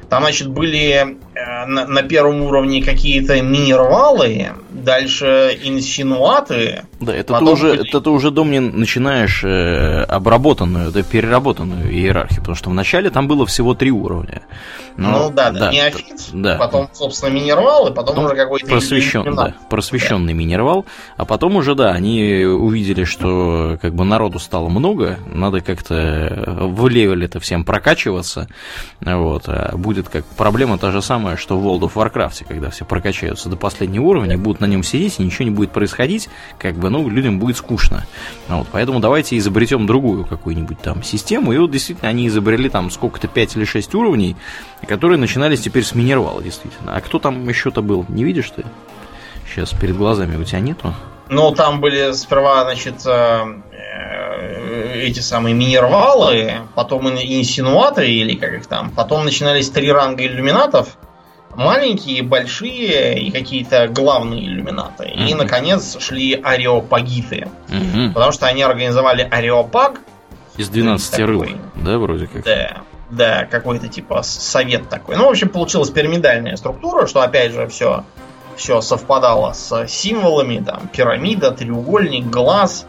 там, 0.08 0.22
значит, 0.22 0.48
были 0.48 1.18
на, 1.66 1.86
на 1.86 2.02
первом 2.02 2.42
уровне 2.42 2.82
какие-то 2.82 3.40
минервалы, 3.40 4.48
дальше 4.70 5.58
инсинуаты. 5.62 6.84
Да, 7.00 7.14
это 7.14 7.38
ты 7.38 7.44
уже, 7.44 7.68
были... 7.68 7.88
это 7.88 8.00
ты 8.00 8.10
уже, 8.10 8.30
дом 8.30 8.50
не 8.50 8.60
начинаешь 8.60 9.44
э, 9.44 10.02
обработанную, 10.02 10.90
да, 10.90 11.02
переработанную 11.02 11.92
иерархию, 11.92 12.40
потому 12.40 12.56
что 12.56 12.70
вначале 12.70 13.10
там 13.10 13.28
было 13.28 13.46
всего 13.46 13.74
три 13.74 13.90
уровня. 13.90 14.42
Но, 14.96 15.28
ну 15.28 15.30
да, 15.30 15.50
да, 15.50 15.60
да 15.60 15.72
неофит, 15.72 16.28
да. 16.32 16.56
потом, 16.56 16.88
собственно, 16.92 17.30
минервал, 17.30 17.88
и 17.88 17.94
потом 17.94 18.16
ну, 18.16 18.22
уже 18.24 18.36
какой-то... 18.36 18.66
Просвещен, 18.66 19.34
да, 19.34 19.54
просвещенный 19.70 20.32
да. 20.32 20.38
минервал, 20.38 20.84
а 21.16 21.24
потом 21.24 21.56
уже, 21.56 21.74
да, 21.74 21.92
они 21.92 22.44
увидели, 22.44 23.04
что 23.04 23.78
как 23.80 23.94
бы 23.94 24.04
народу 24.04 24.38
стало 24.38 24.68
много, 24.68 25.18
надо 25.26 25.60
как-то 25.60 26.60
в 26.60 26.88
левеле 26.88 27.26
это 27.26 27.40
всем 27.40 27.64
прокачиваться, 27.64 28.48
вот, 29.00 29.44
а 29.46 29.74
будет 29.76 30.08
как 30.08 30.24
проблема 30.24 30.76
та 30.78 30.90
же 30.90 31.00
самая, 31.00 31.29
что 31.36 31.58
в 31.58 31.66
World 31.66 31.90
of 31.90 31.94
Warcraft, 31.94 32.44
когда 32.48 32.70
все 32.70 32.84
прокачаются 32.84 33.48
до 33.48 33.56
последнего 33.56 34.04
уровня, 34.04 34.38
будут 34.38 34.60
на 34.60 34.66
нем 34.66 34.82
сидеть, 34.82 35.18
и 35.18 35.22
ничего 35.22 35.44
не 35.44 35.50
будет 35.50 35.72
происходить, 35.72 36.28
как 36.58 36.74
бы, 36.74 36.90
ну, 36.90 37.08
людям 37.08 37.38
будет 37.38 37.56
скучно. 37.56 38.06
Вот, 38.48 38.66
поэтому 38.70 39.00
давайте 39.00 39.36
изобретем 39.38 39.86
другую 39.86 40.24
какую-нибудь 40.24 40.80
там 40.80 41.02
систему. 41.02 41.52
И 41.52 41.58
вот 41.58 41.70
действительно 41.70 42.08
они 42.08 42.28
изобрели 42.28 42.68
там 42.68 42.90
сколько-то 42.90 43.28
5 43.28 43.56
или 43.56 43.64
6 43.64 43.94
уровней, 43.94 44.36
которые 44.86 45.18
начинались 45.18 45.60
теперь 45.60 45.84
с 45.84 45.94
минервала, 45.94 46.42
действительно. 46.42 46.96
А 46.96 47.00
кто 47.00 47.18
там 47.18 47.48
еще-то 47.48 47.82
был? 47.82 48.04
Не 48.08 48.24
видишь 48.24 48.50
ты? 48.50 48.64
Сейчас 49.48 49.70
перед 49.70 49.96
глазами 49.96 50.36
у 50.36 50.44
тебя 50.44 50.60
нету? 50.60 50.94
Ну, 51.28 51.52
там 51.52 51.80
были 51.80 52.12
сперва, 52.12 52.64
значит, 52.64 53.06
э, 53.06 53.44
эти 54.94 55.20
самые 55.20 55.54
минервалы, 55.54 56.54
потом 56.74 57.08
инсинуаторы, 57.08 58.08
или 58.08 58.34
как 58.36 58.52
их 58.54 58.66
там, 58.66 58.90
потом 58.90 59.24
начинались 59.24 59.70
три 59.70 59.90
ранга 59.92 60.24
иллюминатов, 60.26 60.96
маленькие, 61.60 62.22
большие 62.22 63.20
и 63.20 63.30
какие-то 63.30 63.86
главные 63.88 64.46
иллюминаты. 64.46 65.04
Mm-hmm. 65.04 65.28
И, 65.28 65.34
наконец, 65.34 65.98
шли 66.00 66.34
ареопагиты. 66.34 67.48
Mm-hmm. 67.68 68.12
Потому 68.12 68.32
что 68.32 68.46
они 68.46 68.62
организовали 68.62 69.26
ареопаг. 69.30 70.00
Из 70.56 70.68
12 70.68 71.18
рыл, 71.20 71.46
да, 71.76 71.98
вроде 71.98 72.26
как? 72.26 72.44
Да. 72.44 72.82
Да, 73.10 73.44
какой-то 73.44 73.88
типа 73.88 74.22
совет 74.22 74.88
такой. 74.88 75.16
Ну, 75.16 75.26
в 75.26 75.30
общем, 75.30 75.48
получилась 75.48 75.90
пирамидальная 75.90 76.56
структура, 76.56 77.08
что 77.08 77.22
опять 77.22 77.52
же 77.52 77.66
все, 77.66 78.04
все 78.54 78.80
совпадало 78.80 79.52
с 79.52 79.88
символами, 79.88 80.62
там, 80.64 80.86
пирамида, 80.92 81.50
треугольник, 81.50 82.26
глаз, 82.26 82.86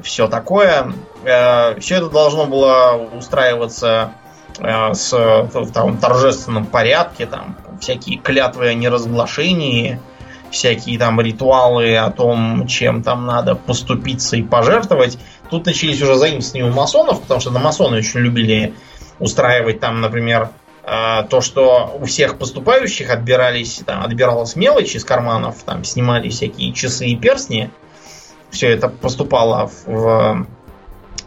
все 0.00 0.28
такое. 0.28 0.92
Э, 1.24 1.78
все 1.80 1.96
это 1.96 2.08
должно 2.08 2.46
было 2.46 3.08
устраиваться 3.18 4.12
э, 4.60 4.94
с, 4.94 5.12
в 5.12 5.72
там, 5.72 5.98
торжественном 5.98 6.66
порядке, 6.66 7.26
там 7.26 7.56
всякие 7.82 8.18
клятвы 8.18 8.68
о 8.68 8.74
неразглашении, 8.74 10.00
всякие 10.50 10.98
там 10.98 11.20
ритуалы 11.20 11.96
о 11.96 12.10
том, 12.10 12.66
чем 12.68 13.02
там 13.02 13.26
надо 13.26 13.56
поступиться 13.56 14.36
и 14.36 14.42
пожертвовать. 14.42 15.18
Тут 15.50 15.66
начались 15.66 16.00
уже 16.00 16.14
заимствования 16.14 16.70
у 16.70 16.72
масонов, 16.72 17.20
потому 17.20 17.40
что 17.40 17.50
масоны 17.50 17.98
очень 17.98 18.20
любили 18.20 18.74
устраивать 19.18 19.80
там, 19.80 20.00
например, 20.00 20.50
э, 20.84 21.24
то, 21.28 21.40
что 21.40 21.98
у 22.00 22.04
всех 22.04 22.38
поступающих 22.38 23.10
отбирались, 23.10 23.82
там, 23.84 24.04
отбиралась 24.04 24.54
мелочь 24.54 24.94
из 24.94 25.04
карманов, 25.04 25.62
там 25.64 25.82
снимали 25.84 26.28
всякие 26.28 26.72
часы 26.72 27.06
и 27.06 27.16
перстни, 27.16 27.70
все 28.50 28.68
это 28.68 28.88
поступало 28.88 29.70
в 29.86 30.46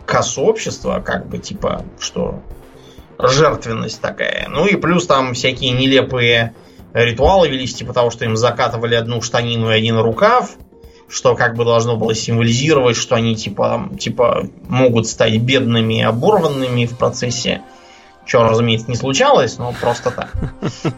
кассу 0.06 0.44
общества, 0.44 1.02
как 1.04 1.28
бы 1.28 1.38
типа, 1.40 1.84
что 2.00 2.42
жертвенность 3.20 4.02
такая. 4.02 4.48
Ну 4.50 4.66
и 4.66 4.76
плюс 4.76 5.08
там 5.08 5.34
всякие 5.34 5.72
нелепые 5.72 6.54
ритуалы 6.94 7.50
велись, 7.50 7.74
типа 7.74 7.94
того, 7.94 8.10
что 8.10 8.26
им 8.26 8.36
закатывали 8.38 8.96
одну 8.96 9.22
штанину 9.22 9.70
и 9.70 9.74
один 9.74 10.00
рукав, 10.00 10.52
что 11.10 11.36
как 11.36 11.56
бы 11.56 11.66
должно 11.66 11.98
было 11.98 12.16
символизировать, 12.16 12.96
что 12.96 13.16
они 13.16 13.36
типа, 13.36 13.90
типа 14.00 14.48
могут 14.68 15.08
стать 15.08 15.38
бедными 15.38 16.00
и 16.00 16.04
оборванными 16.04 16.86
в 16.86 16.98
процессе. 16.98 17.62
Чего, 18.26 18.44
разумеется, 18.44 18.90
не 18.90 18.96
случалось, 18.96 19.58
но 19.58 19.74
просто 19.80 20.12
так. 20.12 20.34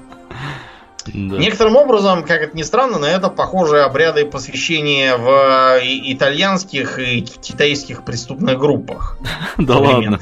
Да. 1.13 1.37
Некоторым 1.37 1.75
образом, 1.75 2.23
как 2.23 2.41
это 2.41 2.55
ни 2.55 2.63
странно, 2.63 2.99
на 2.99 3.05
это 3.05 3.29
похожи 3.29 3.79
обряды 3.79 4.25
посвящения 4.25 5.17
в 5.17 5.79
итальянских 5.83 6.99
и 6.99 7.21
китайских 7.21 8.03
преступных 8.03 8.57
группах. 8.57 9.17
Да 9.57 9.77
ладно. 9.77 10.19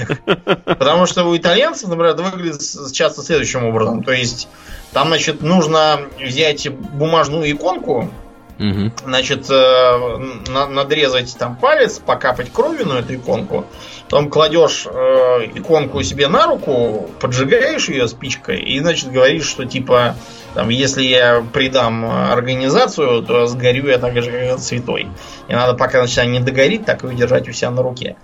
Потому 0.63 1.05
что 1.05 1.25
у 1.25 1.35
итальянцев, 1.35 1.89
например, 1.89 2.13
это 2.13 2.23
выглядит 2.23 2.61
часто 2.93 3.21
следующим 3.21 3.65
образом. 3.65 4.01
То 4.01 4.11
есть, 4.11 4.47
там, 4.93 5.07
значит, 5.09 5.41
нужно 5.41 6.01
взять 6.19 6.69
бумажную 6.69 7.51
иконку, 7.51 8.09
Угу. 8.57 8.91
Значит, 9.05 9.49
э, 9.49 10.17
на, 10.47 10.67
надрезать 10.67 11.35
там 11.37 11.57
палец, 11.57 11.99
покапать 11.99 12.51
кровью 12.53 12.87
на 12.87 12.99
эту 12.99 13.15
иконку, 13.15 13.65
потом 14.05 14.29
кладешь 14.29 14.85
э, 14.85 15.47
иконку 15.55 16.01
себе 16.03 16.27
на 16.27 16.47
руку, 16.47 17.09
поджигаешь 17.19 17.89
ее 17.89 18.07
спичкой 18.07 18.61
и, 18.61 18.79
значит, 18.79 19.11
говоришь, 19.11 19.45
что 19.45 19.65
типа 19.65 20.15
там, 20.53 20.69
если 20.69 21.03
я 21.03 21.43
придам 21.51 22.05
организацию, 22.05 23.23
то 23.23 23.45
сгорю 23.45 23.89
я 23.89 23.97
так 23.97 24.15
же, 24.23 24.31
как 24.31 24.59
святой. 24.59 25.09
И 25.49 25.53
надо 25.53 25.73
пока 25.73 26.05
значит, 26.05 26.31
не 26.31 26.39
догорит, 26.39 26.85
так 26.85 27.03
и 27.03 27.07
удержать 27.07 27.49
у 27.49 27.51
себя 27.51 27.71
на 27.71 27.83
руке. 27.83 28.15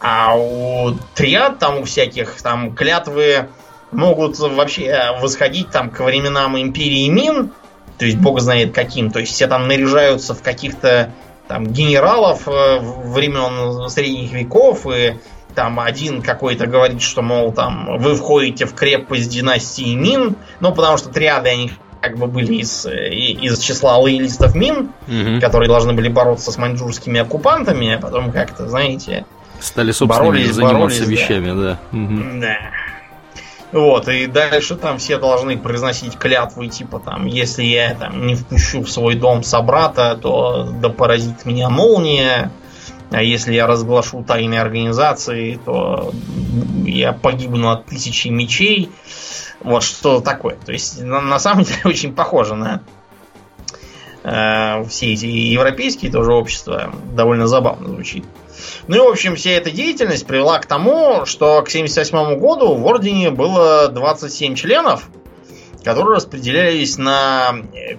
А 0.00 0.34
у 0.34 0.92
триад 1.14 1.58
там 1.58 1.78
у 1.78 1.84
всяких 1.84 2.40
там 2.40 2.74
клятвы 2.74 3.48
могут 3.92 4.38
вообще 4.38 5.14
восходить 5.20 5.70
там 5.70 5.90
к 5.90 6.00
временам 6.00 6.58
империи 6.58 7.08
Мин, 7.08 7.52
то 7.98 8.04
есть 8.04 8.18
бог 8.18 8.40
знает 8.40 8.74
каким. 8.74 9.10
То 9.10 9.20
есть 9.20 9.32
все 9.32 9.46
там 9.46 9.68
наряжаются 9.68 10.34
в 10.34 10.42
каких-то 10.42 11.12
там 11.48 11.66
генералов 11.66 12.48
э, 12.48 12.78
времен 12.80 13.88
средних 13.88 14.32
веков 14.32 14.86
и 14.86 15.16
там 15.54 15.80
один 15.80 16.20
какой-то 16.20 16.66
говорит, 16.66 17.00
что, 17.00 17.22
мол, 17.22 17.52
там, 17.52 17.98
вы 17.98 18.14
входите 18.14 18.66
в 18.66 18.74
крепость 18.74 19.30
династии 19.30 19.94
Мин, 19.94 20.36
ну, 20.60 20.72
потому 20.74 20.98
что 20.98 21.08
триады, 21.08 21.48
они 21.48 21.72
как 22.02 22.18
бы 22.18 22.26
были 22.26 22.56
из, 22.56 22.84
из 22.86 23.58
числа 23.60 23.96
лоялистов 23.96 24.54
Мин, 24.54 24.90
угу. 25.08 25.40
которые 25.40 25.68
должны 25.68 25.94
были 25.94 26.08
бороться 26.08 26.52
с 26.52 26.58
маньчжурскими 26.58 27.20
оккупантами, 27.20 27.94
а 27.94 27.98
потом 27.98 28.32
как-то, 28.32 28.68
знаете, 28.68 29.24
Стали, 29.58 29.90
собственно, 29.90 30.24
боролись, 30.24 30.52
заниматься 30.52 31.00
боролись, 31.00 31.20
вещами, 31.20 31.48
да. 31.48 31.78
Да. 31.90 31.98
Угу. 31.98 32.40
да. 32.40 32.58
Вот, 33.72 34.08
и 34.08 34.26
дальше 34.26 34.76
там 34.76 34.98
все 34.98 35.18
должны 35.18 35.58
произносить 35.58 36.16
клятвы, 36.16 36.68
типа 36.68 37.00
там, 37.00 37.26
если 37.26 37.64
я 37.64 37.94
там 37.94 38.26
не 38.26 38.36
впущу 38.36 38.82
в 38.82 38.90
свой 38.90 39.16
дом 39.16 39.42
собрата, 39.42 40.16
то 40.16 40.68
да 40.80 40.88
поразит 40.88 41.44
меня 41.44 41.68
молния, 41.68 42.52
а 43.10 43.22
если 43.22 43.54
я 43.54 43.66
разглашу 43.66 44.22
тайные 44.22 44.60
организации, 44.60 45.60
то 45.64 46.12
я 46.84 47.12
погибну 47.12 47.70
от 47.70 47.86
тысячи 47.86 48.28
мечей. 48.28 48.90
Вот 49.60 49.82
что 49.82 50.20
такое. 50.20 50.56
То 50.56 50.72
есть, 50.72 51.02
на, 51.02 51.20
на 51.20 51.38
самом 51.38 51.64
деле, 51.64 51.80
очень 51.84 52.14
похоже 52.14 52.54
на 52.54 52.82
э, 54.22 54.84
все 54.88 55.12
эти 55.12 55.26
европейские 55.26 56.10
тоже 56.10 56.32
общества. 56.32 56.92
Довольно 57.14 57.46
забавно 57.46 57.88
звучит. 57.88 58.24
Ну 58.86 58.96
и, 58.96 58.98
в 58.98 59.08
общем, 59.08 59.36
вся 59.36 59.50
эта 59.50 59.70
деятельность 59.70 60.26
привела 60.26 60.58
к 60.58 60.66
тому, 60.66 61.26
что 61.26 61.62
к 61.62 61.68
1978 61.68 62.38
году 62.38 62.74
в 62.74 62.86
Ордене 62.86 63.30
было 63.30 63.88
27 63.88 64.54
членов, 64.54 65.08
которые 65.84 66.16
распределялись 66.16 66.98
на 66.98 67.54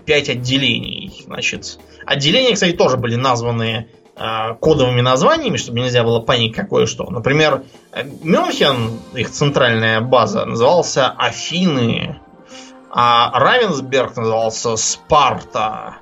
5 0.06 0.30
отделений. 0.30 1.24
Значит, 1.26 1.80
отделения, 2.06 2.54
кстати, 2.54 2.74
тоже 2.74 2.98
были 2.98 3.16
названы 3.16 3.88
Э, 4.20 4.56
кодовыми 4.60 5.02
названиями, 5.02 5.58
чтобы 5.58 5.80
нельзя 5.80 6.04
было 6.04 6.20
понять 6.20 6.54
какое 6.54 6.88
что. 6.88 7.08
Например, 7.08 7.62
Мюнхен, 8.24 9.00
их 9.14 9.30
центральная 9.30 10.02
база, 10.02 10.44
назывался 10.46 11.10
Афины, 11.10 12.20
а 12.90 13.40
Равенсберг 13.40 14.16
назывался 14.18 14.76
Спарта, 14.76 15.98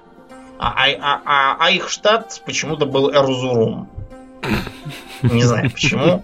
а, 0.58 0.86
а, 0.88 1.22
а, 1.26 1.58
а 1.60 1.72
их 1.72 1.90
штат 1.90 2.42
почему-то 2.46 2.86
был 2.86 3.12
Эрзурум. 3.12 3.90
Не 5.22 5.44
знаю 5.44 5.72
почему. 5.72 6.22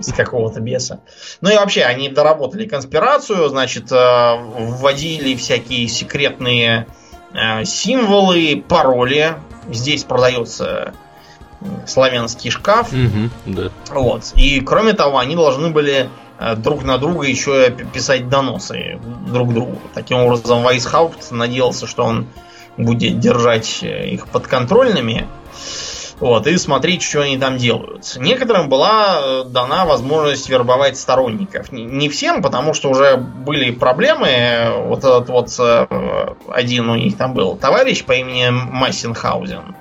С 0.00 0.12
какого-то 0.12 0.60
беса. 0.60 1.00
Ну 1.40 1.50
и 1.50 1.56
вообще, 1.56 1.82
они 1.82 2.08
доработали 2.08 2.66
конспирацию, 2.66 3.48
значит, 3.48 3.90
э, 3.90 4.36
вводили 4.36 5.34
всякие 5.34 5.88
секретные 5.88 6.86
э, 7.32 7.64
символы, 7.64 8.62
пароли. 8.66 9.34
Здесь 9.70 10.04
продается 10.04 10.94
славянский 11.86 12.50
шкаф. 12.50 12.92
Угу, 12.92 13.30
да. 13.46 13.70
Вот. 13.90 14.32
И 14.34 14.60
кроме 14.60 14.92
того, 14.92 15.18
они 15.18 15.34
должны 15.34 15.70
были 15.70 16.08
э, 16.38 16.56
друг 16.56 16.84
на 16.84 16.98
друга 16.98 17.26
еще 17.26 17.70
писать 17.70 18.28
доносы 18.28 18.98
друг 19.28 19.54
другу. 19.54 19.78
Таким 19.94 20.18
образом, 20.18 20.62
Вайсхаупт 20.62 21.30
надеялся, 21.30 21.86
что 21.86 22.04
он 22.04 22.26
будет 22.76 23.20
держать 23.20 23.82
их 23.82 24.28
подконтрольными. 24.28 25.28
Вот, 26.22 26.46
и 26.46 26.56
смотреть, 26.56 27.02
что 27.02 27.22
они 27.22 27.36
там 27.36 27.56
делают. 27.56 28.16
Некоторым 28.16 28.68
была 28.68 29.18
э, 29.20 29.44
дана 29.44 29.84
возможность 29.84 30.48
вербовать 30.48 30.96
сторонников. 30.96 31.72
Не 31.72 32.08
всем, 32.08 32.42
потому 32.42 32.74
что 32.74 32.90
уже 32.90 33.16
были 33.16 33.72
проблемы. 33.72 34.84
Вот 34.86 35.00
этот 35.00 35.28
вот 35.28 35.48
э, 35.58 36.34
один 36.48 36.88
у 36.90 36.94
них 36.94 37.16
там 37.16 37.34
был 37.34 37.56
товарищ 37.56 38.04
по 38.04 38.12
имени 38.12 38.50
Массенхаузен. 38.50 39.74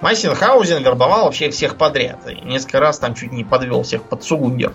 Массенхаузен 0.00 0.82
вербовал 0.82 1.26
вообще 1.26 1.50
всех 1.50 1.76
подряд. 1.76 2.20
И 2.26 2.40
несколько 2.42 2.80
раз 2.80 2.98
там 2.98 3.14
чуть 3.14 3.30
не 3.30 3.44
подвел 3.44 3.82
всех 3.82 4.04
под 4.04 4.24
Сугундер. 4.24 4.72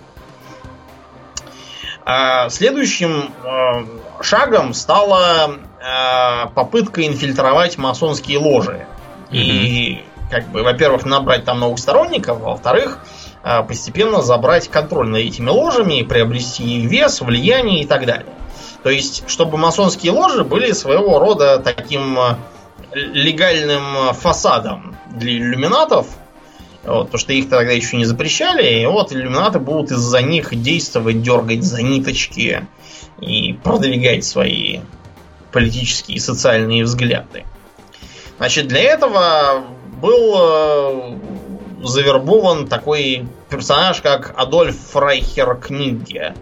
А 2.06 2.48
следующим 2.50 3.32
э, 3.44 4.22
шагом 4.22 4.76
стала 4.76 5.50
попытка 6.54 7.08
инфильтровать 7.08 7.80
масонские 7.80 8.38
ложи. 8.38 8.86
Mm-hmm. 9.32 9.38
И 9.38 10.04
как 10.30 10.50
бы, 10.50 10.64
во-первых, 10.64 11.06
набрать 11.06 11.46
там 11.46 11.60
новых 11.60 11.80
сторонников, 11.80 12.40
а 12.42 12.50
во-вторых, 12.50 13.00
а, 13.44 13.64
постепенно 13.64 14.22
забрать 14.22 14.68
контроль 14.68 15.08
над 15.08 15.22
этими 15.22 15.50
ложами, 15.50 16.04
приобрести 16.04 16.82
вес, 16.82 17.22
влияние 17.22 17.84
и 17.84 17.88
так 17.88 18.06
далее. 18.06 18.34
То 18.84 18.90
есть, 18.90 19.24
чтобы 19.30 19.58
масонские 19.58 20.12
ложи 20.12 20.44
были 20.44 20.72
своего 20.72 21.20
рода 21.20 21.60
таким 21.60 22.18
а, 22.20 22.40
легальным 22.94 24.14
фасадом 24.14 24.98
для 25.08 25.34
иллюминатов, 25.34 26.08
вот, 26.84 27.06
потому 27.06 27.20
что 27.20 27.34
их 27.34 27.50
тогда 27.50 27.72
еще 27.72 27.98
не 27.98 28.06
запрещали, 28.06 28.82
и 28.82 28.86
вот 28.86 29.12
иллюминаты 29.12 29.60
будут 29.60 29.92
из-за 29.92 30.22
них 30.22 30.56
действовать, 30.62 31.22
дергать 31.22 31.64
за 31.64 31.82
ниточки 31.82 32.66
и 33.20 33.54
продвигать 33.54 34.24
свои 34.24 34.80
политические 35.52 36.18
и 36.18 36.20
социальные 36.20 36.84
взгляды. 36.84 37.46
Значит, 38.38 38.68
для 38.68 38.82
этого 38.82 39.66
был 40.02 40.36
э, 40.38 41.18
завербован 41.84 42.68
такой 42.68 43.28
персонаж, 43.50 44.02
как 44.02 44.34
Адольф 44.38 44.78
Фрайхер 44.92 45.56
Книге. 45.58 46.36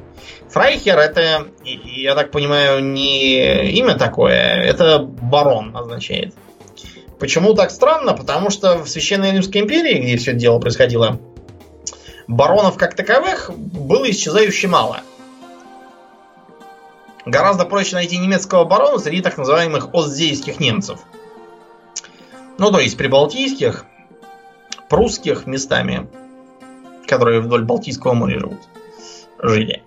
Фрайхер 0.49 0.97
это, 0.97 1.47
я 1.63 2.15
так 2.15 2.31
понимаю, 2.31 2.83
не 2.83 3.71
имя 3.71 3.95
такое, 3.97 4.33
это 4.33 4.99
барон 4.99 5.75
означает. 5.75 6.33
Почему 7.19 7.53
так 7.53 7.71
странно? 7.71 8.13
Потому 8.13 8.49
что 8.49 8.77
в 8.77 8.87
Священной 8.87 9.31
Римской 9.31 9.61
империи, 9.61 9.99
где 9.99 10.17
все 10.17 10.31
это 10.31 10.39
дело 10.39 10.59
происходило, 10.59 11.19
баронов 12.27 12.77
как 12.77 12.95
таковых 12.95 13.51
было 13.55 14.09
исчезающе 14.09 14.67
мало. 14.67 15.01
Гораздо 17.25 17.65
проще 17.65 17.95
найти 17.95 18.17
немецкого 18.17 18.65
барона 18.65 18.99
среди 18.99 19.21
так 19.21 19.37
называемых 19.37 19.93
остзейских 19.93 20.59
немцев– 20.59 20.99
ну, 22.57 22.71
то 22.71 22.79
есть 22.79 22.97
прибалтийских, 22.97 23.85
прусских 24.89 25.45
местами, 25.45 26.07
которые 27.07 27.41
вдоль 27.41 27.63
Балтийского 27.63 28.13
моря 28.13 28.39
живут, 28.39 28.59
жили. 29.39 29.83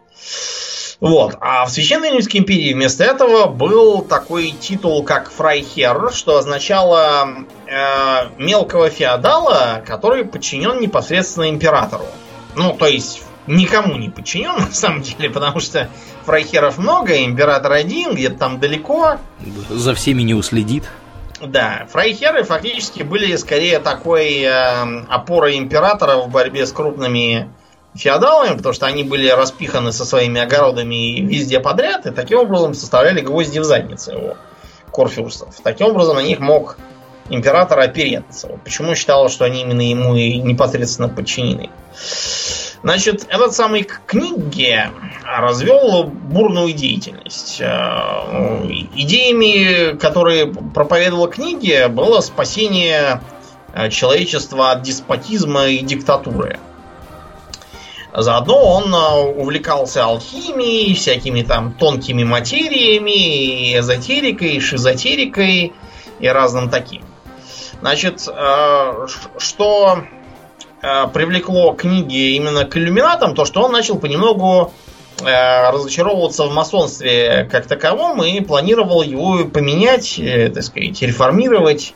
Вот. 1.00 1.36
А 1.40 1.64
в 1.64 1.70
Священной 1.70 2.10
Римской 2.10 2.40
империи 2.40 2.74
вместо 2.74 3.04
этого 3.04 3.46
был 3.46 4.02
такой 4.02 4.50
титул, 4.50 5.04
как 5.04 5.30
фрайхер, 5.30 6.10
что 6.12 6.38
означало 6.38 7.28
э, 7.66 8.30
мелкого 8.36 8.90
феодала, 8.90 9.82
который 9.86 10.24
подчинен 10.24 10.80
непосредственно 10.80 11.48
императору. 11.50 12.06
Ну, 12.56 12.72
то 12.72 12.86
есть 12.86 13.22
никому 13.46 13.96
не 13.96 14.10
подчинен, 14.10 14.56
на 14.58 14.72
самом 14.72 15.02
деле, 15.02 15.30
потому 15.30 15.60
что 15.60 15.88
фрайхеров 16.24 16.78
много, 16.78 17.24
император 17.24 17.72
один, 17.72 18.14
где-то 18.14 18.36
там 18.36 18.58
далеко. 18.58 19.18
За 19.70 19.94
всеми 19.94 20.22
не 20.22 20.34
уследит. 20.34 20.84
Да, 21.40 21.86
фрайхеры 21.90 22.42
фактически 22.42 23.02
были 23.02 23.36
скорее 23.36 23.78
такой 23.78 24.42
э, 24.42 25.04
опорой 25.08 25.56
императора 25.56 26.16
в 26.16 26.28
борьбе 26.30 26.66
с 26.66 26.72
крупными 26.72 27.48
феодалами, 27.94 28.56
потому 28.56 28.72
что 28.72 28.86
они 28.86 29.04
были 29.04 29.28
распиханы 29.28 29.92
со 29.92 30.04
своими 30.04 30.40
огородами 30.40 31.20
везде 31.20 31.60
подряд, 31.60 32.06
и 32.06 32.10
таким 32.10 32.40
образом 32.40 32.74
составляли 32.74 33.20
гвозди 33.20 33.58
в 33.58 33.64
заднице 33.64 34.12
его 34.12 34.36
корфюрстов. 34.92 35.54
Таким 35.62 35.88
образом 35.88 36.16
на 36.16 36.22
них 36.22 36.40
мог 36.40 36.76
император 37.28 37.78
опереться. 37.80 38.48
Почему 38.64 38.94
считал, 38.94 39.28
что 39.28 39.44
они 39.44 39.62
именно 39.62 39.82
ему 39.82 40.16
и 40.16 40.38
непосредственно 40.38 41.08
подчинены. 41.08 41.70
Значит, 42.82 43.26
этот 43.28 43.54
самый 43.54 43.82
книги 43.82 44.88
развел 45.24 46.04
бурную 46.04 46.72
деятельность. 46.72 47.60
Э, 47.60 48.66
идеями, 48.94 49.96
которые 49.96 50.46
проповедовала 50.46 51.28
книги, 51.28 51.88
было 51.88 52.20
спасение 52.20 53.20
э, 53.72 53.90
человечества 53.90 54.70
от 54.70 54.82
деспотизма 54.82 55.66
и 55.66 55.78
диктатуры. 55.80 56.60
Заодно 58.14 58.56
он 58.56 58.94
э, 58.94 59.40
увлекался 59.40 60.04
алхимией, 60.04 60.94
всякими 60.94 61.42
там 61.42 61.72
тонкими 61.72 62.22
материями, 62.22 63.70
и 63.70 63.78
эзотерикой, 63.78 64.52
и 64.52 64.60
шизотерикой 64.60 65.72
и 66.20 66.28
разным 66.28 66.70
таким. 66.70 67.02
Значит, 67.80 68.28
что 69.38 70.02
привлекло 70.80 71.72
книги 71.72 72.36
именно 72.36 72.64
к 72.64 72.76
иллюминатам, 72.76 73.34
то 73.34 73.44
что 73.44 73.62
он 73.62 73.72
начал 73.72 73.98
понемногу 73.98 74.72
э, 75.20 75.70
разочаровываться 75.70 76.44
в 76.44 76.54
масонстве 76.54 77.48
как 77.50 77.66
таковом 77.66 78.22
и 78.22 78.40
планировал 78.40 79.02
его 79.02 79.44
поменять, 79.44 80.18
э, 80.18 80.50
так 80.50 80.62
сказать, 80.62 81.02
реформировать, 81.02 81.94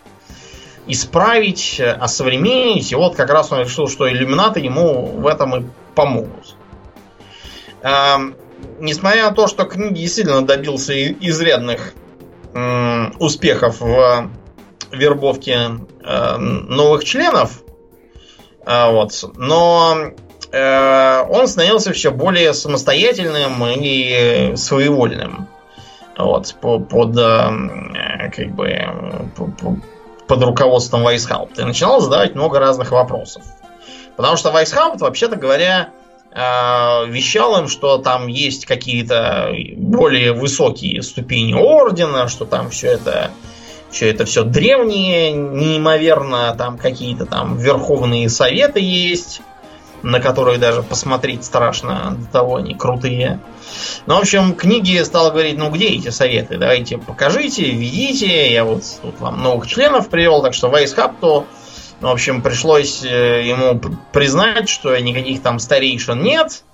исправить, 0.88 1.80
осовременить. 1.80 2.90
И 2.90 2.96
вот 2.96 3.14
как 3.14 3.30
раз 3.30 3.52
он 3.52 3.60
решил, 3.60 3.86
что 3.86 4.10
иллюминаты 4.10 4.58
ему 4.58 5.06
в 5.06 5.26
этом 5.28 5.54
и 5.54 5.66
помогут. 5.94 6.56
Несмотря 8.78 9.28
на 9.28 9.34
то, 9.34 9.46
что 9.46 9.64
книги 9.64 10.00
действительно 10.00 10.42
добился 10.42 10.92
изрядных 11.12 11.94
успехов 13.18 13.80
в 13.80 14.30
вербовке 14.90 15.70
новых 16.00 17.04
членов, 17.04 17.61
вот. 18.64 19.24
Но 19.36 19.96
э, 20.52 21.24
он 21.28 21.48
становился 21.48 21.92
все 21.92 22.10
более 22.10 22.54
самостоятельным 22.54 23.64
и 23.66 24.52
своевольным. 24.56 25.48
Вот, 26.16 26.54
под, 26.60 27.16
э, 27.16 28.30
как 28.34 28.54
бы, 28.54 29.30
под 30.28 30.42
руководством 30.42 31.02
Вайсхаупта. 31.02 31.62
И 31.62 31.64
начинал 31.64 32.00
задавать 32.00 32.34
много 32.34 32.58
разных 32.58 32.92
вопросов. 32.92 33.42
Потому 34.16 34.36
что 34.36 34.50
Вайсхаупт, 34.50 35.00
вообще-то 35.00 35.36
говоря, 35.36 35.90
э, 36.30 37.06
вещал 37.06 37.58
им, 37.58 37.68
что 37.68 37.98
там 37.98 38.26
есть 38.26 38.66
какие-то 38.66 39.52
более 39.76 40.32
высокие 40.32 41.02
ступени 41.02 41.54
ордена, 41.54 42.28
что 42.28 42.44
там 42.44 42.70
все 42.70 42.88
это 42.88 43.30
все 43.92 44.10
это 44.10 44.24
все 44.24 44.42
древнее, 44.42 45.32
неимоверно, 45.32 46.54
там 46.56 46.78
какие-то 46.78 47.26
там 47.26 47.56
верховные 47.58 48.28
советы 48.28 48.80
есть, 48.80 49.42
на 50.02 50.18
которые 50.18 50.58
даже 50.58 50.82
посмотреть 50.82 51.44
страшно, 51.44 52.16
до 52.18 52.26
того 52.26 52.56
они 52.56 52.74
крутые. 52.74 53.38
Ну, 54.06 54.16
в 54.16 54.20
общем, 54.20 54.54
книги 54.54 55.00
стал 55.02 55.30
говорить, 55.30 55.58
ну 55.58 55.70
где 55.70 55.88
эти 55.88 56.08
советы? 56.08 56.56
Давайте 56.56 56.98
покажите, 56.98 57.64
введите. 57.70 58.52
Я 58.52 58.64
вот 58.64 58.82
тут 59.02 59.20
вам 59.20 59.42
новых 59.42 59.66
членов 59.66 60.08
привел, 60.08 60.42
так 60.42 60.54
что 60.54 60.70
Вайсхапту, 60.70 61.46
ну, 62.00 62.08
в 62.08 62.12
общем, 62.12 62.42
пришлось 62.42 63.04
э, 63.04 63.46
ему 63.46 63.80
признать, 64.12 64.68
что 64.68 64.96
никаких 64.98 65.42
там 65.42 65.58
старейшин 65.58 66.20
нет. 66.20 66.64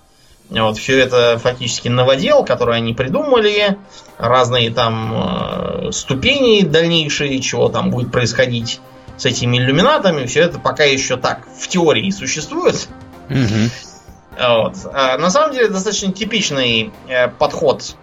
Вот, 0.51 0.79
все 0.79 0.99
это 0.99 1.39
фактически 1.39 1.89
новодел, 1.89 2.45
который 2.45 2.77
они 2.77 2.95
придумали, 2.95 3.77
разные 4.17 4.71
там 4.71 5.89
э, 5.89 5.93
ступени 5.93 6.63
дальнейшие, 6.63 7.39
чего 7.41 7.69
там 7.69 7.91
будет 7.91 8.11
происходить 8.11 8.81
с 9.19 9.27
этими 9.27 9.59
иллюминатами, 9.59 10.25
все 10.25 10.41
это 10.41 10.59
пока 10.59 10.85
еще 10.85 11.19
так 11.19 11.47
в 11.47 11.69
теории 11.69 12.11
существует. 12.11 12.89
Угу. 13.29 14.41
Вот. 14.41 14.77
А 14.93 15.19
на 15.19 15.31
самом 15.31 15.53
деле 15.53 15.69
достаточно 15.69 16.13
типичный 16.13 16.93
э, 17.09 17.29
подход 17.29 17.97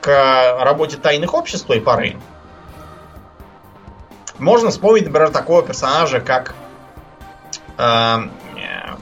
к 0.00 0.58
работе 0.60 0.96
тайных 0.96 1.32
обществ 1.32 1.66
той 1.66 1.80
поры. 1.80 2.16
Можно 4.38 4.70
вспомнить, 4.70 5.04
например, 5.04 5.30
такого 5.30 5.62
персонажа, 5.62 6.20
как 6.20 6.56
э, 7.78 8.16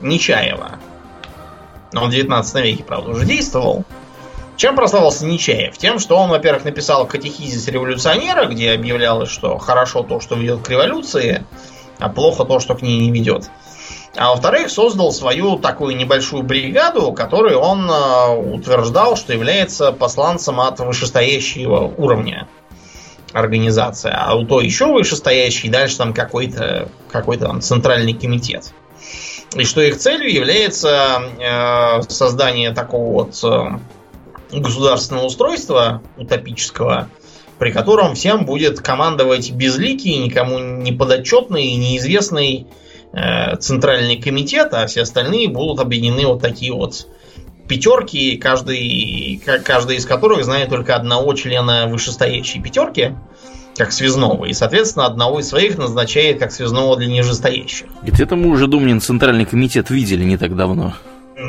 Нечаева. 0.03 0.79
Он 1.95 2.09
в 2.09 2.13
19 2.13 2.55
веке, 2.65 2.85
правда, 2.85 3.11
уже 3.11 3.25
действовал. 3.25 3.85
Чем 4.57 4.77
прославился 4.77 5.27
Нечаев? 5.27 5.77
Тем, 5.79 5.99
что 5.99 6.17
он, 6.17 6.31
во-первых, 6.31 6.65
написал 6.65 7.07
катехизис 7.07 7.67
революционера, 7.69 8.47
где 8.47 8.73
объявлялось, 8.73 9.31
что 9.31 9.59
хорошо 9.59 10.03
то, 10.03 10.21
что 10.21 10.37
ведет 10.37 10.63
к 10.63 10.71
революции, 10.71 11.45
а 11.99 12.09
плохо 12.09 12.45
то, 12.45 12.61
что 12.61 12.75
к 12.75 12.83
ней 12.83 13.01
не 13.01 13.11
ведет. 13.11 13.51
А 14.15 14.31
во-вторых, 14.31 14.71
создал 14.71 15.11
свою 15.11 15.57
такую 15.57 15.97
небольшую 15.97 16.43
бригаду, 16.43 17.13
которой 17.13 17.55
он 17.55 17.91
э, 17.91 18.55
утверждал, 18.55 19.17
что 19.17 19.33
является 19.33 19.91
посланцем 19.91 20.61
от 20.61 20.81
вышестоящего 20.81 21.93
уровня 21.97 22.47
организации. 23.33 24.13
А 24.15 24.35
у 24.37 24.45
то 24.45 24.61
еще 24.61 24.93
вышестоящий, 24.93 25.71
дальше 25.71 25.97
там 25.97 26.13
какой-то 26.13 26.89
какой 27.11 27.39
там 27.39 27.63
центральный 27.63 28.13
комитет. 28.13 28.75
И 29.55 29.65
что 29.65 29.83
их 29.83 29.99
целью 29.99 30.33
является 30.33 31.23
э, 31.39 32.03
создание 32.09 32.73
такого 32.73 33.13
вот 33.13 33.39
э, 33.45 34.59
государственного 34.59 35.27
устройства 35.27 36.03
утопического, 36.17 37.09
при 37.59 37.71
котором 37.71 38.15
всем 38.15 38.47
будет 38.47 38.81
командовать 38.81 39.51
безликий, 39.51 40.17
никому 40.19 40.59
не 40.59 40.93
подотчетный 40.93 41.67
и 41.67 41.77
неизвестный 41.77 42.67
э, 43.13 43.57
центральный 43.57 44.17
комитет, 44.17 44.73
а 44.73 44.87
все 44.87 45.03
остальные 45.03 45.49
будут 45.49 45.81
объединены 45.81 46.27
вот 46.27 46.41
такие 46.41 46.73
вот 46.73 47.07
пятерки, 47.69 48.37
каждый, 48.39 49.41
каждый 49.65 49.97
из 49.97 50.07
которых 50.07 50.45
знает 50.45 50.71
только 50.71 50.97
одного 50.97 51.35
члена 51.35 51.87
вышестоящей 51.89 52.63
пятерки, 52.63 53.17
как 53.77 53.93
связного, 53.93 54.45
и, 54.45 54.53
соответственно, 54.53 55.07
одного 55.07 55.41
из 55.41 55.49
своих 55.49 55.79
назначает 55.79 56.39
как 56.39 56.53
связного 56.53 56.97
для 56.97 57.07
нижестоящих. 57.09 57.87
Где-то 58.03 58.37
мы 58.37 58.51
уже, 58.51 58.67
Думнин, 58.67 59.01
центральный 59.01 59.45
комитет 59.45 59.91
видели 59.91 60.25
не 60.25 60.37
так 60.37 60.57
давно. 60.57 60.95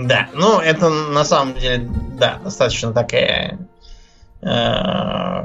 Да, 0.05 0.29
ну 0.33 0.59
это 0.59 0.89
на 0.89 1.23
самом 1.23 1.55
деле, 1.55 1.89
да, 2.17 2.39
достаточно 2.43 2.93
такая 2.93 3.59
э, 4.41 4.45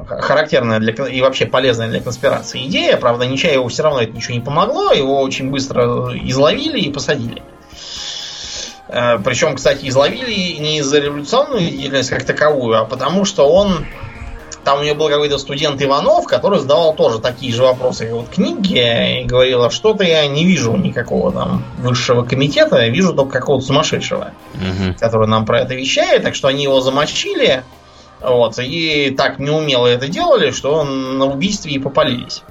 характерная 0.07 0.79
для, 0.79 0.93
и 1.07 1.21
вообще 1.21 1.47
полезная 1.47 1.89
для 1.89 2.01
конспирации 2.01 2.67
идея. 2.67 2.97
Правда, 2.97 3.27
Нечаеву 3.27 3.69
все 3.69 3.83
равно 3.83 4.01
это 4.01 4.13
ничего 4.13 4.35
не 4.35 4.41
помогло, 4.41 4.93
его 4.93 5.21
очень 5.21 5.51
быстро 5.51 6.17
изловили 6.17 6.79
и 6.81 6.93
посадили. 6.93 7.43
Э, 8.89 9.19
причем, 9.19 9.57
кстати, 9.57 9.89
изловили 9.89 10.33
не 10.61 10.79
из-за 10.79 11.01
революционную 11.01 11.61
деятельность 11.61 12.11
как 12.11 12.25
таковую, 12.25 12.81
а 12.81 12.85
потому 12.85 13.25
что 13.25 13.53
он 13.53 13.85
там 14.69 14.81
у 14.81 14.83
него 14.83 14.97
был 14.97 15.09
какой-то 15.09 15.39
студент 15.39 15.83
Иванов, 15.83 16.27
который 16.27 16.59
задавал 16.59 16.95
тоже 16.95 17.21
такие 17.21 17.55
же 17.55 17.63
вопросы, 17.63 18.05
как 18.05 18.15
вот 18.15 18.29
книги, 18.29 19.23
и 19.23 19.25
говорил, 19.25 19.65
а 19.65 19.71
что-то 19.71 20.05
я 20.05 20.27
не 20.27 20.45
вижу 20.45 20.77
никакого 20.77 21.33
там 21.33 21.65
высшего 21.79 22.23
комитета, 22.23 22.77
я 22.77 22.91
вижу 22.91 23.15
только 23.15 23.41
какого-то 23.41 23.65
сумасшедшего, 23.65 24.33
угу. 24.53 24.95
который 25.01 25.27
нам 25.27 25.47
про 25.47 25.63
это 25.63 25.75
вещает, 25.75 26.23
так 26.23 26.35
что 26.35 26.49
они 26.49 26.65
его 26.65 26.83
замочили, 26.83 27.63
вот, 28.21 28.59
и 28.59 29.15
так 29.17 29.39
неумело 29.39 29.87
это 29.87 30.07
делали, 30.07 30.51
что 30.51 30.85
на 30.85 31.25
убийстве 31.25 31.73
и 31.73 31.79
попалились. 31.79 32.43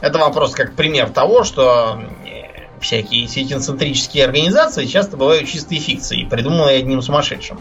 Это 0.00 0.16
вопрос 0.16 0.52
как 0.52 0.76
пример 0.76 1.10
того, 1.10 1.44
что 1.44 2.00
всякие 2.80 3.28
сетинцентрические 3.28 4.24
организации 4.24 4.86
часто 4.86 5.18
бывают 5.18 5.46
чистой 5.46 5.78
фикцией, 5.78 6.26
придуманные 6.26 6.78
одним 6.78 7.02
сумасшедшим. 7.02 7.58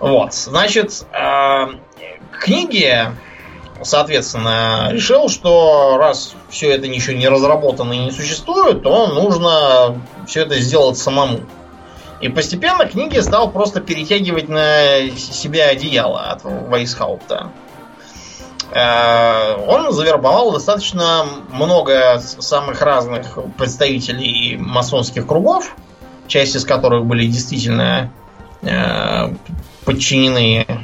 Вот, 0.00 0.32
значит, 0.32 1.06
э, 1.12 1.66
книги, 2.38 3.12
соответственно, 3.82 4.88
решил, 4.92 5.28
что 5.28 5.96
раз 5.98 6.34
все 6.48 6.70
это 6.70 6.86
ничего 6.86 7.16
не 7.16 7.28
разработано 7.28 7.92
и 7.92 7.98
не 7.98 8.10
существует, 8.12 8.82
то 8.82 9.08
нужно 9.08 10.00
все 10.26 10.42
это 10.42 10.58
сделать 10.60 10.98
самому. 10.98 11.40
И 12.20 12.28
постепенно 12.28 12.86
книги 12.86 13.18
стал 13.18 13.50
просто 13.50 13.80
перетягивать 13.80 14.48
на 14.48 15.10
себя 15.16 15.68
одеяло 15.68 16.30
от 16.30 16.42
Вайсхаупта. 16.44 17.50
Э, 18.70 19.56
он 19.66 19.92
завербовал 19.92 20.52
достаточно 20.52 21.26
много 21.50 22.20
самых 22.20 22.82
разных 22.82 23.38
представителей 23.56 24.56
масонских 24.56 25.26
кругов, 25.26 25.74
часть 26.26 26.54
из 26.54 26.64
которых 26.64 27.06
были 27.06 27.26
действительно 27.26 28.12
э, 28.62 29.32
подчинены 29.88 30.66
э, 30.68 30.74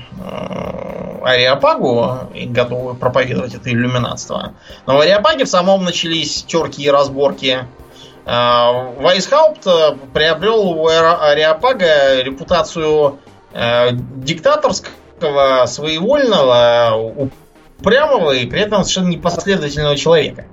Ариапагу 1.22 2.30
и 2.32 2.46
готовы 2.46 2.94
проповедовать 2.94 3.54
это 3.54 3.68
иллюминатство. 3.68 4.54
Но 4.86 4.96
в 4.96 5.00
Ариапаге 5.00 5.44
в 5.44 5.48
самом 5.48 5.84
начались 5.84 6.42
терки 6.44 6.82
и 6.82 6.88
разборки. 6.88 7.66
Э, 8.24 8.94
Вайсхаупт 8.98 9.66
э, 9.66 9.96
приобрел 10.14 10.70
у 10.70 10.88
Ариапага 10.88 12.22
репутацию 12.22 13.18
диктаторского, 13.52 15.66
своевольного, 15.66 17.28
упрямого 17.78 18.32
и 18.32 18.46
при 18.46 18.62
этом 18.62 18.84
совершенно 18.84 19.10
непоследовательного 19.10 19.96
человека. 19.96 20.46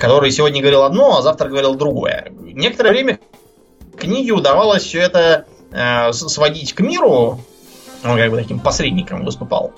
Который 0.00 0.30
сегодня 0.30 0.62
говорил 0.62 0.82
одно, 0.82 1.18
а 1.18 1.22
завтра 1.22 1.50
говорил 1.50 1.74
другое. 1.74 2.32
Некоторое 2.40 2.90
время 2.90 3.18
книге 3.98 4.32
удавалось 4.32 4.82
все 4.82 5.00
это 5.00 5.44
э, 5.74 6.12
сводить 6.12 6.72
к 6.72 6.80
миру, 6.80 7.40
он 8.04 8.16
как 8.16 8.30
бы 8.30 8.36
таким 8.36 8.60
посредником 8.60 9.24
выступал. 9.24 9.72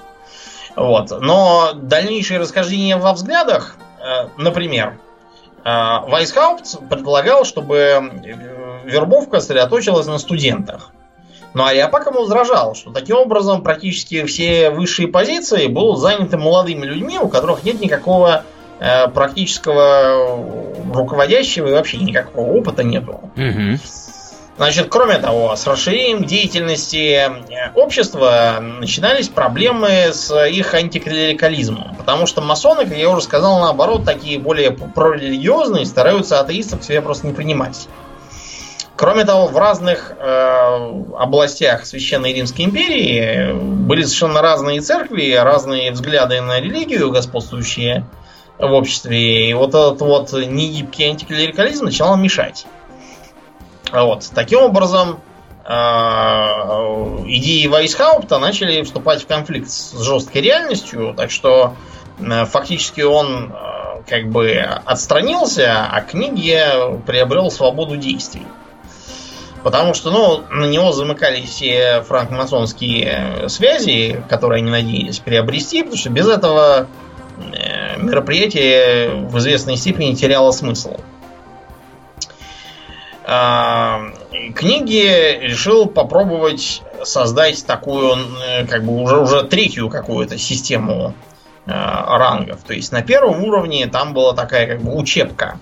Вот. 0.77 1.11
Но 1.21 1.73
дальнейшие 1.75 2.39
расхождения 2.39 2.97
во 2.97 3.13
взглядах, 3.13 3.77
э, 3.99 4.29
например, 4.37 4.99
э, 5.65 5.71
Вайсхаупт 6.09 6.89
предполагал, 6.91 7.45
чтобы 7.45 7.77
э, 7.77 8.01
вербовка 8.85 9.41
сосредоточилась 9.41 10.07
на 10.07 10.19
студентах. 10.19 10.91
Но 11.55 11.65
Ариапак 11.65 12.07
ему 12.07 12.21
возражал, 12.21 12.75
что 12.75 12.93
таким 12.93 13.17
образом 13.17 13.63
практически 13.63 14.25
все 14.25 14.69
высшие 14.69 15.09
позиции 15.09 15.69
будут 15.69 16.01
заняты 16.01 16.37
молодыми 16.37 16.85
людьми, 16.85 17.19
у 17.19 17.29
которых 17.29 17.65
нет 17.65 17.81
никакого 17.81 18.45
э, 18.79 19.09
практического 19.09 20.45
руководящего 20.93 21.69
и 21.69 21.73
вообще 21.73 21.97
никакого 21.97 22.53
опыта 22.53 22.85
нету. 22.85 23.31
Угу. 23.37 23.79
Значит, 24.57 24.87
кроме 24.89 25.19
того, 25.19 25.55
с 25.55 25.67
расширением 25.67 26.25
деятельности 26.25 27.29
э, 27.29 27.71
общества 27.75 28.57
начинались 28.61 29.29
проблемы 29.29 29.89
с 30.13 30.35
их 30.47 30.73
антиклерикализмом. 30.73 31.95
Потому 31.97 32.27
что 32.27 32.41
масоны, 32.41 32.87
как 32.87 32.97
я 32.97 33.11
уже 33.11 33.21
сказал, 33.21 33.61
наоборот, 33.61 34.07
такие 34.07 34.39
более 34.39 34.71
прорелигиозные, 34.71 35.85
стараются 35.85 36.41
атеистов 36.41 36.81
к 36.81 36.85
себе 36.85 37.03
просто 37.03 37.27
не 37.27 37.35
принимать. 37.35 37.87
Кроме 38.97 39.27
того, 39.27 39.47
в 39.49 39.59
разных 39.59 40.13
э, 40.19 41.03
областях 41.19 41.85
Священной 41.85 42.33
Римской 42.33 42.65
империи 42.65 43.53
были 43.53 44.05
совершенно 44.05 44.41
разные 44.41 44.81
церкви, 44.81 45.35
разные 45.35 45.93
взгляды 45.93 46.41
на 46.41 46.61
религию, 46.61 47.11
господствующие 47.11 48.07
в 48.59 48.73
обществе. 48.73 49.51
И 49.51 49.53
вот 49.53 49.75
этот 49.75 50.01
вот 50.01 50.33
негибкий 50.33 51.05
антиклерикализм 51.05 51.85
начал 51.85 52.17
мешать. 52.17 52.65
Вот. 53.93 54.31
Таким 54.35 54.61
образом, 54.61 55.21
э, 55.65 55.71
идеи 57.27 57.67
Вайсхаупта 57.67 58.39
начали 58.39 58.83
вступать 58.83 59.23
в 59.23 59.27
конфликт 59.27 59.71
с 59.71 59.99
жесткой 60.01 60.43
реальностью, 60.43 61.15
так 61.17 61.31
что 61.31 61.75
э, 62.19 62.45
фактически 62.47 63.03
он 63.03 63.53
э, 63.53 64.03
как 64.09 64.29
бы 64.29 64.53
отстранился, 64.85 65.87
а 65.91 66.01
книги 66.01 66.61
приобрел 67.07 67.51
свободу 67.51 67.97
действий. 67.97 68.47
Потому 69.63 69.95
что, 69.95 70.11
ну, 70.11 70.43
на 70.51 70.67
него 70.67 70.93
замыкались 70.93 71.49
все 71.49 72.03
франкмасонские 72.03 73.49
связи, 73.49 74.23
которые 74.29 74.59
они 74.59 74.71
надеялись 74.71 75.19
приобрести, 75.19 75.83
потому 75.83 75.99
что 75.99 76.11
без 76.11 76.29
этого 76.29 76.87
мероприятие 77.97 79.11
в 79.27 79.37
известной 79.39 79.77
степени 79.77 80.15
теряло 80.15 80.53
смысл. 80.53 80.95
А, 80.95 81.16
книги 83.27 85.39
решил 85.41 85.87
попробовать 85.87 86.83
создать 87.03 87.65
такую, 87.67 88.17
э, 88.47 88.67
как 88.67 88.85
бы 88.85 89.03
уже, 89.03 89.19
уже 89.19 89.43
третью 89.43 89.89
какую-то 89.89 90.39
систему 90.39 91.15
э, 91.67 91.71
рангов. 91.71 92.61
То 92.67 92.75
есть 92.75 92.93
на 92.93 93.03
первом 93.03 93.45
уровне 93.45 93.87
там 93.87 94.15
была 94.15 94.33
такая 94.33 94.67
как 94.67 94.83
бы 94.83 94.97
учебка. 94.97 95.59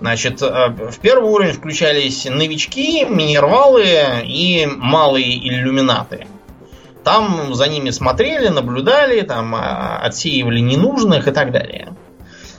Значит, 0.00 0.42
э, 0.42 0.68
в 0.68 0.98
первый 1.00 1.30
уровень 1.30 1.52
включались 1.52 2.24
новички, 2.24 3.04
минервалы 3.04 3.86
и 4.24 4.66
малые 4.66 5.48
иллюминаты. 5.48 6.26
Там 7.04 7.54
за 7.54 7.66
ними 7.66 7.90
смотрели, 7.90 8.48
наблюдали, 8.48 9.22
там 9.22 9.56
а, 9.56 9.98
отсеивали 9.98 10.60
ненужных 10.60 11.26
и 11.26 11.32
так 11.32 11.50
далее. 11.50 11.96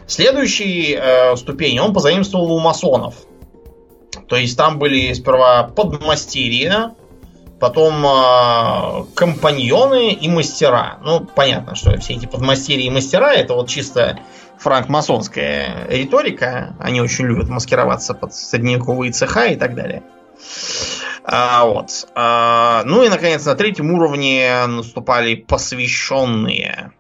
Следующий 0.06 0.98
э, 1.00 1.38
ступень 1.38 1.80
он 1.80 1.94
позаимствовал 1.94 2.52
у 2.52 2.60
масонов. 2.60 3.16
То 4.34 4.38
есть 4.40 4.58
там 4.58 4.80
были 4.80 5.14
сперва 5.14 5.62
подмастерья, 5.62 6.96
потом 7.60 8.04
э, 8.04 9.06
компаньоны 9.14 10.12
и 10.12 10.28
мастера. 10.28 10.98
Ну, 11.04 11.20
понятно, 11.20 11.76
что 11.76 11.96
все 12.00 12.16
эти 12.16 12.26
подмастерья 12.26 12.88
и 12.88 12.90
мастера 12.90 13.32
это 13.32 13.54
вот 13.54 13.70
чисто 13.70 14.18
франкмасонская 14.58 15.86
риторика. 15.88 16.76
Они 16.80 17.00
очень 17.00 17.26
любят 17.26 17.48
маскироваться 17.48 18.16
под 18.16 18.34
средневековые 18.34 19.12
цеха 19.12 19.46
и 19.46 19.56
так 19.56 19.76
далее. 19.76 20.02
А, 21.24 21.66
вот. 21.66 22.08
А, 22.16 22.82
ну 22.86 23.04
и, 23.04 23.10
наконец, 23.10 23.46
на 23.46 23.54
третьем 23.54 23.92
уровне 23.92 24.66
наступали 24.66 25.36
посвященные. 25.36 26.92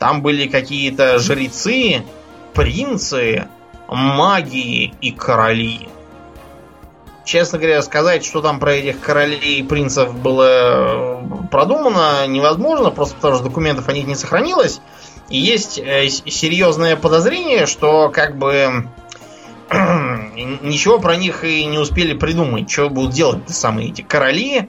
Там 0.00 0.22
были 0.22 0.48
какие-то 0.48 1.20
жрецы, 1.20 2.02
принцы, 2.52 3.46
маги 3.86 4.92
и 5.00 5.12
короли. 5.12 5.88
Честно 7.24 7.58
говоря, 7.58 7.80
сказать, 7.82 8.24
что 8.24 8.42
там 8.42 8.60
про 8.60 8.74
этих 8.74 9.00
королей 9.00 9.60
и 9.60 9.62
принцев 9.62 10.14
было 10.14 11.22
продумано, 11.50 12.26
невозможно, 12.26 12.90
просто 12.90 13.14
потому 13.16 13.36
что 13.36 13.44
документов 13.44 13.88
о 13.88 13.92
них 13.92 14.06
не 14.06 14.14
сохранилось. 14.14 14.80
И 15.30 15.38
есть 15.38 15.78
э, 15.78 16.06
серьезное 16.08 16.96
подозрение, 16.96 17.66
что 17.66 18.10
как 18.10 18.36
бы 18.36 18.88
ничего 19.72 20.98
про 20.98 21.16
них 21.16 21.44
и 21.44 21.64
не 21.64 21.78
успели 21.78 22.12
придумать, 22.12 22.70
что 22.70 22.90
будут 22.90 23.12
делать 23.12 23.48
самые 23.48 23.88
эти 23.88 24.02
короли 24.02 24.68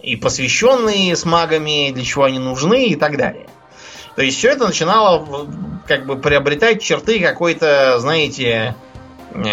и 0.00 0.14
посвященные 0.14 1.16
с 1.16 1.24
магами, 1.24 1.90
для 1.90 2.04
чего 2.04 2.24
они 2.24 2.38
нужны 2.38 2.86
и 2.86 2.94
так 2.94 3.16
далее. 3.16 3.48
То 4.14 4.22
есть 4.22 4.38
все 4.38 4.50
это 4.50 4.66
начинало 4.66 5.48
как 5.86 6.06
бы 6.06 6.16
приобретать 6.16 6.82
черты 6.82 7.20
какой-то, 7.20 7.98
знаете, 7.98 8.76
э, 9.32 9.44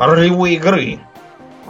ролевой 0.00 0.54
игры. 0.54 1.00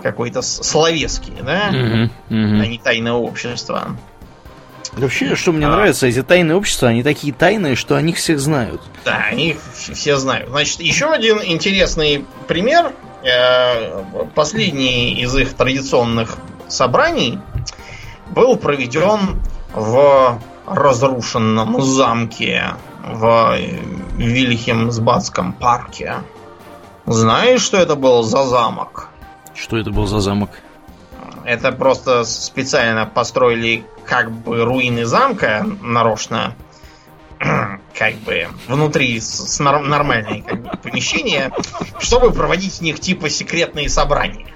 Какой-то 0.04 0.42
словески, 0.42 1.32
да? 1.40 1.70
Mm-hmm. 1.70 2.10
Mm-hmm. 2.28 2.60
А 2.60 2.66
не 2.66 2.78
тайное 2.78 3.12
общество. 3.14 3.96
Вообще, 4.92 5.34
что 5.34 5.50
мне 5.52 5.66
а. 5.66 5.70
нравится, 5.70 6.06
эти 6.06 6.22
тайные 6.22 6.56
общества, 6.56 6.88
они 6.88 7.02
такие 7.02 7.32
тайные, 7.32 7.74
что 7.74 7.96
о 7.96 8.02
них 8.02 8.16
всех 8.16 8.38
знают. 8.38 8.82
Да, 9.06 9.24
они 9.30 9.52
их 9.52 9.56
все 9.72 10.18
знают. 10.18 10.50
Значит, 10.50 10.80
еще 10.80 11.06
один 11.06 11.42
интересный 11.42 12.26
пример. 12.46 12.92
Э, 13.24 14.04
последний 14.34 15.22
из 15.22 15.34
их 15.34 15.54
традиционных 15.54 16.36
собраний 16.68 17.38
был 18.28 18.58
проведен 18.58 19.40
в 19.72 20.38
разрушенном 20.66 21.80
замке 21.80 22.74
в 23.02 23.58
Вильхемсбадском 24.18 25.54
парке. 25.54 26.16
Знаешь, 27.06 27.62
что 27.62 27.78
это 27.78 27.96
был 27.96 28.22
за 28.22 28.44
замок? 28.44 29.08
Что 29.54 29.76
это 29.76 29.90
был 29.90 30.06
за 30.06 30.20
замок? 30.20 30.50
Это 31.44 31.72
просто 31.72 32.24
специально 32.24 33.06
построили 33.06 33.84
как 34.04 34.30
бы 34.30 34.64
руины 34.64 35.04
замка 35.04 35.66
нарочно, 35.82 36.54
как 37.38 38.14
бы 38.24 38.48
внутри 38.66 39.20
с, 39.20 39.58
норм, 39.60 39.88
нормальные 39.88 40.42
как 40.42 40.62
бы, 40.62 40.70
помещения, 40.82 41.52
чтобы 42.00 42.32
проводить 42.32 42.74
в 42.74 42.80
них 42.80 43.00
типа 43.00 43.28
секретные 43.28 43.88
собрания. 43.88 44.46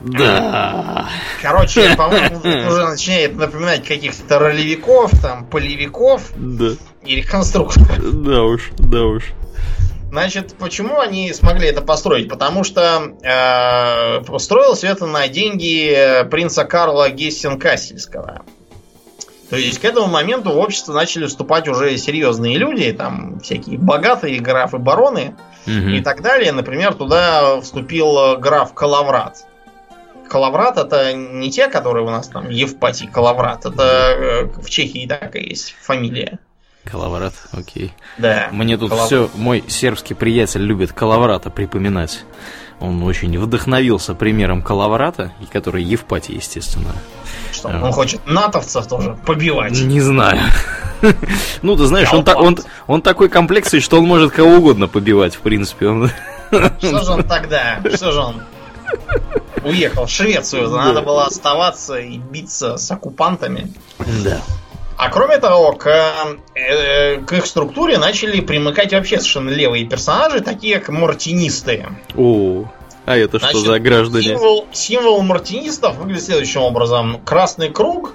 Да. 0.00 1.08
Короче, 1.42 1.94
по-моему, 1.94 2.38
уже 2.38 2.88
начинает 2.88 3.36
напоминать 3.36 3.86
каких-то 3.86 4.38
ролевиков, 4.38 5.10
там, 5.20 5.44
полевиков 5.44 6.22
да. 6.34 6.70
и 7.04 7.16
реконструкторов. 7.16 8.22
Да 8.22 8.42
уж, 8.42 8.70
да 8.78 9.02
уж. 9.02 9.24
Значит, 10.10 10.54
почему 10.58 10.98
они 10.98 11.32
смогли 11.32 11.68
это 11.68 11.82
построить? 11.82 12.28
Потому 12.28 12.64
что 12.64 13.14
э, 13.22 14.24
построилось 14.24 14.82
это 14.82 15.06
на 15.06 15.28
деньги 15.28 16.28
принца 16.30 16.64
Карла 16.64 17.10
Гессен-Кассельского. 17.10 18.42
То 19.50 19.56
есть 19.56 19.80
к 19.80 19.84
этому 19.84 20.06
моменту 20.06 20.52
в 20.52 20.58
общество 20.58 20.92
начали 20.92 21.26
вступать 21.26 21.68
уже 21.68 21.96
серьезные 21.96 22.56
люди, 22.56 22.92
там 22.92 23.40
всякие 23.40 23.78
богатые 23.78 24.40
графы, 24.40 24.78
бароны 24.78 25.36
угу. 25.66 25.72
и 25.72 26.00
так 26.00 26.22
далее. 26.22 26.52
Например, 26.52 26.94
туда 26.94 27.60
вступил 27.60 28.36
граф 28.38 28.74
Калаврат. 28.74 29.44
Калаврат 30.28 30.78
это 30.78 31.12
не 31.12 31.50
те, 31.50 31.66
которые 31.66 32.04
у 32.04 32.10
нас 32.10 32.28
там 32.28 32.48
Евпатий 32.48 33.08
Калаврат, 33.08 33.66
это 33.66 33.82
э, 33.82 34.44
в 34.44 34.70
Чехии 34.70 35.06
такая 35.06 35.42
есть 35.42 35.74
фамилия. 35.80 36.38
Калаврат, 36.84 37.34
окей. 37.52 37.92
Да. 38.18 38.48
Мне 38.52 38.76
тут 38.76 38.90
Калаврат. 38.90 39.06
все, 39.06 39.30
мой 39.34 39.64
сербский 39.68 40.14
приятель 40.14 40.62
любит 40.62 40.92
Калаврата 40.92 41.50
припоминать. 41.50 42.24
Он 42.80 43.02
очень 43.02 43.38
вдохновился 43.38 44.14
примером 44.14 44.62
Калаврата, 44.62 45.32
который 45.52 45.82
Евпатий, 45.82 46.36
естественно. 46.36 46.94
Что, 47.52 47.68
он 47.68 47.84
а. 47.84 47.92
хочет 47.92 48.26
натовцев 48.26 48.86
тоже 48.86 49.16
побивать? 49.26 49.78
Не 49.80 50.00
знаю. 50.00 50.40
Ну, 51.62 51.76
ты 51.76 51.86
знаешь, 51.86 52.12
он, 52.12 52.26
он, 52.28 52.58
он 52.86 53.00
такой 53.00 53.30
комплексный, 53.30 53.80
что 53.80 53.98
он 53.98 54.04
может 54.04 54.32
кого 54.32 54.56
угодно 54.56 54.86
побивать, 54.86 55.34
в 55.34 55.38
принципе. 55.38 55.88
Он... 55.88 56.10
Что 56.50 57.02
же 57.02 57.10
он 57.12 57.22
тогда? 57.22 57.80
Что 57.94 58.12
же 58.12 58.20
он? 58.20 58.42
Уехал 59.64 60.04
в 60.04 60.10
Швецию. 60.10 60.68
Надо 60.68 61.00
было 61.00 61.24
оставаться 61.24 61.98
и 61.98 62.18
биться 62.18 62.76
с 62.76 62.90
оккупантами. 62.90 63.72
Да. 64.22 64.42
А 65.00 65.08
кроме 65.08 65.38
того, 65.38 65.72
к, 65.72 65.86
э, 66.54 67.16
к 67.22 67.32
их 67.32 67.46
структуре 67.46 67.96
начали 67.96 68.42
примыкать 68.42 68.92
вообще 68.92 69.16
совершенно 69.16 69.48
левые 69.48 69.86
персонажи, 69.86 70.42
такие 70.42 70.78
как 70.78 70.90
мартинисты. 70.90 71.86
О, 72.14 72.66
а 73.06 73.16
это 73.16 73.38
Значит, 73.38 73.56
что 73.56 73.66
за 73.66 73.78
граждане? 73.78 74.24
Символ, 74.24 74.66
символ 74.72 75.22
мартинистов 75.22 75.96
выглядит 75.96 76.24
следующим 76.24 76.60
образом. 76.60 77.18
Красный 77.24 77.70
круг, 77.70 78.12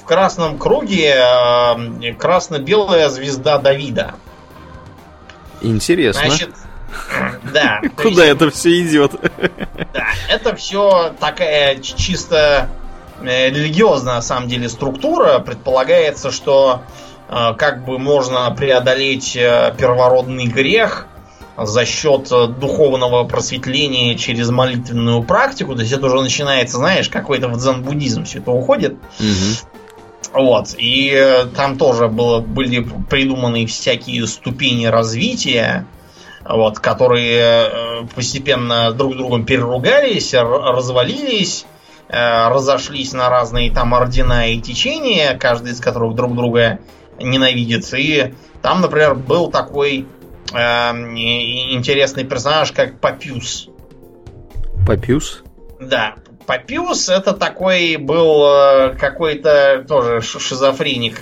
в 0.00 0.04
красном 0.04 0.58
круге 0.58 1.16
э, 1.16 2.12
красно-белая 2.14 3.08
звезда 3.08 3.58
Давида. 3.58 4.14
Интересно. 5.60 6.22
Значит, 6.24 6.50
да. 7.52 7.80
Куда 7.96 8.24
это 8.24 8.48
все 8.50 8.80
идет? 8.80 9.10
Да, 9.92 10.06
это 10.28 10.54
все 10.54 11.12
такая 11.18 11.80
чисто 11.80 12.70
Э, 12.72 12.81
религиозная, 13.22 14.16
на 14.16 14.22
самом 14.22 14.48
деле, 14.48 14.68
структура. 14.68 15.38
Предполагается, 15.38 16.30
что 16.30 16.82
э, 17.28 17.54
как 17.56 17.84
бы 17.84 17.98
можно 17.98 18.50
преодолеть 18.56 19.36
э, 19.36 19.74
первородный 19.78 20.46
грех 20.46 21.06
за 21.56 21.84
счет 21.84 22.28
духовного 22.58 23.24
просветления 23.24 24.14
через 24.16 24.50
молитвенную 24.50 25.22
практику. 25.22 25.74
То 25.74 25.82
есть 25.82 25.92
это 25.92 26.06
уже 26.06 26.20
начинается, 26.22 26.78
знаешь, 26.78 27.08
какой-то 27.08 27.48
в 27.48 27.58
дзен-буддизм 27.58 28.24
все 28.24 28.38
это 28.38 28.50
уходит. 28.50 28.94
Угу. 29.20 30.40
Вот. 30.42 30.74
И 30.78 31.44
там 31.54 31.76
тоже 31.76 32.08
было, 32.08 32.40
были 32.40 32.86
придуманы 33.10 33.66
всякие 33.66 34.26
ступени 34.26 34.86
развития, 34.86 35.84
вот, 36.48 36.78
которые 36.78 38.06
постепенно 38.14 38.92
друг 38.92 39.16
другом 39.16 39.44
переругались, 39.44 40.32
развалились 40.32 41.66
Э, 41.66 41.71
разошлись 42.12 43.12
на 43.14 43.30
разные 43.30 43.72
там 43.72 43.94
ордена 43.94 44.50
и 44.50 44.60
течения, 44.60 45.36
каждый 45.38 45.72
из 45.72 45.80
которых 45.80 46.14
друг 46.14 46.34
друга 46.36 46.80
ненавидит. 47.18 47.92
И 47.94 48.34
там, 48.60 48.80
например, 48.80 49.14
был 49.14 49.50
такой 49.50 50.06
э, 50.52 50.56
интересный 50.58 52.24
персонаж, 52.24 52.72
как 52.72 53.00
Папюс. 53.00 53.68
Папюс? 54.86 55.42
Да. 55.80 56.14
Папюс 56.46 57.08
это 57.08 57.32
такой 57.32 57.96
был 57.96 58.44
э, 58.46 58.96
какой-то 58.98 59.84
тоже 59.86 60.20
шизофреник 60.20 61.20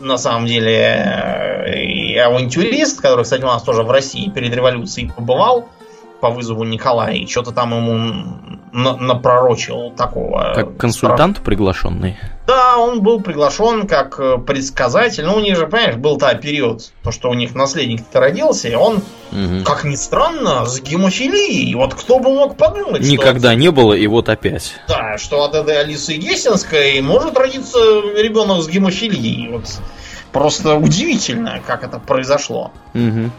на 0.00 0.18
самом 0.18 0.46
деле 0.46 0.74
э, 0.74 1.82
и 1.82 2.16
авантюрист, 2.16 3.00
который, 3.00 3.24
кстати, 3.24 3.42
у 3.42 3.46
нас 3.46 3.62
тоже 3.62 3.82
в 3.82 3.90
России 3.90 4.30
перед 4.30 4.54
революцией 4.54 5.10
побывал 5.14 5.68
по 6.20 6.30
вызову 6.30 6.64
Николая, 6.64 7.14
и 7.14 7.26
что-то 7.26 7.52
там 7.52 7.72
ему 7.72 8.58
напророчил 8.72 9.92
такого. 9.96 10.52
Как 10.54 10.76
консультант 10.76 11.36
страх... 11.36 11.44
приглашенный? 11.44 12.16
Да, 12.46 12.78
он 12.78 13.02
был 13.02 13.20
приглашен 13.20 13.86
как 13.86 14.18
э, 14.18 14.38
предсказатель. 14.38 15.24
Ну, 15.24 15.36
у 15.36 15.40
них 15.40 15.56
же, 15.56 15.66
понимаешь, 15.66 15.96
был-то 15.96 16.34
период, 16.34 16.92
то, 17.02 17.12
что 17.12 17.30
у 17.30 17.34
них 17.34 17.54
наследник-то 17.54 18.20
родился, 18.20 18.68
и 18.68 18.74
он, 18.74 18.96
угу. 19.32 19.64
как 19.64 19.84
ни 19.84 19.96
странно, 19.96 20.64
с 20.66 20.80
гемофилией. 20.80 21.74
Вот 21.74 21.94
кто 21.94 22.18
бы 22.18 22.30
мог 22.30 22.56
подумать, 22.56 23.02
Никогда 23.02 23.50
что... 23.50 23.58
не 23.58 23.70
было, 23.70 23.92
и 23.94 24.06
вот 24.06 24.28
опять. 24.28 24.74
Да, 24.88 25.18
что 25.18 25.44
от 25.44 25.54
этой 25.54 25.80
Алисы 25.80 26.14
Гессенской 26.14 27.00
может 27.00 27.36
родиться 27.36 27.78
ребенок 28.16 28.62
с 28.62 28.68
гемофилией. 28.68 29.48
Вот 29.48 29.64
просто 30.32 30.76
удивительно, 30.76 31.60
как 31.66 31.84
это 31.84 31.98
произошло. 31.98 32.72
Угу. 32.94 33.30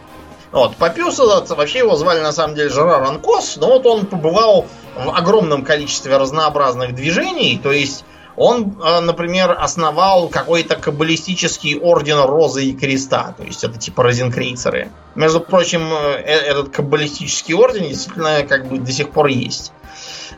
Вот, 0.51 0.75
Папиус 0.77 1.19
этот, 1.19 1.49
вообще 1.49 1.79
его 1.79 1.95
звали 1.95 2.21
на 2.21 2.31
самом 2.31 2.55
деле 2.55 2.69
Жерар 2.69 3.03
Анкос, 3.03 3.57
но 3.57 3.67
вот 3.67 3.85
он 3.85 4.05
побывал 4.07 4.65
в 4.95 5.09
огромном 5.15 5.63
количестве 5.63 6.17
разнообразных 6.17 6.95
движений, 6.95 7.59
то 7.61 7.71
есть 7.71 8.03
он, 8.35 8.81
э, 8.81 8.99
например, 9.01 9.55
основал 9.59 10.29
какой-то 10.29 10.75
каббалистический 10.77 11.77
орден 11.77 12.21
Розы 12.21 12.65
и 12.65 12.73
Креста, 12.73 13.35
то 13.37 13.43
есть 13.43 13.63
это 13.63 13.77
типа 13.77 14.01
розенкрейцеры. 14.01 14.91
Между 15.13 15.41
прочим, 15.41 15.81
э, 15.91 16.23
э, 16.25 16.37
этот 16.47 16.69
каббалистический 16.69 17.53
орден 17.53 17.87
действительно 17.87 18.43
как 18.43 18.67
бы 18.67 18.79
до 18.79 18.91
сих 18.91 19.11
пор 19.11 19.27
есть. 19.27 19.73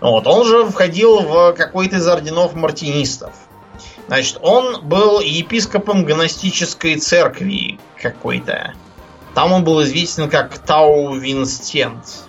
Вот, 0.02 0.26
он 0.26 0.48
же 0.48 0.66
входил 0.66 1.20
в 1.20 1.54
какой-то 1.54 1.98
из 1.98 2.08
орденов 2.08 2.56
мартинистов. 2.56 3.34
Значит, 4.08 4.40
он 4.42 4.82
был 4.82 5.20
епископом 5.20 6.04
гностической 6.04 6.96
церкви 6.96 7.80
какой-то. 8.02 8.74
Там 9.34 9.54
он 9.54 9.64
был 9.64 9.82
известен 9.84 10.30
как 10.30 10.58
Тау 10.60 11.16
Винстент. 11.16 12.26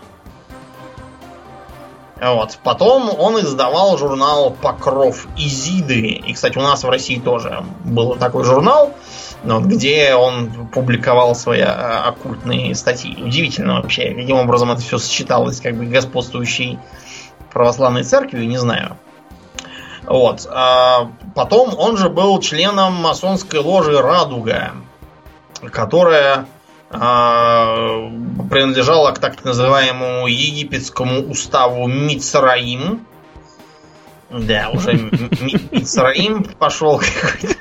Вот. 2.20 2.58
Потом 2.62 3.10
он 3.18 3.40
издавал 3.40 3.98
журнал 3.98 4.52
Покров 4.52 5.26
Изиды. 5.36 6.06
И, 6.06 6.32
кстати, 6.32 6.56
у 6.56 6.60
нас 6.60 6.84
в 6.84 6.88
России 6.88 7.18
тоже 7.18 7.64
был 7.84 8.14
такой 8.14 8.44
журнал, 8.44 8.94
где 9.42 10.14
он 10.14 10.68
публиковал 10.68 11.34
свои 11.34 11.62
а, 11.62 12.04
оккультные 12.06 12.76
статьи. 12.76 13.20
Удивительно 13.20 13.74
вообще, 13.74 14.14
каким 14.14 14.36
образом 14.36 14.70
это 14.70 14.80
все 14.80 14.98
сочеталось 14.98 15.60
как 15.60 15.74
бы 15.76 15.86
господствующей 15.86 16.78
православной 17.52 18.04
церкви, 18.04 18.44
не 18.44 18.58
знаю. 18.58 18.96
Вот. 20.04 20.46
А 20.48 21.10
потом 21.34 21.74
он 21.76 21.96
же 21.96 22.08
был 22.08 22.38
членом 22.38 22.94
масонской 22.94 23.58
ложи 23.58 24.00
Радуга, 24.00 24.74
которая 25.72 26.46
принадлежала 26.92 29.12
к 29.12 29.18
так 29.18 29.44
называемому 29.44 30.26
египетскому 30.26 31.22
уставу 31.22 31.88
Мицраим. 31.88 33.06
Да, 34.30 34.70
уже 34.72 34.92
Мицраим 35.70 36.44
пошел 36.44 36.98
какой-то. 36.98 37.56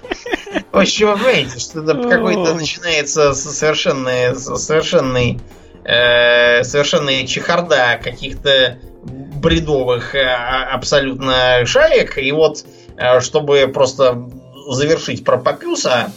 В 0.72 0.78
общем, 0.78 1.12
вы 1.12 1.16
понимаете, 1.16 1.60
что 1.60 1.82
это 1.82 2.10
какой-то 2.10 2.54
начинается 2.54 3.34
совершенный, 3.34 4.36
совершенный, 4.36 5.40
э, 5.84 6.64
совершенная 6.64 7.26
чехарда 7.26 8.00
каких-то 8.02 8.80
бредовых 9.04 10.16
э, 10.16 10.26
абсолютно 10.26 11.66
шаек. 11.66 12.18
И 12.18 12.32
вот, 12.32 12.66
э, 12.98 13.20
чтобы 13.22 13.70
просто 13.74 14.30
завершить 14.68 15.24
про 15.24 15.38
Папюса, 15.38 16.12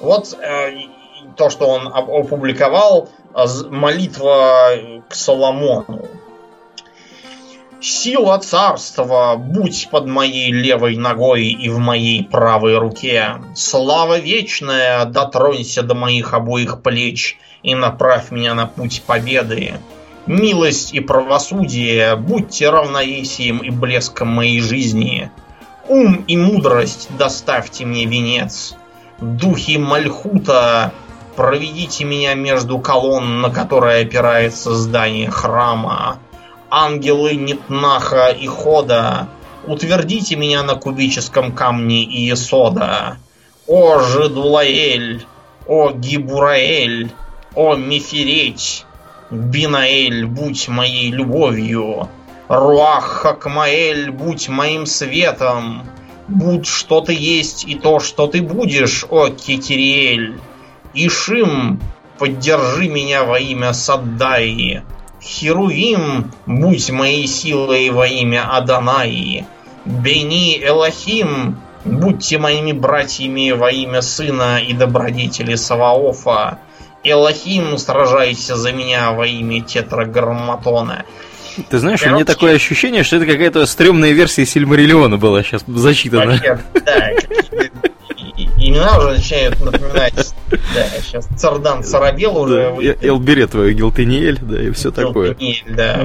вот 0.00 0.36
э, 0.40 0.70
то, 1.36 1.50
что 1.50 1.68
он 1.68 1.88
опубликовал, 1.88 3.08
молитва 3.70 4.72
к 5.08 5.14
Соломону. 5.14 6.06
Сила 7.80 8.36
царства, 8.38 9.36
будь 9.38 9.88
под 9.90 10.06
моей 10.06 10.52
левой 10.52 10.96
ногой 10.96 11.46
и 11.46 11.70
в 11.70 11.78
моей 11.78 12.22
правой 12.22 12.76
руке. 12.76 13.36
Слава 13.54 14.18
вечная, 14.18 15.06
дотронься 15.06 15.82
до 15.82 15.94
моих 15.94 16.34
обоих 16.34 16.82
плеч 16.82 17.38
и 17.62 17.74
направь 17.74 18.30
меня 18.30 18.52
на 18.52 18.66
путь 18.66 19.02
победы. 19.06 19.74
Милость 20.26 20.92
и 20.92 21.00
правосудие, 21.00 22.16
будьте 22.16 22.68
равновесием 22.68 23.58
и 23.58 23.70
блеском 23.70 24.28
моей 24.28 24.60
жизни. 24.60 25.30
Ум 25.88 26.24
и 26.28 26.36
мудрость 26.36 27.08
доставьте 27.18 27.86
мне 27.86 28.04
венец. 28.04 28.76
Духи 29.20 29.78
Мальхута, 29.78 30.92
проведите 31.40 32.04
меня 32.04 32.34
между 32.34 32.78
колонн, 32.78 33.40
на 33.40 33.48
которые 33.48 34.02
опирается 34.02 34.74
здание 34.74 35.30
храма 35.30 36.18
ангелы 36.70 37.34
Нитнаха 37.34 38.28
и 38.28 38.46
Хода, 38.46 39.26
утвердите 39.66 40.36
меня 40.36 40.62
на 40.62 40.74
кубическом 40.74 41.52
камне 41.52 42.04
Иесода. 42.04 43.16
О 43.66 44.00
Жедулаэль, 44.00 45.24
о 45.66 45.92
Гибураэль, 45.92 47.10
о 47.54 47.74
Мефереть, 47.74 48.84
Бинаэль, 49.30 50.26
будь 50.26 50.68
моей 50.68 51.10
любовью. 51.10 52.10
Руах 52.48 53.04
Хакмаэль, 53.04 54.10
будь 54.10 54.50
моим 54.50 54.84
светом. 54.84 55.84
Будь 56.28 56.66
что 56.66 57.00
ты 57.00 57.14
есть 57.14 57.64
и 57.64 57.76
то, 57.76 57.98
что 57.98 58.26
ты 58.26 58.42
будешь, 58.42 59.06
о 59.08 59.30
Кетириэль. 59.30 60.38
Ишим, 60.94 61.80
поддержи 62.18 62.88
меня 62.88 63.24
во 63.24 63.38
имя 63.38 63.72
Саддаи. 63.72 64.82
Херувим, 65.22 66.32
будь 66.46 66.90
моей 66.90 67.26
силой 67.26 67.90
во 67.90 68.06
имя 68.06 68.56
Аданаи. 68.56 69.46
Бени 69.84 70.58
Элохим, 70.62 71.60
будьте 71.84 72.38
моими 72.38 72.72
братьями 72.72 73.50
во 73.52 73.70
имя 73.70 74.02
сына 74.02 74.60
и 74.60 74.72
добродетели 74.72 75.54
Саваофа. 75.54 76.58
Элохим, 77.04 77.78
сражайся 77.78 78.56
за 78.56 78.72
меня 78.72 79.12
во 79.12 79.26
имя 79.26 79.62
Тетраграмматона. 79.62 81.04
Ты 81.68 81.78
знаешь, 81.78 82.00
Короче, 82.00 82.12
у 82.12 82.16
меня 82.16 82.24
такое 82.24 82.54
ощущение, 82.54 83.02
что 83.02 83.16
это 83.16 83.26
какая-то 83.26 83.66
стрёмная 83.66 84.12
версия 84.12 84.46
Сильмариллиона 84.46 85.16
была 85.16 85.42
сейчас 85.42 85.64
зачитана. 85.66 86.32
Вообще, 86.32 86.60
да, 86.84 87.10
имена 88.70 88.98
уже 88.98 89.10
начинают 89.10 89.60
напоминать. 89.60 90.34
Да, 90.50 90.84
сейчас 91.02 91.28
Цардан 91.36 91.84
Сарабел 91.84 92.36
уже. 92.38 92.74
Элбере 93.00 93.46
твою 93.46 93.72
Гилтениэль, 93.74 94.38
да, 94.40 94.62
и 94.62 94.70
все 94.70 94.90
такое. 94.90 95.36
да. 95.68 96.00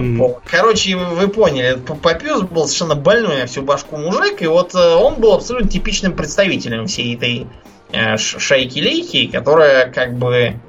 Короче, 0.49 0.95
вы 0.95 1.27
поняли, 1.27 1.77
Папюс 2.01 2.41
был 2.41 2.65
совершенно 2.65 2.95
больной 2.95 3.39
на 3.39 3.45
всю 3.45 3.61
башку 3.61 3.97
мужик, 3.97 4.41
и 4.41 4.47
вот 4.47 4.75
э, 4.75 4.95
он 4.95 5.15
был 5.15 5.33
абсолютно 5.33 5.69
типичным 5.69 6.13
представителем 6.13 6.87
всей 6.87 7.15
этой 7.15 7.47
э, 7.91 8.17
шайки-лейки, 8.17 9.27
которая 9.27 9.91
как 9.91 10.17
бы 10.17 10.59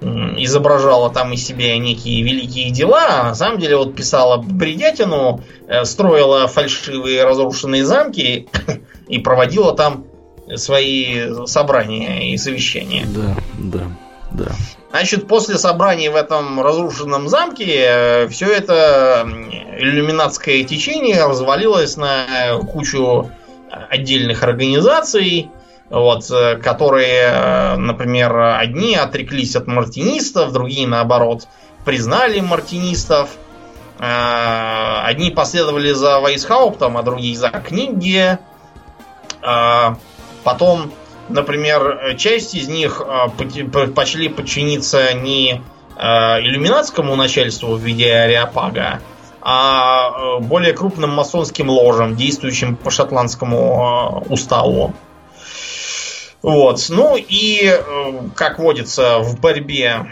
изображала 0.00 1.10
там 1.10 1.32
из 1.32 1.46
себя 1.46 1.76
некие 1.78 2.22
великие 2.22 2.70
дела, 2.70 3.20
а 3.20 3.24
на 3.24 3.34
самом 3.34 3.58
деле 3.58 3.76
вот 3.76 3.94
писала 3.94 4.36
бредятину, 4.36 5.42
э, 5.66 5.84
строила 5.84 6.46
фальшивые 6.48 7.24
разрушенные 7.24 7.84
замки 7.84 8.48
и 9.08 9.18
проводила 9.18 9.74
там 9.74 10.04
свои 10.54 11.46
собрания 11.46 12.32
и 12.32 12.36
совещания. 12.36 13.06
Да, 13.06 13.36
да, 13.58 13.84
да. 14.32 14.52
Значит, 14.90 15.28
после 15.28 15.58
собраний 15.58 16.08
в 16.08 16.16
этом 16.16 16.60
разрушенном 16.62 17.28
замке 17.28 17.84
э, 17.86 18.28
все 18.28 18.46
это 18.46 19.28
иллюминатское 19.78 20.64
течение 20.64 21.26
развалилось 21.26 21.98
на 21.98 22.56
кучу 22.72 23.30
отдельных 23.90 24.42
организаций, 24.42 25.50
вот, 25.90 26.30
э, 26.30 26.56
которые, 26.56 27.30
э, 27.30 27.76
например, 27.76 28.38
одни 28.38 28.94
отреклись 28.94 29.54
от 29.54 29.66
мартинистов, 29.66 30.52
другие, 30.52 30.86
наоборот, 30.86 31.46
признали 31.84 32.40
мартинистов. 32.40 33.30
Одни 33.98 35.30
последовали 35.30 35.92
за 35.92 36.20
Вайсхауптом, 36.20 36.98
а 36.98 37.02
другие 37.02 37.34
за 37.34 37.48
книги. 37.48 38.38
Потом, 40.46 40.92
например, 41.28 42.14
часть 42.18 42.54
из 42.54 42.68
них 42.68 43.02
э, 43.04 43.88
пошли 43.88 44.28
подчиниться 44.28 45.12
не 45.12 45.60
э, 45.96 46.00
иллюминатскому 46.40 47.16
начальству 47.16 47.74
в 47.74 47.80
виде 47.80 48.14
ариапага, 48.14 49.00
а 49.40 50.08
э, 50.08 50.38
более 50.42 50.72
крупным 50.72 51.10
масонским 51.10 51.68
ложам, 51.68 52.14
действующим 52.14 52.76
по 52.76 52.92
шотландскому 52.92 54.24
уставу. 54.28 54.94
Вот. 56.42 56.86
Ну 56.90 57.16
и, 57.16 57.76
как 58.36 58.60
водится, 58.60 59.18
в 59.18 59.40
борьбе 59.40 60.06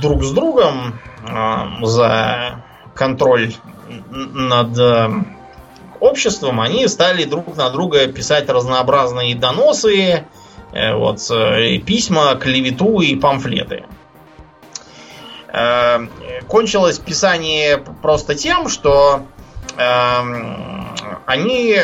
друг 0.00 0.22
с 0.22 0.30
другом 0.30 1.00
за 1.82 2.62
контроль 2.94 3.54
над 4.08 4.78
обществом, 6.00 6.60
они 6.60 6.88
стали 6.88 7.24
друг 7.24 7.56
на 7.56 7.70
друга 7.70 8.06
писать 8.08 8.48
разнообразные 8.48 9.34
доносы, 9.34 10.24
э, 10.72 10.94
вот, 10.94 11.20
э, 11.30 11.78
письма, 11.78 12.34
клевету 12.34 13.00
и 13.00 13.14
памфлеты. 13.16 13.84
Э, 15.52 16.06
кончилось 16.48 16.98
писание 16.98 17.78
просто 18.02 18.34
тем, 18.34 18.68
что 18.68 19.22
они 21.26 21.76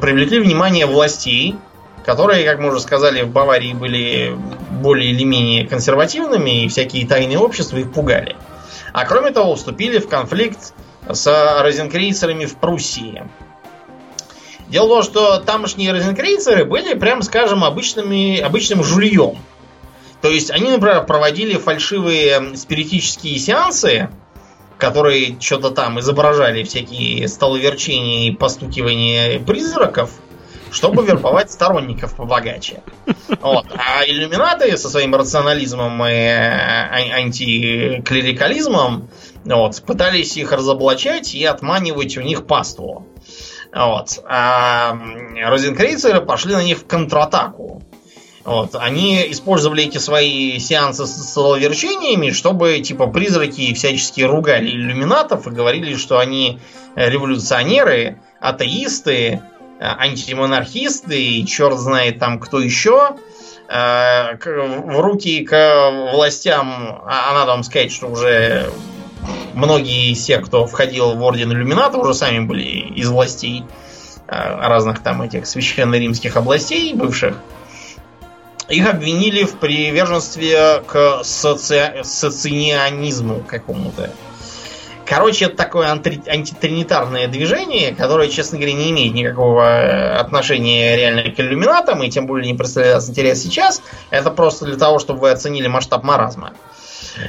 привлекли 0.00 0.40
внимание 0.40 0.84
властей, 0.84 1.56
которые, 2.04 2.44
как 2.44 2.58
мы 2.58 2.68
уже 2.68 2.80
сказали, 2.80 3.22
в 3.22 3.30
Баварии 3.30 3.72
были 3.72 4.36
более 4.70 5.10
или 5.10 5.24
менее 5.24 5.66
консервативными, 5.66 6.64
и 6.64 6.68
всякие 6.68 7.06
тайные 7.06 7.38
общества 7.38 7.78
их 7.78 7.92
пугали. 7.92 8.36
А 8.92 9.04
кроме 9.06 9.30
того, 9.30 9.54
вступили 9.54 9.98
в 9.98 10.08
конфликт 10.08 10.74
с 11.08 11.62
розенкрейцерами 11.62 12.44
в 12.44 12.56
Пруссии. 12.56 13.22
Дело 14.68 14.86
в 14.86 14.88
том, 14.88 15.02
что 15.02 15.38
тамошние 15.38 15.92
розенкрейцеры 15.92 16.64
были, 16.64 16.94
прям 16.94 17.22
скажем, 17.22 17.62
обычными, 17.62 18.40
обычным 18.40 18.82
жульем. 18.82 19.38
То 20.20 20.28
есть 20.28 20.50
они, 20.50 20.70
например, 20.70 21.04
проводили 21.04 21.56
фальшивые 21.56 22.56
спиритические 22.56 23.38
сеансы, 23.38 24.10
которые 24.78 25.36
что-то 25.40 25.70
там 25.70 26.00
изображали, 26.00 26.64
всякие 26.64 27.28
столоверчения 27.28 28.28
и 28.28 28.32
постукивания 28.32 29.38
призраков, 29.38 30.10
чтобы 30.72 31.02
вербовать 31.06 31.52
сторонников 31.52 32.16
побогаче. 32.16 32.82
Вот. 33.40 33.66
А 33.76 34.04
иллюминаты 34.04 34.76
со 34.76 34.88
своим 34.88 35.14
рационализмом 35.14 36.04
и 36.04 36.12
антиклерикализмом 36.12 39.08
Вот, 39.46 39.80
пытались 39.82 40.36
их 40.36 40.50
разоблачать 40.50 41.34
и 41.34 41.44
отманивать 41.44 42.16
у 42.18 42.20
них 42.20 42.46
паству. 42.46 43.06
Вот. 43.72 44.20
А 44.28 44.98
розенкрейцеры 45.40 46.20
пошли 46.20 46.54
на 46.54 46.64
них 46.64 46.78
в 46.78 46.86
контратаку. 46.86 47.82
Вот. 48.44 48.74
Они 48.74 49.24
использовали 49.30 49.84
эти 49.84 49.98
свои 49.98 50.58
сеансы 50.58 51.06
с 51.06 51.32
соловерчениями, 51.32 52.30
чтобы 52.30 52.80
типа 52.80 53.06
призраки 53.06 53.72
всячески 53.74 54.22
ругали 54.22 54.68
иллюминатов 54.68 55.46
и 55.46 55.50
говорили, 55.50 55.94
что 55.94 56.18
они 56.18 56.58
революционеры, 56.96 58.20
атеисты, 58.40 59.42
антимонархисты 59.80 61.22
и 61.22 61.46
черт 61.46 61.78
знает 61.78 62.18
там 62.18 62.40
кто 62.40 62.60
еще. 62.60 63.16
Э, 63.68 64.36
в 64.44 65.00
руки 65.00 65.44
к 65.44 66.10
властям, 66.12 67.02
а, 67.04 67.30
а 67.30 67.34
надо 67.34 67.50
вам 67.52 67.64
сказать, 67.64 67.92
что 67.92 68.06
уже 68.06 68.70
многие 69.54 70.12
из 70.12 70.24
тех, 70.24 70.44
кто 70.44 70.66
входил 70.66 71.14
в 71.14 71.22
орден 71.22 71.52
иллюминатов, 71.52 72.02
уже 72.02 72.14
сами 72.14 72.40
были 72.40 72.62
из 72.62 73.08
властей 73.08 73.64
э, 74.26 74.32
разных 74.32 75.02
там 75.02 75.22
этих 75.22 75.46
священно-римских 75.46 76.36
областей 76.36 76.94
бывших. 76.94 77.36
Их 78.68 78.88
обвинили 78.88 79.44
в 79.44 79.58
приверженстве 79.58 80.82
к 80.86 81.22
соци... 81.22 82.00
социанизму 82.02 83.44
какому-то. 83.46 84.10
Короче, 85.06 85.44
это 85.44 85.56
такое 85.56 85.88
анти... 85.88 86.20
антитринитарное 86.26 87.28
движение, 87.28 87.94
которое, 87.94 88.28
честно 88.28 88.58
говоря, 88.58 88.74
не 88.74 88.90
имеет 88.90 89.14
никакого 89.14 89.62
э, 89.62 90.14
отношения 90.16 90.96
реально 90.96 91.30
к 91.30 91.38
иллюминатам, 91.38 92.02
и 92.02 92.10
тем 92.10 92.26
более 92.26 92.50
не 92.50 92.58
представляет 92.58 93.08
интерес 93.08 93.40
сейчас. 93.40 93.82
Это 94.10 94.30
просто 94.30 94.64
для 94.64 94.76
того, 94.76 94.98
чтобы 94.98 95.20
вы 95.20 95.30
оценили 95.30 95.68
масштаб 95.68 96.02
маразма. 96.02 96.52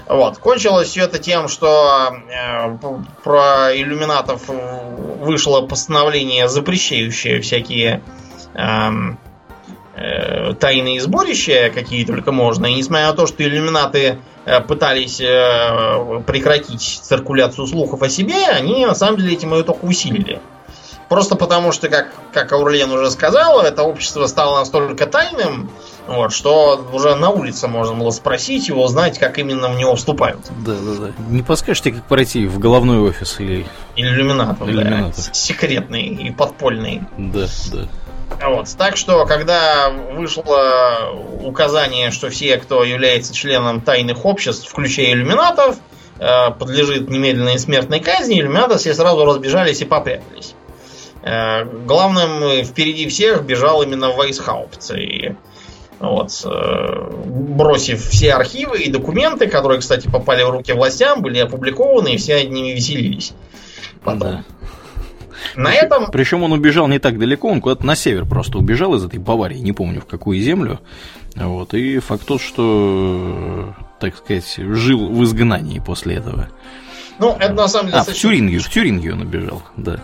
Вот. 0.08 0.38
Кончилось 0.38 0.90
все 0.90 1.04
это 1.04 1.20
тем, 1.20 1.48
что 1.48 2.12
э, 2.30 2.78
про 3.24 3.76
иллюминатов 3.76 4.44
вышло 4.48 5.62
постановление, 5.62 6.48
запрещающее 6.48 7.42
всякие 7.42 8.02
э, 8.54 8.90
э, 9.96 10.54
тайные 10.56 11.02
сборища, 11.02 11.72
какие 11.74 12.06
только 12.06 12.32
можно. 12.32 12.66
И 12.68 12.76
несмотря 12.76 13.08
на 13.08 13.14
то, 13.14 13.28
что 13.28 13.44
иллюминаты 13.44 14.20
э, 14.46 14.62
пытались 14.62 15.20
э, 15.22 16.24
прекратить 16.26 16.82
циркуляцию 16.82 17.68
слухов 17.68 18.02
о 18.02 18.10
себе, 18.10 18.48
они 18.48 18.86
на 18.86 18.96
самом 18.96 19.18
деле 19.18 19.34
этим 19.34 19.54
ее 19.54 19.64
только 19.64 19.86
усилили. 19.86 20.42
Просто 21.10 21.36
потому, 21.36 21.72
что, 21.72 21.88
как, 21.88 22.12
как 22.34 22.52
Аурлен 22.52 22.92
уже 22.92 23.10
сказал, 23.12 23.62
это 23.62 23.84
общество 23.84 24.26
стало 24.28 24.60
настолько 24.60 25.06
тайным, 25.06 25.72
вот, 26.08 26.34
что 26.34 26.88
уже 26.94 27.16
на 27.16 27.30
улице 27.30 27.68
можно 27.68 27.96
было 27.96 28.12
спросить 28.12 28.68
его, 28.68 28.84
узнать, 28.84 29.20
как 29.20 29.38
именно 29.38 29.70
в 29.70 29.76
него 29.76 29.96
вступают. 29.96 30.40
Да, 30.66 30.74
да, 30.74 31.08
да. 31.08 31.14
Не 31.30 31.44
подскажете, 31.44 31.92
как 31.92 32.06
пройти 32.06 32.46
в 32.48 32.60
головной 32.60 33.00
офис 33.00 33.40
или... 33.40 33.66
Иллюминатор, 33.96 34.68
Иллюминатор. 34.70 35.14
да. 35.16 35.34
Секретный 35.34 36.08
и 36.08 36.32
подпольный. 36.32 37.02
Да, 37.18 37.48
да. 37.72 37.88
Вот. 38.50 38.68
Так 38.78 38.98
что, 38.98 39.26
когда 39.26 39.90
вышло 39.90 41.14
указание, 41.42 42.12
что 42.12 42.30
все, 42.30 42.58
кто 42.58 42.84
является 42.84 43.34
членом 43.34 43.82
тайных 43.82 44.26
обществ, 44.26 44.70
включая 44.70 45.14
иллюминатов, 45.14 45.78
э, 46.20 46.52
подлежит 46.52 47.10
немедленной 47.10 47.58
смертной 47.58 48.00
казни, 48.00 48.40
иллюминаты 48.40 48.78
все 48.78 48.94
сразу 48.94 49.26
разбежались 49.26 49.82
и 49.82 49.86
попрятались. 49.86 50.54
Э, 51.24 51.64
главным 51.66 52.64
впереди 52.64 53.08
всех 53.08 53.44
бежал 53.44 53.82
именно 53.82 54.12
Вайсхаупт. 54.12 54.92
И 54.92 55.36
вот, 56.00 56.30
э, 56.46 57.12
бросив 57.26 58.02
все 58.02 58.34
архивы 58.34 58.80
и 58.80 58.92
документы, 58.92 59.48
которые, 59.48 59.80
кстати, 59.80 60.08
попали 60.08 60.44
в 60.44 60.50
руки 60.50 60.74
властям, 60.74 61.22
были 61.22 61.40
опубликованы, 61.40 62.14
и 62.14 62.18
все 62.18 62.38
над 62.44 62.52
ними 62.52 62.74
веселились. 62.74 63.34
Потом. 64.04 64.20
Да. 64.20 64.44
На 65.56 65.70
причем, 65.70 65.86
этом... 65.86 66.12
Причем 66.12 66.44
он 66.44 66.52
убежал 66.52 66.88
не 66.88 67.00
так 67.00 67.18
далеко, 67.18 67.50
он 67.50 67.62
куда-то 67.62 67.86
на 67.86 67.96
север 67.96 68.26
просто 68.26 68.58
убежал 68.58 68.96
из 68.96 69.04
этой 69.04 69.20
Баварии, 69.20 69.58
не 69.58 69.74
помню 69.74 70.02
в 70.02 70.06
какую 70.06 70.40
землю. 70.40 70.80
Вот, 71.36 71.74
и 71.74 72.00
факт 72.00 72.26
тот, 72.26 72.42
что, 72.42 73.76
так 74.00 74.18
сказать, 74.18 74.56
жил 74.58 75.10
в 75.10 75.24
изгнании 75.24 75.80
после 75.80 76.16
этого. 76.16 76.50
Ну, 77.20 77.36
это 77.40 77.54
на 77.54 77.68
самом 77.68 77.88
деле... 77.88 78.00
А, 78.00 78.04
в 78.04 78.14
Тюрингию, 78.14 78.62
в 78.62 78.70
Тюрингию 78.70 79.14
он 79.14 79.22
убежал, 79.22 79.62
да. 79.76 80.00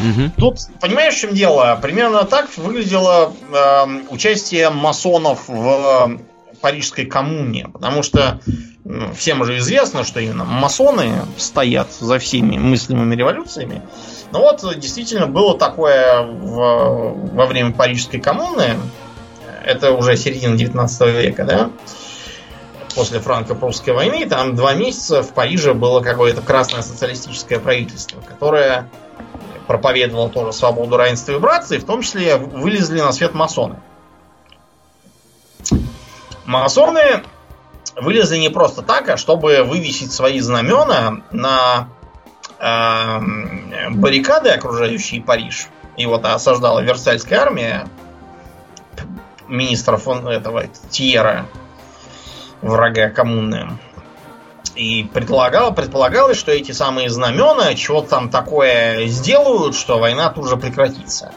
Угу. 0.00 0.30
Тут, 0.36 0.58
понимаешь, 0.80 1.14
в 1.14 1.20
чем 1.20 1.34
дело? 1.34 1.78
Примерно 1.80 2.24
так 2.24 2.48
выглядело 2.56 3.32
э, 3.52 3.86
участие 4.10 4.70
масонов 4.70 5.48
в 5.48 6.18
э, 6.18 6.56
Парижской 6.60 7.06
коммуне. 7.06 7.68
Потому 7.68 8.02
что 8.02 8.40
ну, 8.84 9.12
всем 9.14 9.40
уже 9.42 9.58
известно, 9.58 10.04
что 10.04 10.20
именно 10.20 10.44
масоны 10.44 11.22
стоят 11.36 11.92
за 11.92 12.18
всеми 12.18 12.58
мыслимыми 12.58 13.14
революциями. 13.14 13.82
Ну 14.32 14.40
вот, 14.40 14.62
действительно, 14.78 15.26
было 15.26 15.56
такое 15.58 16.22
в, 16.22 17.34
во 17.34 17.46
время 17.46 17.72
Парижской 17.72 18.20
коммуны. 18.20 18.76
Это 19.64 19.92
уже 19.92 20.16
середина 20.16 20.56
19 20.56 21.00
века, 21.08 21.44
да? 21.44 21.70
После 22.94 23.20
франко-прусской 23.20 23.94
войны. 23.94 24.26
Там 24.26 24.56
два 24.56 24.74
месяца 24.74 25.22
в 25.22 25.32
Париже 25.32 25.74
было 25.74 26.00
какое-то 26.00 26.42
красное 26.42 26.82
социалистическое 26.82 27.58
правительство, 27.58 28.20
которое 28.20 28.88
проповедовал 29.72 30.28
тоже 30.28 30.52
свободу, 30.52 30.98
равенство 30.98 31.32
и 31.32 31.38
братство, 31.38 31.72
и 31.72 31.78
в 31.78 31.86
том 31.86 32.02
числе 32.02 32.36
вылезли 32.36 33.00
на 33.00 33.10
свет 33.10 33.32
масоны. 33.32 33.76
Масоны 36.44 37.22
вылезли 37.96 38.36
не 38.36 38.50
просто 38.50 38.82
так, 38.82 39.08
а 39.08 39.16
чтобы 39.16 39.62
вывесить 39.62 40.12
свои 40.12 40.40
знамена 40.40 41.22
на 41.30 41.88
э, 42.58 43.90
баррикады, 43.92 44.50
окружающие 44.50 45.22
Париж. 45.22 45.68
И 45.96 46.04
вот 46.04 46.26
осаждала 46.26 46.80
Версальская 46.80 47.40
армия 47.40 47.88
министра 49.48 49.96
фон 49.96 50.28
этого 50.28 50.66
Тьера, 50.90 51.46
врага 52.60 53.08
коммуны. 53.08 53.78
И 54.74 55.04
предполагало, 55.12 55.70
предполагалось, 55.70 56.38
что 56.38 56.50
эти 56.50 56.72
самые 56.72 57.10
знамена 57.10 57.74
чего-то 57.74 58.08
там 58.08 58.30
такое 58.30 59.06
сделают, 59.06 59.76
что 59.76 59.98
война 59.98 60.30
тут 60.30 60.48
же 60.48 60.56
прекратится. 60.56 61.32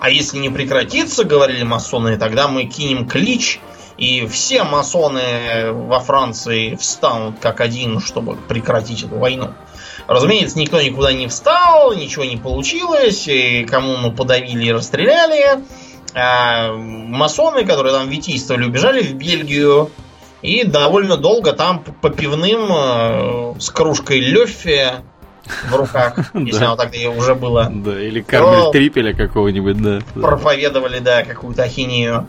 А 0.00 0.10
если 0.10 0.38
не 0.38 0.50
прекратится, 0.50 1.24
говорили 1.24 1.62
масоны, 1.62 2.18
тогда 2.18 2.46
мы 2.46 2.64
кинем 2.64 3.08
клич, 3.08 3.58
и 3.96 4.26
все 4.26 4.62
масоны 4.62 5.72
во 5.72 5.98
Франции 5.98 6.76
встанут 6.76 7.40
как 7.40 7.60
один, 7.60 8.00
чтобы 8.00 8.36
прекратить 8.36 9.02
эту 9.02 9.18
войну. 9.18 9.54
Разумеется, 10.06 10.58
никто 10.58 10.80
никуда 10.80 11.12
не 11.12 11.26
встал, 11.26 11.92
ничего 11.94 12.24
не 12.24 12.36
получилось, 12.36 13.26
и 13.26 13.64
коммуну 13.64 14.12
подавили 14.12 14.66
и 14.66 14.72
расстреляли. 14.72 15.64
А 16.14 16.72
масоны, 16.72 17.64
которые 17.64 17.92
там 17.92 18.08
витийствовали, 18.08 18.64
убежали 18.64 19.02
в 19.02 19.14
Бельгию, 19.14 19.90
и 20.42 20.64
довольно 20.64 21.16
долго 21.16 21.52
там 21.52 21.84
по 22.00 22.10
пивным 22.10 22.68
э, 22.70 23.54
с 23.60 23.70
кружкой 23.70 24.20
Лёффи 24.20 24.92
в 25.70 25.74
руках, 25.74 26.18
если 26.34 26.64
оно 26.64 26.76
тогда 26.76 27.10
уже 27.10 27.34
было. 27.34 27.68
Да, 27.70 28.00
или 28.00 28.20
кармель 28.20 28.70
трипеля 28.72 29.14
какого-нибудь, 29.14 29.80
да. 29.80 30.00
Проповедовали, 30.14 30.98
да, 30.98 31.24
какую-то 31.24 31.62
ахинею. 31.64 32.26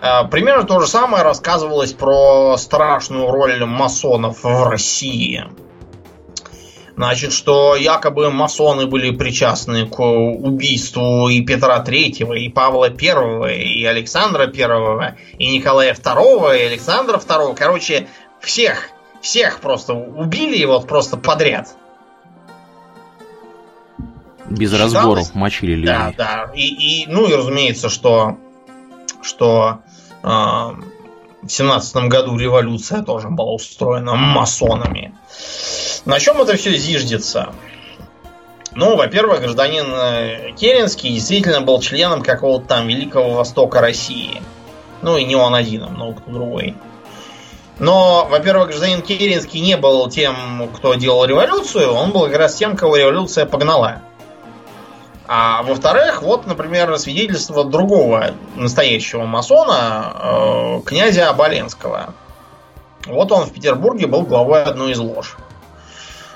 А, 0.00 0.24
примерно 0.24 0.64
то 0.64 0.78
же 0.80 0.86
самое 0.86 1.22
рассказывалось 1.22 1.92
про 1.92 2.56
страшную 2.58 3.30
роль 3.30 3.64
масонов 3.64 4.44
в 4.44 4.68
России. 4.68 5.44
Значит, 6.96 7.34
что 7.34 7.76
якобы 7.76 8.30
масоны 8.30 8.86
были 8.86 9.10
причастны 9.10 9.86
к 9.86 10.00
убийству 10.00 11.28
и 11.28 11.42
Петра 11.42 11.78
Третьего, 11.80 12.32
и 12.32 12.48
Павла 12.48 12.88
Первого, 12.88 13.52
и 13.52 13.84
Александра 13.84 14.46
Первого, 14.46 15.14
и 15.36 15.50
Николая 15.50 15.92
Второго, 15.92 16.56
и 16.56 16.62
Александра 16.62 17.18
Второго. 17.18 17.54
Короче, 17.54 18.08
всех, 18.40 18.88
всех 19.20 19.60
просто 19.60 19.92
убили 19.92 20.64
вот 20.64 20.88
просто 20.88 21.18
подряд. 21.18 21.68
Без 24.48 24.70
Считалось? 24.70 24.94
разборов 24.94 25.34
мочили 25.34 25.72
людей. 25.72 25.86
Да, 25.86 26.14
да. 26.16 26.52
И, 26.54 27.02
и, 27.02 27.06
ну 27.08 27.28
и 27.28 27.34
разумеется, 27.34 27.90
что, 27.90 28.38
что 29.20 29.80
э, 30.22 30.70
в 31.46 31.52
семнадцатом 31.52 32.08
году 32.08 32.36
революция 32.36 33.02
тоже 33.02 33.28
была 33.28 33.52
устроена 33.52 34.14
масонами. 34.14 35.14
На 36.04 36.20
чем 36.20 36.40
это 36.40 36.56
все 36.56 36.76
зиждется? 36.76 37.52
Ну, 38.72 38.96
во-первых, 38.96 39.40
гражданин 39.40 39.86
э, 39.88 40.52
Керенский 40.52 41.10
действительно 41.10 41.62
был 41.62 41.80
членом 41.80 42.22
какого-то 42.22 42.66
там 42.66 42.86
Великого 42.86 43.30
Востока 43.30 43.80
России. 43.80 44.42
Ну, 45.00 45.16
и 45.16 45.24
не 45.24 45.34
он 45.34 45.54
один, 45.54 45.84
а 45.84 45.88
много 45.88 46.20
кто 46.20 46.30
другой. 46.30 46.74
Но, 47.78 48.26
во-первых, 48.30 48.68
гражданин 48.68 49.02
Керенский 49.02 49.60
не 49.60 49.76
был 49.76 50.08
тем, 50.08 50.70
кто 50.74 50.94
делал 50.94 51.24
революцию, 51.24 51.92
он 51.92 52.10
был 52.12 52.26
как 52.26 52.36
раз 52.36 52.54
тем, 52.54 52.76
кого 52.76 52.96
революция 52.96 53.46
погнала. 53.46 54.02
А 55.28 55.62
во-вторых, 55.62 56.22
вот, 56.22 56.46
например, 56.46 56.96
свидетельство 56.98 57.64
другого 57.64 58.32
настоящего 58.54 59.24
масона, 59.24 60.12
э, 60.14 60.80
князя 60.84 61.30
Оболенского. 61.30 62.14
Вот 63.06 63.32
он 63.32 63.44
в 63.46 63.52
Петербурге 63.52 64.06
был 64.06 64.22
главой 64.22 64.62
одной 64.62 64.92
из 64.92 64.98
лож. 64.98 65.36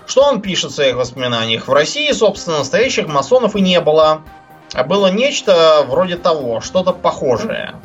Что 0.06 0.24
он 0.24 0.40
пишет 0.40 0.72
в 0.72 0.74
своих 0.74 0.96
воспоминаниях? 0.96 1.68
В 1.68 1.72
России, 1.72 2.10
собственно, 2.10 2.58
настоящих 2.58 3.06
масонов 3.06 3.54
и 3.54 3.60
не 3.60 3.80
было. 3.80 4.22
А 4.74 4.82
было 4.82 5.08
нечто 5.08 5.84
вроде 5.88 6.16
того, 6.16 6.60
что-то 6.60 6.92
похожее. 6.92 7.76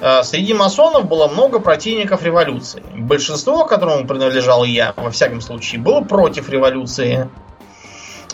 Э, 0.00 0.22
среди 0.24 0.54
масонов 0.54 1.06
было 1.06 1.28
много 1.28 1.60
противников 1.60 2.24
революции. 2.24 2.82
Большинство, 2.96 3.64
которому 3.64 4.08
принадлежал 4.08 4.64
я, 4.64 4.92
во 4.96 5.10
всяком 5.10 5.40
случае, 5.40 5.80
было 5.80 6.00
против 6.00 6.48
революции. 6.48 7.28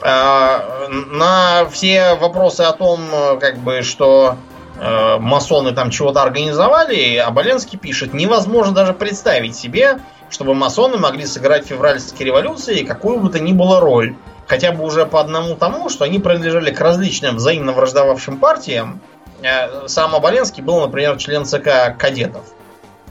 Э, 0.03 0.89
на 0.89 1.67
все 1.71 2.15
вопросы 2.15 2.63
о 2.63 2.73
том, 2.73 3.01
как 3.41 3.59
бы, 3.59 3.83
что 3.83 4.37
э, 4.79 5.19
масоны 5.19 5.73
там 5.73 5.91
чего-то 5.91 6.23
организовали, 6.23 7.17
Аболенский 7.17 7.79
пишет, 7.79 8.15
невозможно 8.15 8.75
даже 8.75 8.93
представить 8.93 9.57
себе, 9.57 9.99
чтобы 10.31 10.55
масоны 10.55 10.99
могли 10.99 11.27
сыграть 11.27 11.65
в 11.65 11.69
февральской 11.69 12.27
революции 12.27 12.85
какую 12.85 13.21
бы 13.21 13.31
то 13.31 13.41
ни 13.41 13.53
было 13.53 13.81
роль. 13.81 14.17
Хотя 14.47 14.71
бы 14.71 14.85
уже 14.85 15.07
по 15.07 15.21
одному 15.21 15.57
тому, 15.57 15.89
что 15.89 16.05
они 16.05 16.21
принадлежали 16.21 16.71
к 16.71 16.81
различным 16.81 17.37
взаимно 17.37 17.73
враждовавшим 17.73 18.39
партиям, 18.39 19.01
Э, 19.43 19.87
сам 19.89 20.15
Оболенский 20.15 20.63
был, 20.63 20.81
например, 20.81 21.17
член 21.19 21.45
ЦК 21.45 21.97
кадетов, 21.99 22.45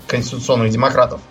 конституционных 0.07 0.71
демократов. 0.71 1.21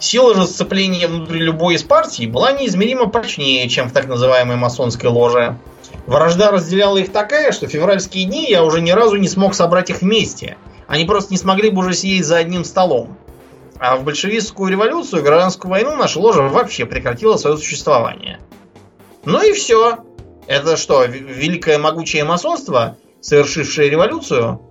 Сила 0.00 0.34
же 0.34 0.46
сцепления 0.46 1.06
внутри 1.06 1.40
любой 1.40 1.74
из 1.74 1.82
партий 1.82 2.26
была 2.26 2.52
неизмеримо 2.52 3.06
прочнее, 3.06 3.68
чем 3.68 3.88
в 3.88 3.92
так 3.92 4.08
называемой 4.08 4.56
масонской 4.56 5.10
ложе. 5.10 5.58
Вражда 6.06 6.50
разделяла 6.50 6.96
их 6.96 7.12
такая, 7.12 7.52
что 7.52 7.68
февральские 7.68 8.24
дни 8.24 8.46
я 8.48 8.64
уже 8.64 8.80
ни 8.80 8.90
разу 8.90 9.16
не 9.16 9.28
смог 9.28 9.54
собрать 9.54 9.90
их 9.90 10.00
вместе. 10.00 10.56
Они 10.86 11.04
просто 11.04 11.32
не 11.32 11.38
смогли 11.38 11.70
бы 11.70 11.80
уже 11.80 11.92
сидеть 11.92 12.24
за 12.24 12.38
одним 12.38 12.64
столом. 12.64 13.18
А 13.78 13.96
в 13.96 14.04
большевистскую 14.04 14.70
революцию 14.70 15.20
и 15.20 15.24
гражданскую 15.24 15.70
войну 15.70 15.94
наша 15.96 16.18
ложа 16.18 16.42
вообще 16.42 16.86
прекратила 16.86 17.36
свое 17.36 17.58
существование. 17.58 18.40
Ну 19.26 19.42
и 19.42 19.52
все. 19.52 19.98
Это 20.46 20.78
что, 20.78 21.04
великое 21.04 21.78
могучее 21.78 22.24
масонство, 22.24 22.96
совершившее 23.20 23.90
революцию? 23.90 24.62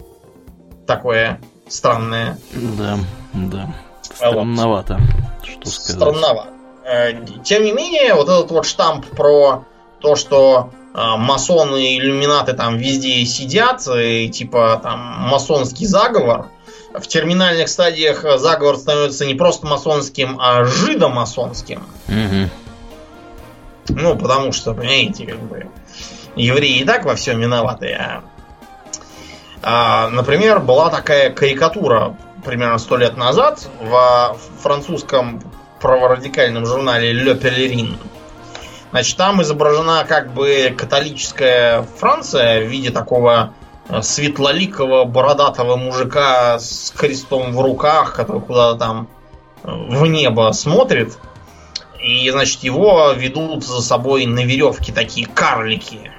Такое 0.88 1.40
странное. 1.68 2.40
Да, 2.52 2.98
да. 3.34 3.76
Странновато. 4.20 5.00
Что 5.44 5.70
сказать. 5.70 6.02
Странновато. 6.02 6.50
Э, 6.86 7.14
тем 7.44 7.64
не 7.64 7.72
менее, 7.72 8.14
вот 8.16 8.28
этот 8.28 8.52
вот 8.52 8.66
штамп 8.66 9.06
про 9.06 9.64
то, 10.00 10.16
что 10.16 10.72
э, 10.94 11.16
масоны 11.18 11.94
и 11.94 12.00
иллюминаты 12.00 12.54
там 12.54 12.78
везде 12.78 13.26
сидят, 13.26 13.88
и 13.88 14.30
типа 14.30 14.80
там 14.84 15.00
масонский 15.30 15.86
заговор, 15.86 16.48
в 16.94 17.08
терминальных 17.08 17.70
стадиях 17.70 18.26
заговор 18.40 18.78
становится 18.78 19.26
не 19.26 19.36
просто 19.36 19.68
масонским, 19.68 20.38
а 20.42 20.66
жидомасонским. 20.66 21.84
Угу. 22.08 22.50
Ну, 23.90 24.18
потому 24.18 24.52
что, 24.52 24.74
понимаете, 24.74 25.26
как 25.26 25.40
бы 25.40 25.68
евреи 26.36 26.80
и 26.80 26.86
так 26.86 27.06
во 27.06 27.16
всем 27.16 27.40
виноваты. 27.40 27.94
А, 27.94 28.24
а, 29.62 30.10
например, 30.10 30.60
была 30.60 30.90
такая 30.90 31.32
карикатура 31.32 32.16
примерно 32.46 32.78
сто 32.78 32.98
лет 32.98 33.18
назад 33.18 33.68
в 33.82 34.38
французском 34.62 35.42
праворадикальном 35.80 36.66
журнале 36.66 37.14
Le 37.14 37.40
Pèlerin. 37.40 37.98
Значит, 38.92 39.18
там 39.18 39.42
изображена 39.42 40.04
как 40.08 40.34
бы 40.34 40.74
католическая 40.76 41.84
Франция 41.98 42.66
в 42.66 42.68
виде 42.68 42.90
такого 42.90 43.54
э, 43.88 44.02
светлоликого 44.02 45.06
бородатого 45.06 45.76
мужика 45.76 46.58
с 46.58 46.92
крестом 46.98 47.54
в 47.54 47.62
руках, 47.62 48.14
который 48.14 48.42
куда-то 48.42 48.80
там 48.80 49.08
э, 49.64 49.70
в 49.72 50.06
небо 50.08 50.52
смотрит. 50.54 51.20
И, 52.02 52.30
значит, 52.32 52.64
его 52.64 53.12
ведут 53.12 53.64
за 53.64 53.82
собой 53.82 54.26
на 54.26 54.44
веревке 54.44 54.92
такие 54.92 55.28
карлики. 55.28 56.12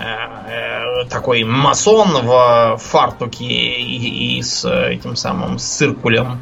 Э, 0.00 1.04
такой 1.10 1.44
масон 1.44 2.24
в 2.26 2.78
фартуке 2.78 3.44
и, 3.44 4.38
и 4.38 4.42
с 4.42 4.64
этим 4.64 5.14
самым 5.14 5.58
циркулем 5.58 6.40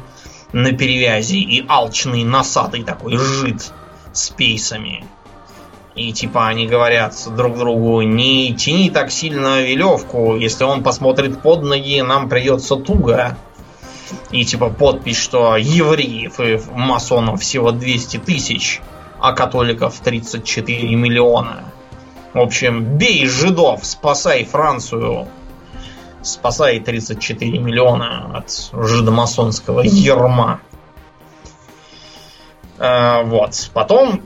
на 0.53 0.71
перевязи. 0.71 1.35
И 1.35 1.65
алчный 1.67 2.23
носатый 2.23 2.83
такой 2.83 3.17
жид 3.17 3.73
с 4.13 4.29
пейсами. 4.29 5.03
И 5.95 6.13
типа 6.13 6.47
они 6.47 6.67
говорят 6.67 7.15
друг 7.35 7.57
другу, 7.57 8.01
не 8.01 8.53
тяни 8.53 8.89
так 8.89 9.11
сильно 9.11 9.61
веревку, 9.61 10.37
если 10.37 10.63
он 10.63 10.81
посмотрит 10.81 11.41
под 11.41 11.63
ноги, 11.63 11.99
нам 11.99 12.29
придется 12.29 12.77
туго. 12.77 13.37
И 14.31 14.45
типа 14.45 14.69
подпись, 14.69 15.17
что 15.17 15.57
евреев 15.57 16.39
и 16.39 16.61
масонов 16.71 17.41
всего 17.41 17.71
200 17.71 18.17
тысяч, 18.17 18.79
а 19.19 19.33
католиков 19.33 19.99
34 19.99 20.95
миллиона. 20.95 21.65
В 22.33 22.39
общем, 22.39 22.97
бей 22.97 23.25
жидов, 23.27 23.85
спасай 23.85 24.43
Францию. 24.43 25.27
Спасай 26.21 26.79
34 26.79 27.59
миллиона 27.59 28.37
от 28.37 28.71
жидомасонского 28.73 29.81
ерма. 29.81 30.61
А, 32.77 33.23
вот. 33.23 33.71
Потом 33.73 34.21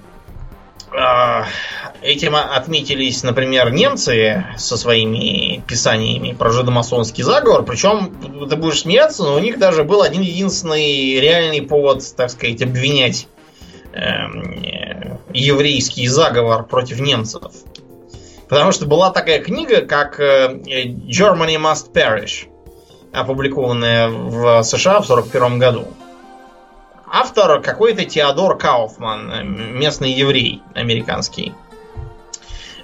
а, 0.91 1.45
этим 2.01 2.35
отметились, 2.35 3.23
например, 3.23 3.71
немцы 3.71 4.45
со 4.57 4.75
своими 4.75 5.61
писаниями 5.65 6.33
про 6.33 6.51
жидомасонский 6.51 7.23
заговор. 7.23 7.63
Причем, 7.63 8.13
ты 8.49 8.55
будешь 8.57 8.81
смеяться, 8.81 9.23
но 9.23 9.35
у 9.35 9.39
них 9.39 9.59
даже 9.59 9.83
был 9.83 10.01
один 10.01 10.21
единственный 10.21 11.19
реальный 11.19 11.61
повод, 11.61 12.03
так 12.17 12.29
сказать, 12.29 12.61
обвинять 12.61 13.27
э, 13.93 14.07
еврейский 15.33 16.07
заговор 16.07 16.65
против 16.65 16.99
немцев. 16.99 17.43
Потому 18.53 18.71
что 18.71 18.85
была 18.85 19.09
такая 19.09 19.39
книга, 19.39 19.81
как 19.81 20.19
э, 20.19 20.53
Germany 20.53 21.55
Must 21.55 21.91
Perish, 21.91 22.47
опубликованная 23.11 24.09
в 24.09 24.61
США 24.61 25.01
в 25.01 25.09
1941 25.09 25.57
году. 25.57 25.87
Автор 27.11 27.59
какой-то 27.63 28.05
Теодор 28.05 28.55
Кауфман, 28.59 29.75
местный 29.75 30.11
еврей 30.11 30.61
американский. 30.75 31.55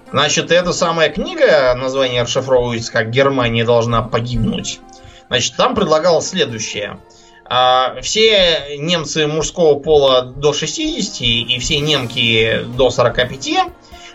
Значит, 0.10 0.50
эта 0.50 0.74
самая 0.74 1.10
книга, 1.10 1.76
название 1.76 2.24
расшифровывается 2.24 2.92
как 2.92 3.12
«Германия 3.12 3.64
должна 3.64 4.02
погибнуть». 4.02 4.80
Значит, 5.28 5.56
там 5.56 5.76
предлагалось 5.76 6.30
следующее. 6.30 7.00
А, 7.46 8.02
все 8.02 8.76
немцы 8.80 9.28
мужского 9.28 9.78
пола 9.78 10.24
до 10.24 10.52
60 10.52 11.22
и 11.22 11.60
все 11.60 11.80
немки 11.80 12.66
до 12.76 12.90
45 12.90 13.70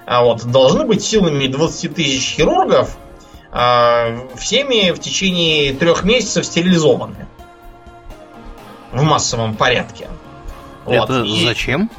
а 0.06 0.22
вот, 0.22 0.44
должны 0.44 0.84
быть 0.84 1.02
силами 1.02 1.46
20 1.46 1.94
тысяч 1.94 2.34
хирургов 2.36 2.96
а, 3.50 4.28
всеми 4.36 4.90
в 4.90 4.98
течение 4.98 5.72
трех 5.72 6.04
месяцев 6.04 6.44
стерилизованы 6.44 7.26
в 8.92 9.02
массовом 9.02 9.54
порядке. 9.54 10.08
Это 10.86 11.20
вот. 11.20 11.26
и, 11.26 11.44
зачем? 11.44 11.90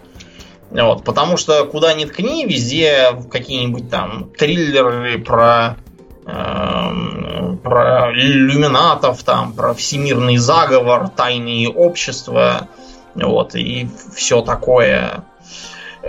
Вот, 0.70 1.04
потому 1.04 1.36
что 1.36 1.64
куда 1.64 1.94
ни 1.94 2.04
ткни, 2.04 2.46
везде 2.46 3.10
какие-нибудь 3.30 3.90
там 3.90 4.30
триллеры 4.36 5.18
про 5.18 5.76
э, 5.76 5.83
про 6.24 8.12
иллюминатов, 8.14 9.22
там, 9.22 9.52
про 9.52 9.74
всемирный 9.74 10.38
заговор, 10.38 11.08
тайные 11.08 11.68
общества, 11.68 12.68
вот, 13.14 13.54
и 13.54 13.88
все 14.14 14.40
такое 14.42 15.24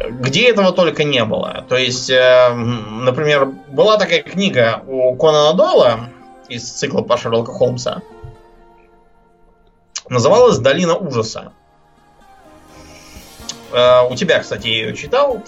где 0.09 0.49
этого 0.49 0.71
только 0.71 1.03
не 1.03 1.23
было. 1.23 1.65
То 1.69 1.77
есть, 1.77 2.09
э, 2.09 2.53
например, 2.53 3.45
была 3.45 3.97
такая 3.97 4.21
книга 4.21 4.83
у 4.87 5.15
Конана 5.15 5.53
Дойла 5.53 6.09
из 6.49 6.69
цикла 6.69 7.01
по 7.01 7.17
Шерлока 7.17 7.51
Холмса. 7.51 8.01
Называлась 10.09 10.59
«Долина 10.59 10.95
ужаса». 10.95 11.53
Э, 13.71 14.07
у 14.09 14.15
тебя, 14.15 14.39
кстати, 14.39 14.67
ее 14.67 14.95
читал. 14.95 15.41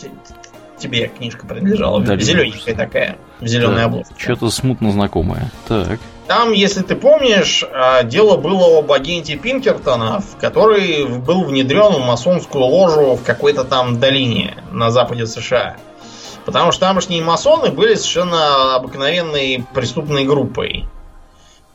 Тебе 0.78 1.08
книжка 1.08 1.46
принадлежала. 1.46 2.02
Долина 2.02 2.22
Зелененькая 2.22 2.76
такая, 2.76 3.18
в 3.40 3.48
зеленой 3.48 3.86
обложке. 3.86 4.14
Что-то 4.18 4.50
смутно 4.50 4.92
знакомое. 4.92 5.52
Так. 5.68 6.00
Там, 6.28 6.52
если 6.52 6.82
ты 6.82 6.96
помнишь, 6.96 7.64
а, 7.72 8.04
дело 8.04 8.38
было 8.38 8.80
об 8.80 8.92
агенте 8.92 9.38
Пинкертона, 9.38 10.22
который 10.42 11.06
был 11.08 11.46
внедрен 11.46 11.94
в 11.94 12.06
масонскую 12.06 12.66
ложу 12.66 13.16
в 13.16 13.24
какой-то 13.24 13.64
там 13.64 14.00
долине 14.00 14.58
на 14.72 14.92
западе 14.92 15.26
США. 15.26 15.78
Потому 16.46 16.72
что 16.72 16.82
тамошние 16.82 17.24
масоны 17.24 17.72
были 17.72 17.96
совершенно 17.96 18.76
обыкновенной 18.76 19.66
преступной 19.74 20.26
группой. 20.26 20.86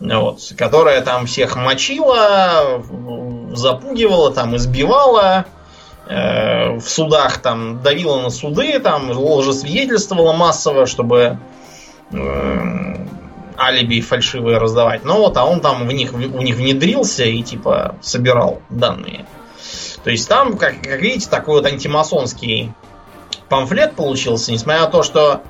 Вот, 0.00 0.40
которая 0.58 1.00
там 1.02 1.26
всех 1.26 1.56
мочила, 1.56 2.82
запугивала, 3.54 4.32
там 4.32 4.56
избивала, 4.56 5.46
э, 6.06 6.76
в 6.76 6.82
судах 6.82 7.38
там 7.38 7.82
давила 7.82 8.20
на 8.20 8.30
суды, 8.30 8.78
там 8.78 9.10
лжесвидетельствовала 9.10 10.32
массово, 10.32 10.86
чтобы 10.86 11.38
э, 12.10 12.96
алиби 13.58 14.00
фальшивые 14.00 14.58
раздавать. 14.58 15.04
Но 15.04 15.18
вот, 15.18 15.36
а 15.36 15.44
он 15.44 15.60
там 15.60 15.86
в 15.86 15.92
них, 15.92 16.12
в 16.12 16.42
них 16.42 16.56
внедрился 16.56 17.24
и 17.24 17.42
типа 17.42 17.96
собирал 18.00 18.60
данные. 18.70 19.26
То 20.04 20.10
есть 20.10 20.28
там, 20.28 20.58
как, 20.58 20.82
как 20.82 21.00
видите, 21.00 21.28
такой 21.28 21.56
вот 21.60 21.66
антимасонский 21.66 22.72
памфлет 23.48 23.94
получился, 23.94 24.50
несмотря 24.50 24.82
на 24.82 24.86
то, 24.88 25.02
что 25.02 25.42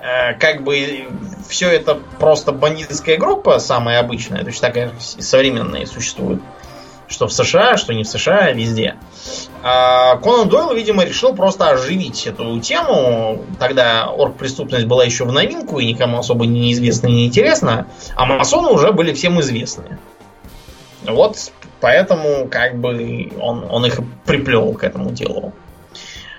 э, 0.00 0.34
как 0.34 0.62
бы 0.62 1.06
все 1.48 1.68
это 1.68 1.98
просто 2.18 2.52
бандитская 2.52 3.16
группа, 3.16 3.58
самая 3.58 3.98
обычная, 3.98 4.40
то 4.40 4.48
есть 4.48 4.60
такая 4.60 4.92
современная 4.98 5.86
существует 5.86 6.40
что 7.08 7.26
в 7.28 7.32
США, 7.32 7.76
что 7.76 7.94
не 7.94 8.04
в 8.04 8.08
США, 8.08 8.50
везде. 8.52 8.96
А 9.62 10.16
Конан 10.16 10.48
Дойл, 10.48 10.72
видимо, 10.72 11.04
решил 11.04 11.34
просто 11.34 11.70
оживить 11.70 12.26
эту 12.26 12.60
тему. 12.60 13.44
Тогда 13.58 14.10
оргпреступность 14.10 14.86
была 14.86 15.04
еще 15.04 15.24
в 15.24 15.32
новинку 15.32 15.78
и 15.78 15.86
никому 15.86 16.18
особо 16.18 16.46
неизвестна 16.46 17.08
и 17.08 17.12
неинтересна, 17.12 17.86
а 18.14 18.26
масоны 18.26 18.68
уже 18.68 18.92
были 18.92 19.12
всем 19.12 19.40
известны. 19.40 19.98
Вот 21.04 21.36
поэтому 21.80 22.48
как 22.48 22.78
бы 22.78 23.32
он, 23.40 23.66
он 23.70 23.86
их 23.86 24.00
приплел 24.24 24.72
к 24.74 24.84
этому 24.84 25.10
делу. 25.10 25.52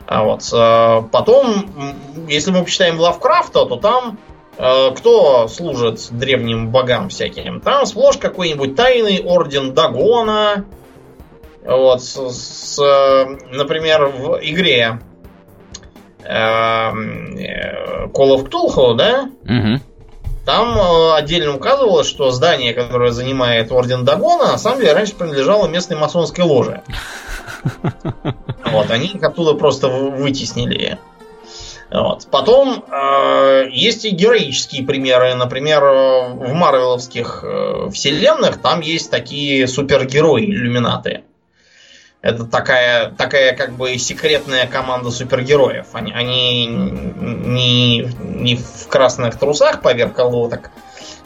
А 0.05 0.23
вот. 0.23 0.49
А 0.53 1.01
потом, 1.01 1.95
если 2.27 2.51
мы 2.51 2.63
почитаем 2.63 2.99
Лавкрафта, 2.99 3.65
то 3.65 3.75
там 3.75 4.17
Э, 4.57 4.91
кто 4.95 5.47
служит 5.47 6.07
древним 6.11 6.69
богам 6.69 7.09
всяким? 7.09 7.61
Там 7.61 7.85
сплошь 7.85 8.17
какой-нибудь 8.17 8.75
тайный 8.75 9.21
орден 9.23 9.73
Дагона. 9.73 10.65
Вот, 11.67 12.01
с, 12.01 12.15
с, 12.15 12.77
например, 13.51 14.05
в 14.07 14.39
игре 14.41 15.01
э, 16.23 16.91
Call 18.07 18.37
of 18.37 18.49
Cthulhu, 18.49 18.95
да? 18.95 19.29
Угу. 19.43 19.81
Там 20.45 20.77
э, 20.77 21.15
отдельно 21.15 21.55
указывалось, 21.55 22.07
что 22.07 22.31
здание, 22.31 22.73
которое 22.73 23.11
занимает 23.11 23.69
орден 23.73 24.05
Дагона, 24.05 24.53
на 24.53 24.57
самом 24.57 24.79
деле 24.79 24.93
раньше 24.93 25.15
принадлежало 25.15 25.67
местной 25.67 25.97
масонской 25.97 26.45
ложе. 26.45 26.83
Вот, 28.71 28.89
они 28.89 29.07
их 29.07 29.21
оттуда 29.21 29.53
просто 29.53 29.89
вытеснили. 29.89 30.97
Вот. 31.91 32.27
Потом 32.31 32.83
э, 32.89 33.63
есть 33.71 34.05
и 34.05 34.09
героические 34.11 34.85
примеры. 34.85 35.35
Например, 35.35 35.83
в 35.83 36.53
марвеловских 36.53 37.43
э, 37.43 37.89
вселенных 37.91 38.61
там 38.61 38.79
есть 38.79 39.11
такие 39.11 39.67
супергерои, 39.67 40.45
иллюминаты. 40.45 41.23
Это 42.21 42.45
такая, 42.45 43.11
такая 43.11 43.55
как 43.55 43.73
бы 43.73 43.97
секретная 43.97 44.67
команда 44.67 45.11
супергероев. 45.11 45.87
Они, 45.93 46.11
они 46.11 46.65
не, 46.65 47.99
не 48.01 48.55
в 48.55 48.87
красных 48.87 49.37
трусах 49.37 49.81
поверх 49.81 50.13
колодок 50.13 50.71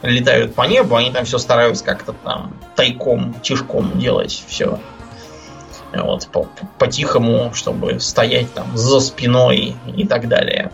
летают 0.02 0.54
по 0.54 0.62
небу, 0.62 0.96
они 0.96 1.10
там 1.10 1.24
все 1.24 1.38
стараются 1.38 1.84
как-то 1.84 2.12
там 2.12 2.56
тайком, 2.76 3.34
тишком 3.42 3.98
делать 3.98 4.44
все. 4.46 4.78
Вот, 5.94 6.26
по- 6.28 6.48
по-тихому, 6.78 7.52
чтобы 7.54 8.00
стоять 8.00 8.52
там 8.52 8.76
за 8.76 9.00
спиной 9.00 9.76
и 9.94 10.06
так 10.06 10.28
далее. 10.28 10.72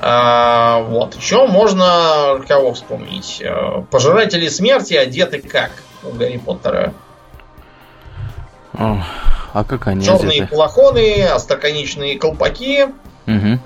А, 0.00 0.80
вот. 0.80 1.14
Еще 1.14 1.46
можно 1.46 2.40
кого 2.46 2.74
вспомнить? 2.74 3.40
Э, 3.40 3.82
Пожиратели 3.90 4.48
смерти 4.48 4.94
одеты 4.94 5.40
как 5.40 5.70
у 6.02 6.10
Гарри 6.10 6.36
Поттера? 6.36 6.92
О, 8.76 9.02
а 9.52 9.64
как 9.64 9.86
они 9.86 10.04
Черные 10.04 10.42
одеты? 10.42 10.54
плахоны, 10.54 11.22
остроконечные 11.24 12.18
колпаки, 12.18 12.86
Угу. 13.26 13.58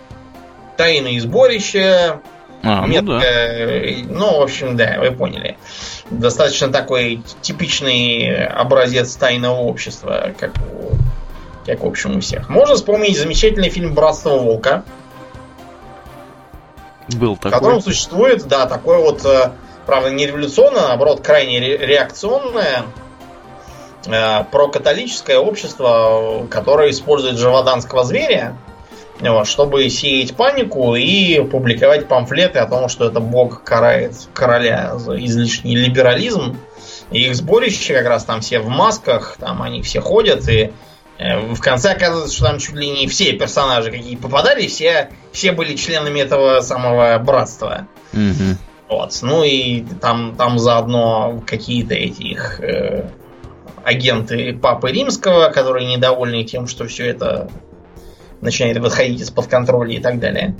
тайные 0.76 1.20
сборища, 1.20 2.20
А, 2.62 2.82
ну 2.82 2.86
метка, 2.88 3.18
да. 3.20 3.22
э, 3.24 4.02
ну, 4.08 4.38
в 4.38 4.42
общем, 4.42 4.76
да, 4.76 4.96
вы 5.00 5.12
поняли. 5.12 5.56
Достаточно 6.10 6.68
такой 6.68 7.22
типичный 7.40 8.46
образец 8.46 9.14
тайного 9.16 9.60
общества, 9.60 10.32
как, 10.38 10.52
у- 10.56 10.96
как 11.66 11.80
в 11.82 11.86
общем 11.86 12.16
у 12.16 12.20
всех. 12.20 12.48
Можно 12.48 12.74
вспомнить 12.74 13.16
замечательный 13.18 13.70
фильм 13.70 13.94
«Братство 13.94 14.30
волка», 14.38 14.84
Был 17.16 17.36
в 17.36 17.40
котором 17.40 17.78
такой. 17.78 17.82
существует, 17.82 18.46
да, 18.48 18.66
такое 18.66 18.98
вот, 18.98 19.24
э, 19.24 19.52
правда, 19.86 20.10
не 20.10 20.26
революционное, 20.26 20.82
а 20.84 20.88
наоборот, 20.88 21.20
крайне 21.22 21.58
ре- 21.58 21.78
реакционное 21.78 22.82
э, 24.10 24.44
прокатолическое 24.50 25.38
общество, 25.38 26.46
которое 26.50 26.90
использует 26.90 27.38
живоданского 27.38 28.04
зверя, 28.04 28.56
вот, 29.20 29.48
чтобы 29.48 29.88
сеять 29.90 30.36
панику 30.36 30.94
и 30.94 31.42
публиковать 31.42 32.06
памфлеты 32.06 32.60
о 32.60 32.66
том, 32.66 32.88
что 32.88 33.06
это 33.06 33.20
бог 33.20 33.64
карает 33.64 34.14
короля 34.32 34.96
за 34.96 35.18
излишний 35.24 35.76
либерализм. 35.76 36.56
И 37.10 37.24
их 37.24 37.34
сборище 37.34 37.94
как 37.94 38.06
раз 38.06 38.24
там 38.24 38.40
все 38.40 38.60
в 38.60 38.68
масках, 38.68 39.36
там 39.38 39.62
они 39.62 39.82
все 39.82 40.00
ходят, 40.00 40.48
и 40.48 40.72
э, 41.18 41.38
в 41.54 41.60
конце 41.60 41.92
оказывается, 41.92 42.36
что 42.36 42.46
там 42.46 42.58
чуть 42.58 42.74
ли 42.74 42.88
не 42.88 43.08
все 43.08 43.32
персонажи, 43.32 43.90
какие 43.90 44.16
попадали, 44.16 44.66
все, 44.66 45.10
все 45.32 45.52
были 45.52 45.74
членами 45.74 46.20
этого 46.20 46.60
самого 46.60 47.18
братства. 47.18 47.88
Мгм. 48.12 48.58
Вот. 48.88 49.18
Ну 49.22 49.42
и 49.42 49.84
там, 50.00 50.34
там 50.36 50.58
заодно 50.58 51.42
какие-то 51.46 51.94
эти 51.94 52.22
их 52.22 52.60
э, 52.60 53.10
агенты 53.84 54.52
Папы 54.52 54.90
Римского, 54.90 55.48
которые 55.50 55.86
недовольны 55.86 56.44
тем, 56.44 56.66
что 56.66 56.86
все 56.86 57.08
это 57.08 57.50
начинает 58.40 58.78
выходить 58.78 59.20
из-под 59.20 59.46
контроля 59.46 59.94
и 59.94 60.00
так 60.00 60.18
далее. 60.20 60.54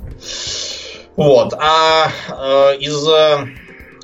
Вот. 1.15 1.53
А 1.53 2.11
э, 2.29 2.77
из, 2.79 3.07
э, 3.07 3.47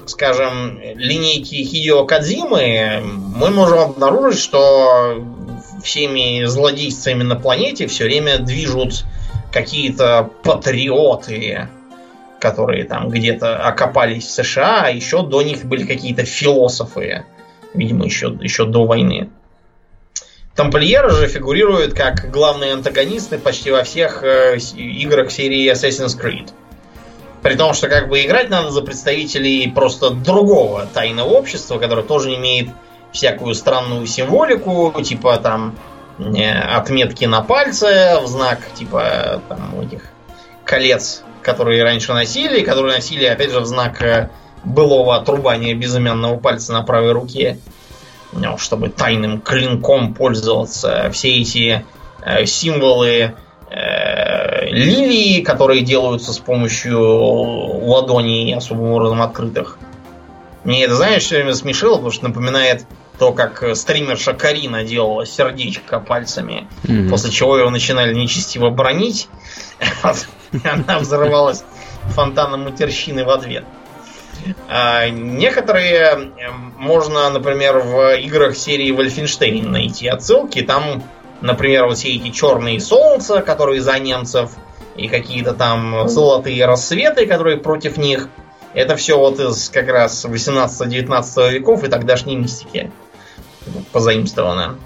скажем, 0.06 0.80
линейки 0.96 1.64
Хидео 1.64 2.06
Кадзимы 2.06 3.02
мы 3.04 3.50
можем 3.52 3.80
обнаружить, 3.80 4.40
что 4.40 5.24
всеми 5.84 6.46
злодействами 6.46 7.24
на 7.24 7.36
планете 7.36 7.88
все 7.88 8.06
время 8.06 8.40
движут 8.40 9.06
какие-то 9.52 10.30
патриоты, 10.44 11.70
которые 12.40 12.84
там 12.84 13.10
где-то 13.10 13.58
окопались 13.66 14.26
в 14.26 14.32
США, 14.32 14.84
а 14.86 14.90
еще 14.90 15.26
до 15.26 15.42
них 15.42 15.66
были 15.66 15.86
какие-то 15.86 16.26
философы, 16.26 17.26
видимо, 17.76 18.06
еще, 18.06 18.28
еще 18.42 18.66
до 18.66 18.86
войны. 18.86 19.30
Тамплиеры 20.56 21.12
же 21.12 21.28
фигурируют 21.28 21.94
как 21.94 22.32
главные 22.32 22.74
антагонисты 22.74 23.38
почти 23.38 23.72
во 23.72 23.84
всех 23.84 24.24
э, 24.24 24.58
играх 24.78 25.32
серии 25.32 25.72
Assassin's 25.72 26.20
Creed. 26.20 26.50
При 27.42 27.56
том, 27.56 27.74
что 27.74 27.90
как 27.90 28.08
бы 28.10 28.24
играть 28.24 28.50
надо 28.50 28.72
за 28.72 28.82
представителей 28.82 29.70
просто 29.70 30.12
другого 30.12 30.88
тайного 30.92 31.30
общества, 31.30 31.78
которое 31.78 32.04
тоже 32.04 32.34
имеет 32.36 32.70
всякую 33.12 33.54
странную 33.54 34.08
символику, 34.08 34.94
типа 35.04 35.38
там 35.38 35.76
э, 36.18 36.52
отметки 36.52 37.26
на 37.26 37.42
пальце 37.42 38.20
в 38.22 38.28
знак 38.28 38.60
типа 38.76 39.42
там 39.50 39.80
этих 39.82 40.04
колец 40.64 41.24
которые 41.46 41.84
раньше 41.84 42.12
носили, 42.12 42.62
которые 42.62 42.96
носили, 42.96 43.26
опять 43.26 43.52
же, 43.52 43.60
в 43.60 43.66
знак 43.66 44.02
э, 44.02 44.30
былого 44.66 45.16
отрубания 45.16 45.76
безымянного 45.76 46.38
пальца 46.38 46.74
на 46.74 46.82
правой 46.82 47.12
руке, 47.12 47.60
чтобы 48.58 48.90
тайным 48.90 49.40
клинком 49.42 50.14
пользоваться. 50.14 51.10
Все 51.12 51.40
эти 51.42 51.86
э, 52.22 52.46
символы 52.46 53.36
э, 53.70 54.70
лилии, 54.70 55.42
которые 55.42 55.82
делаются 55.82 56.34
с 56.34 56.40
помощью 56.40 57.00
ладоней 57.00 58.54
особым 58.56 58.92
образом 58.92 59.22
открытых. 59.22 59.78
Мне 60.64 60.84
это, 60.84 60.96
знаешь, 60.96 61.24
все 61.24 61.36
время 61.36 61.54
смешило, 61.54 61.94
потому 61.96 62.12
что 62.12 62.28
напоминает 62.28 62.86
то, 63.20 63.32
как 63.32 63.64
стримерша 63.76 64.34
Карина 64.34 64.84
делала 64.84 65.26
сердечко 65.26 66.00
пальцами, 66.00 66.68
mm-hmm. 66.84 67.10
после 67.10 67.32
чего 67.32 67.58
его 67.58 67.70
начинали 67.70 68.14
нечестиво 68.14 68.72
бронить, 68.72 69.30
она 70.64 71.00
взрывалась 71.00 71.64
фонтаном 72.10 72.64
матерщины 72.64 73.24
в 73.24 73.30
ответ. 73.30 73.64
Некоторые 75.12 76.32
можно, 76.78 77.30
например, 77.30 77.80
в 77.80 78.16
играх 78.18 78.56
серии 78.56 78.96
Wolfenstein 78.96 79.68
найти 79.68 80.08
отсылки. 80.08 80.62
Там, 80.62 81.04
например, 81.42 81.86
вот 81.86 81.98
все 81.98 82.16
эти 82.16 82.30
черные 82.32 82.80
солнца, 82.80 83.42
которые 83.42 83.82
за 83.82 83.98
немцев, 84.00 84.52
и 84.96 85.08
какие-то 85.08 85.54
там 85.54 86.08
золотые 86.08 86.66
рассветы, 86.66 87.26
которые 87.26 87.58
против 87.58 87.98
них. 87.98 88.30
Это 88.74 88.96
все 88.96 89.18
вот 89.18 89.40
из 89.40 89.70
как 89.70 89.88
раз 89.88 90.26
18-19 90.26 91.52
веков 91.52 91.84
и 91.84 91.88
тогдашней 91.88 92.36
мистики 92.36 92.92
позаимствовано. 93.92 94.78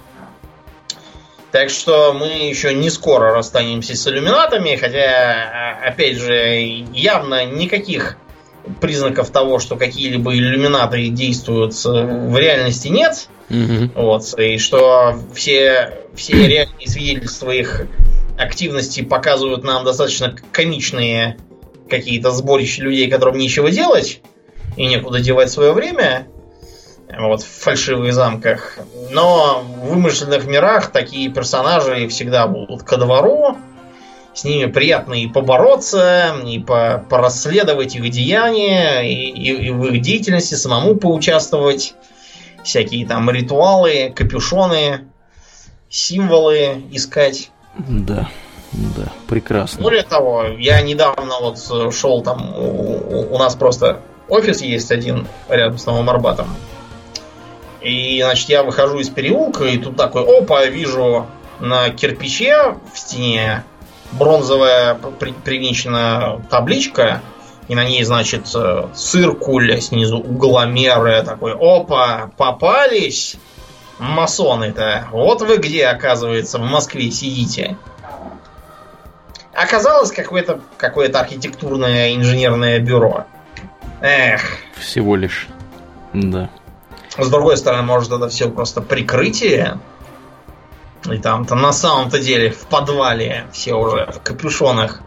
Так 1.50 1.70
что 1.70 2.12
мы 2.12 2.48
еще 2.48 2.72
не 2.72 2.90
скоро 2.90 3.34
расстанемся 3.34 3.96
с 3.96 4.06
иллюминатами, 4.06 4.76
хотя, 4.76 5.78
а, 5.82 5.88
опять 5.88 6.18
же, 6.18 6.34
явно 6.92 7.44
никаких 7.44 8.16
признаков 8.80 9.30
того, 9.30 9.58
что 9.58 9.76
какие-либо 9.76 10.34
иллюминаты 10.34 11.08
действуют 11.08 11.74
в 11.74 12.36
реальности 12.36 12.88
нет. 12.88 13.28
Mm-hmm. 13.48 13.90
Вот, 13.94 14.38
и 14.38 14.58
что 14.58 15.18
все, 15.34 15.98
все 16.14 16.46
реальные 16.46 16.86
свидетельства 16.86 17.50
их 17.50 17.86
активности 18.38 19.02
показывают 19.02 19.64
нам 19.64 19.84
достаточно 19.84 20.34
комичные 20.52 21.36
какие-то 21.88 22.30
сборища 22.30 22.82
людей, 22.82 23.10
которым 23.10 23.36
нечего 23.38 23.70
делать 23.70 24.20
и 24.76 24.86
некуда 24.86 25.20
девать 25.20 25.50
свое 25.50 25.72
время 25.72 26.28
вот, 27.18 27.42
в 27.42 27.46
фальшивых 27.46 28.12
замках. 28.14 28.78
Но 29.10 29.62
в 29.62 29.88
вымышленных 29.88 30.46
мирах 30.46 30.90
такие 30.92 31.30
персонажи 31.30 32.08
всегда 32.08 32.46
будут 32.46 32.82
ко 32.82 32.96
двору. 32.96 33.56
С 34.32 34.44
ними 34.44 34.70
приятно 34.70 35.14
и 35.14 35.26
побороться, 35.26 36.34
и 36.46 36.58
по 36.60 37.04
порасследовать 37.08 37.96
их 37.96 38.08
деяния, 38.10 39.00
и, 39.00 39.30
и, 39.30 39.66
и 39.66 39.70
в 39.70 39.86
их 39.86 40.00
деятельности 40.00 40.54
самому 40.54 40.96
поучаствовать. 40.96 41.94
Всякие 42.62 43.06
там 43.06 43.28
ритуалы, 43.30 44.12
капюшоны, 44.14 45.08
символы 45.88 46.82
искать. 46.92 47.50
Да, 47.76 48.28
да, 48.72 49.12
прекрасно. 49.26 49.82
Более 49.82 50.02
того, 50.04 50.44
я 50.58 50.80
недавно 50.80 51.40
вот 51.40 51.58
шел 51.92 52.22
там, 52.22 52.54
у, 52.56 53.34
у 53.34 53.38
нас 53.38 53.56
просто 53.56 54.00
офис 54.28 54.62
есть 54.62 54.90
один 54.90 55.26
рядом 55.48 55.78
с 55.78 55.86
Новым 55.86 56.08
Арбатом. 56.08 56.48
И, 57.80 58.20
значит, 58.22 58.48
я 58.48 58.62
выхожу 58.62 58.98
из 59.00 59.08
переулка, 59.08 59.64
и 59.64 59.78
тут 59.78 59.96
такой, 59.96 60.22
опа, 60.22 60.66
вижу 60.66 61.26
на 61.60 61.90
кирпиче 61.90 62.76
в 62.92 62.98
стене 62.98 63.64
бронзовая 64.12 64.94
при, 64.94 65.32
привинчена 65.32 66.40
табличка, 66.50 67.22
и 67.68 67.74
на 67.74 67.84
ней, 67.84 68.02
значит, 68.02 68.48
циркуль, 68.94 69.80
снизу 69.80 70.18
угломеры, 70.18 71.22
такой, 71.22 71.54
опа, 71.54 72.30
попались 72.36 73.36
масоны-то. 74.00 75.06
Вот 75.12 75.42
вы 75.42 75.58
где, 75.58 75.86
оказывается, 75.86 76.58
в 76.58 76.62
Москве 76.62 77.10
сидите. 77.10 77.76
Оказалось 79.52 80.10
какое-то 80.10 80.60
какое 80.78 81.12
архитектурное 81.12 82.14
инженерное 82.14 82.80
бюро. 82.80 83.26
Эх. 84.00 84.42
Всего 84.78 85.16
лишь. 85.16 85.48
Да. 86.12 86.50
С 87.18 87.28
другой 87.28 87.56
стороны, 87.56 87.82
может 87.82 88.10
это 88.10 88.28
все 88.28 88.48
просто 88.48 88.80
прикрытие. 88.80 89.78
И 91.10 91.16
там-то 91.18 91.54
на 91.54 91.72
самом-то 91.72 92.18
деле 92.18 92.50
в 92.50 92.66
подвале 92.66 93.46
все 93.52 93.74
уже 93.74 94.06
в 94.12 94.20
капюшонах 94.22 95.02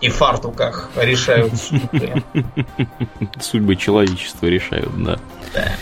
и 0.00 0.08
фартуках 0.08 0.90
решают 0.96 1.54
судьбы. 1.56 2.22
Судьбы 3.40 3.76
человечества 3.76 4.46
решают, 4.46 4.90
да. 5.02 5.18
Да. 5.54 5.72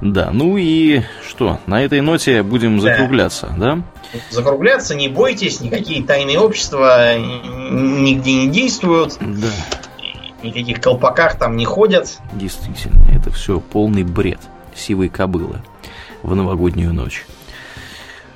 Да, 0.00 0.30
ну 0.32 0.56
и 0.56 1.02
что, 1.28 1.60
на 1.66 1.84
этой 1.84 2.00
ноте 2.00 2.42
будем 2.42 2.80
закругляться, 2.80 3.54
да? 3.58 3.82
Закругляться, 4.30 4.94
не 4.94 5.08
бойтесь, 5.08 5.60
никакие 5.60 6.02
тайные 6.02 6.38
общества 6.38 7.18
нигде 7.18 8.34
не 8.34 8.48
действуют. 8.48 9.18
Да. 9.20 9.48
Никаких 10.42 10.80
колпаках 10.80 11.38
там 11.38 11.56
не 11.56 11.66
ходят. 11.66 12.18
Действительно, 12.32 13.04
это 13.14 13.30
все 13.30 13.60
полный 13.60 14.04
бред 14.04 14.40
сивой 14.74 15.10
кобылы 15.10 15.60
в 16.22 16.34
новогоднюю 16.34 16.94
ночь. 16.94 17.26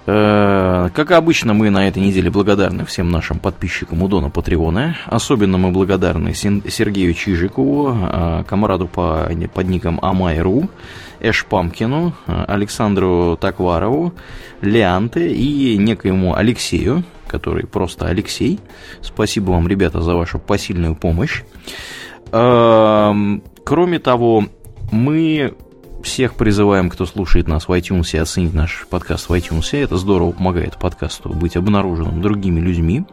Э, 0.07 0.91
как 0.95 1.13
обычно, 1.13 1.55
мы 1.55 1.71
на 1.71 1.89
этой 1.89 2.03
неделе 2.03 2.31
благодарны 2.31 2.85
всем 2.85 3.11
нашим 3.11 3.39
подписчикам 3.39 4.03
у 4.03 4.09
Дона 4.09 4.29
Патреона. 4.29 4.97
Особенно 5.07 5.57
мы 5.57 5.71
благодарны 5.71 6.35
Сергею 6.35 7.15
Чижикову, 7.15 7.97
э, 7.97 8.45
комраду 8.47 8.87
по, 8.87 9.31
под 9.55 9.69
ником 9.69 9.99
Амайру, 10.03 10.69
Эш 11.21 11.47
Памкину, 11.47 12.13
э, 12.27 12.45
Александру 12.47 13.39
Такварову, 13.41 14.13
Леанте 14.61 15.33
и 15.33 15.79
некоему 15.79 16.35
Алексею, 16.37 17.03
который 17.27 17.67
просто 17.67 18.07
Алексей. 18.07 18.61
Спасибо 19.01 19.53
вам, 19.53 19.69
ребята, 19.69 20.03
за 20.03 20.15
вашу 20.15 20.39
посильную 20.39 20.95
помощь. 20.97 21.43
Кроме 22.31 23.99
того, 24.01 24.45
мы 24.91 25.55
всех 26.05 26.35
призываем, 26.35 26.91
кто 26.91 27.07
слушает 27.07 27.49
нас 27.49 27.67
в 27.67 27.73
iTunes, 27.73 28.17
оценить 28.19 28.55
наш 28.55 28.87
подкаст 28.89 29.29
в 29.29 29.33
iTunes. 29.33 29.77
Это 29.77 29.97
здорово 29.97 30.33
помогает 30.33 30.77
подкасту 30.77 31.31
быть 31.31 31.57
обнаруженным 31.57 32.23
другими 32.23 32.61
людьми. 32.61 33.05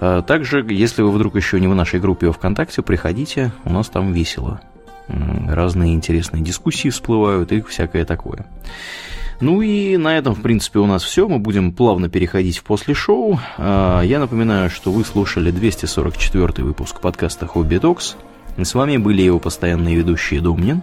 А, 0.00 0.22
также, 0.22 0.64
если 0.70 1.02
вы 1.02 1.10
вдруг 1.10 1.36
еще 1.36 1.60
не 1.60 1.66
в 1.66 1.74
нашей 1.74 2.00
группе 2.00 2.30
ВКонтакте, 2.30 2.82
приходите, 2.82 3.52
у 3.64 3.72
нас 3.72 3.88
там 3.88 4.12
весело. 4.12 4.60
Разные 5.08 5.94
интересные 5.94 6.42
дискуссии 6.42 6.90
всплывают 6.90 7.50
и 7.52 7.62
всякое 7.62 8.04
такое. 8.04 8.46
Ну 9.40 9.62
и 9.62 9.96
на 9.96 10.16
этом, 10.16 10.34
в 10.34 10.42
принципе, 10.42 10.78
у 10.80 10.86
нас 10.86 11.02
все. 11.02 11.28
Мы 11.28 11.38
будем 11.38 11.72
плавно 11.72 12.08
переходить 12.08 12.58
в 12.58 12.64
после 12.64 12.94
шоу. 12.94 13.40
А, 13.56 14.02
я 14.02 14.20
напоминаю, 14.20 14.70
что 14.70 14.92
вы 14.92 15.04
слушали 15.04 15.50
244 15.50 16.64
выпуск 16.64 17.00
подкаста 17.00 17.46
Хобби 17.46 17.78
Токс. 17.78 18.16
С 18.56 18.74
вами 18.74 18.96
были 18.96 19.22
его 19.22 19.38
постоянные 19.38 19.96
ведущие 19.96 20.40
Домнин 20.40 20.82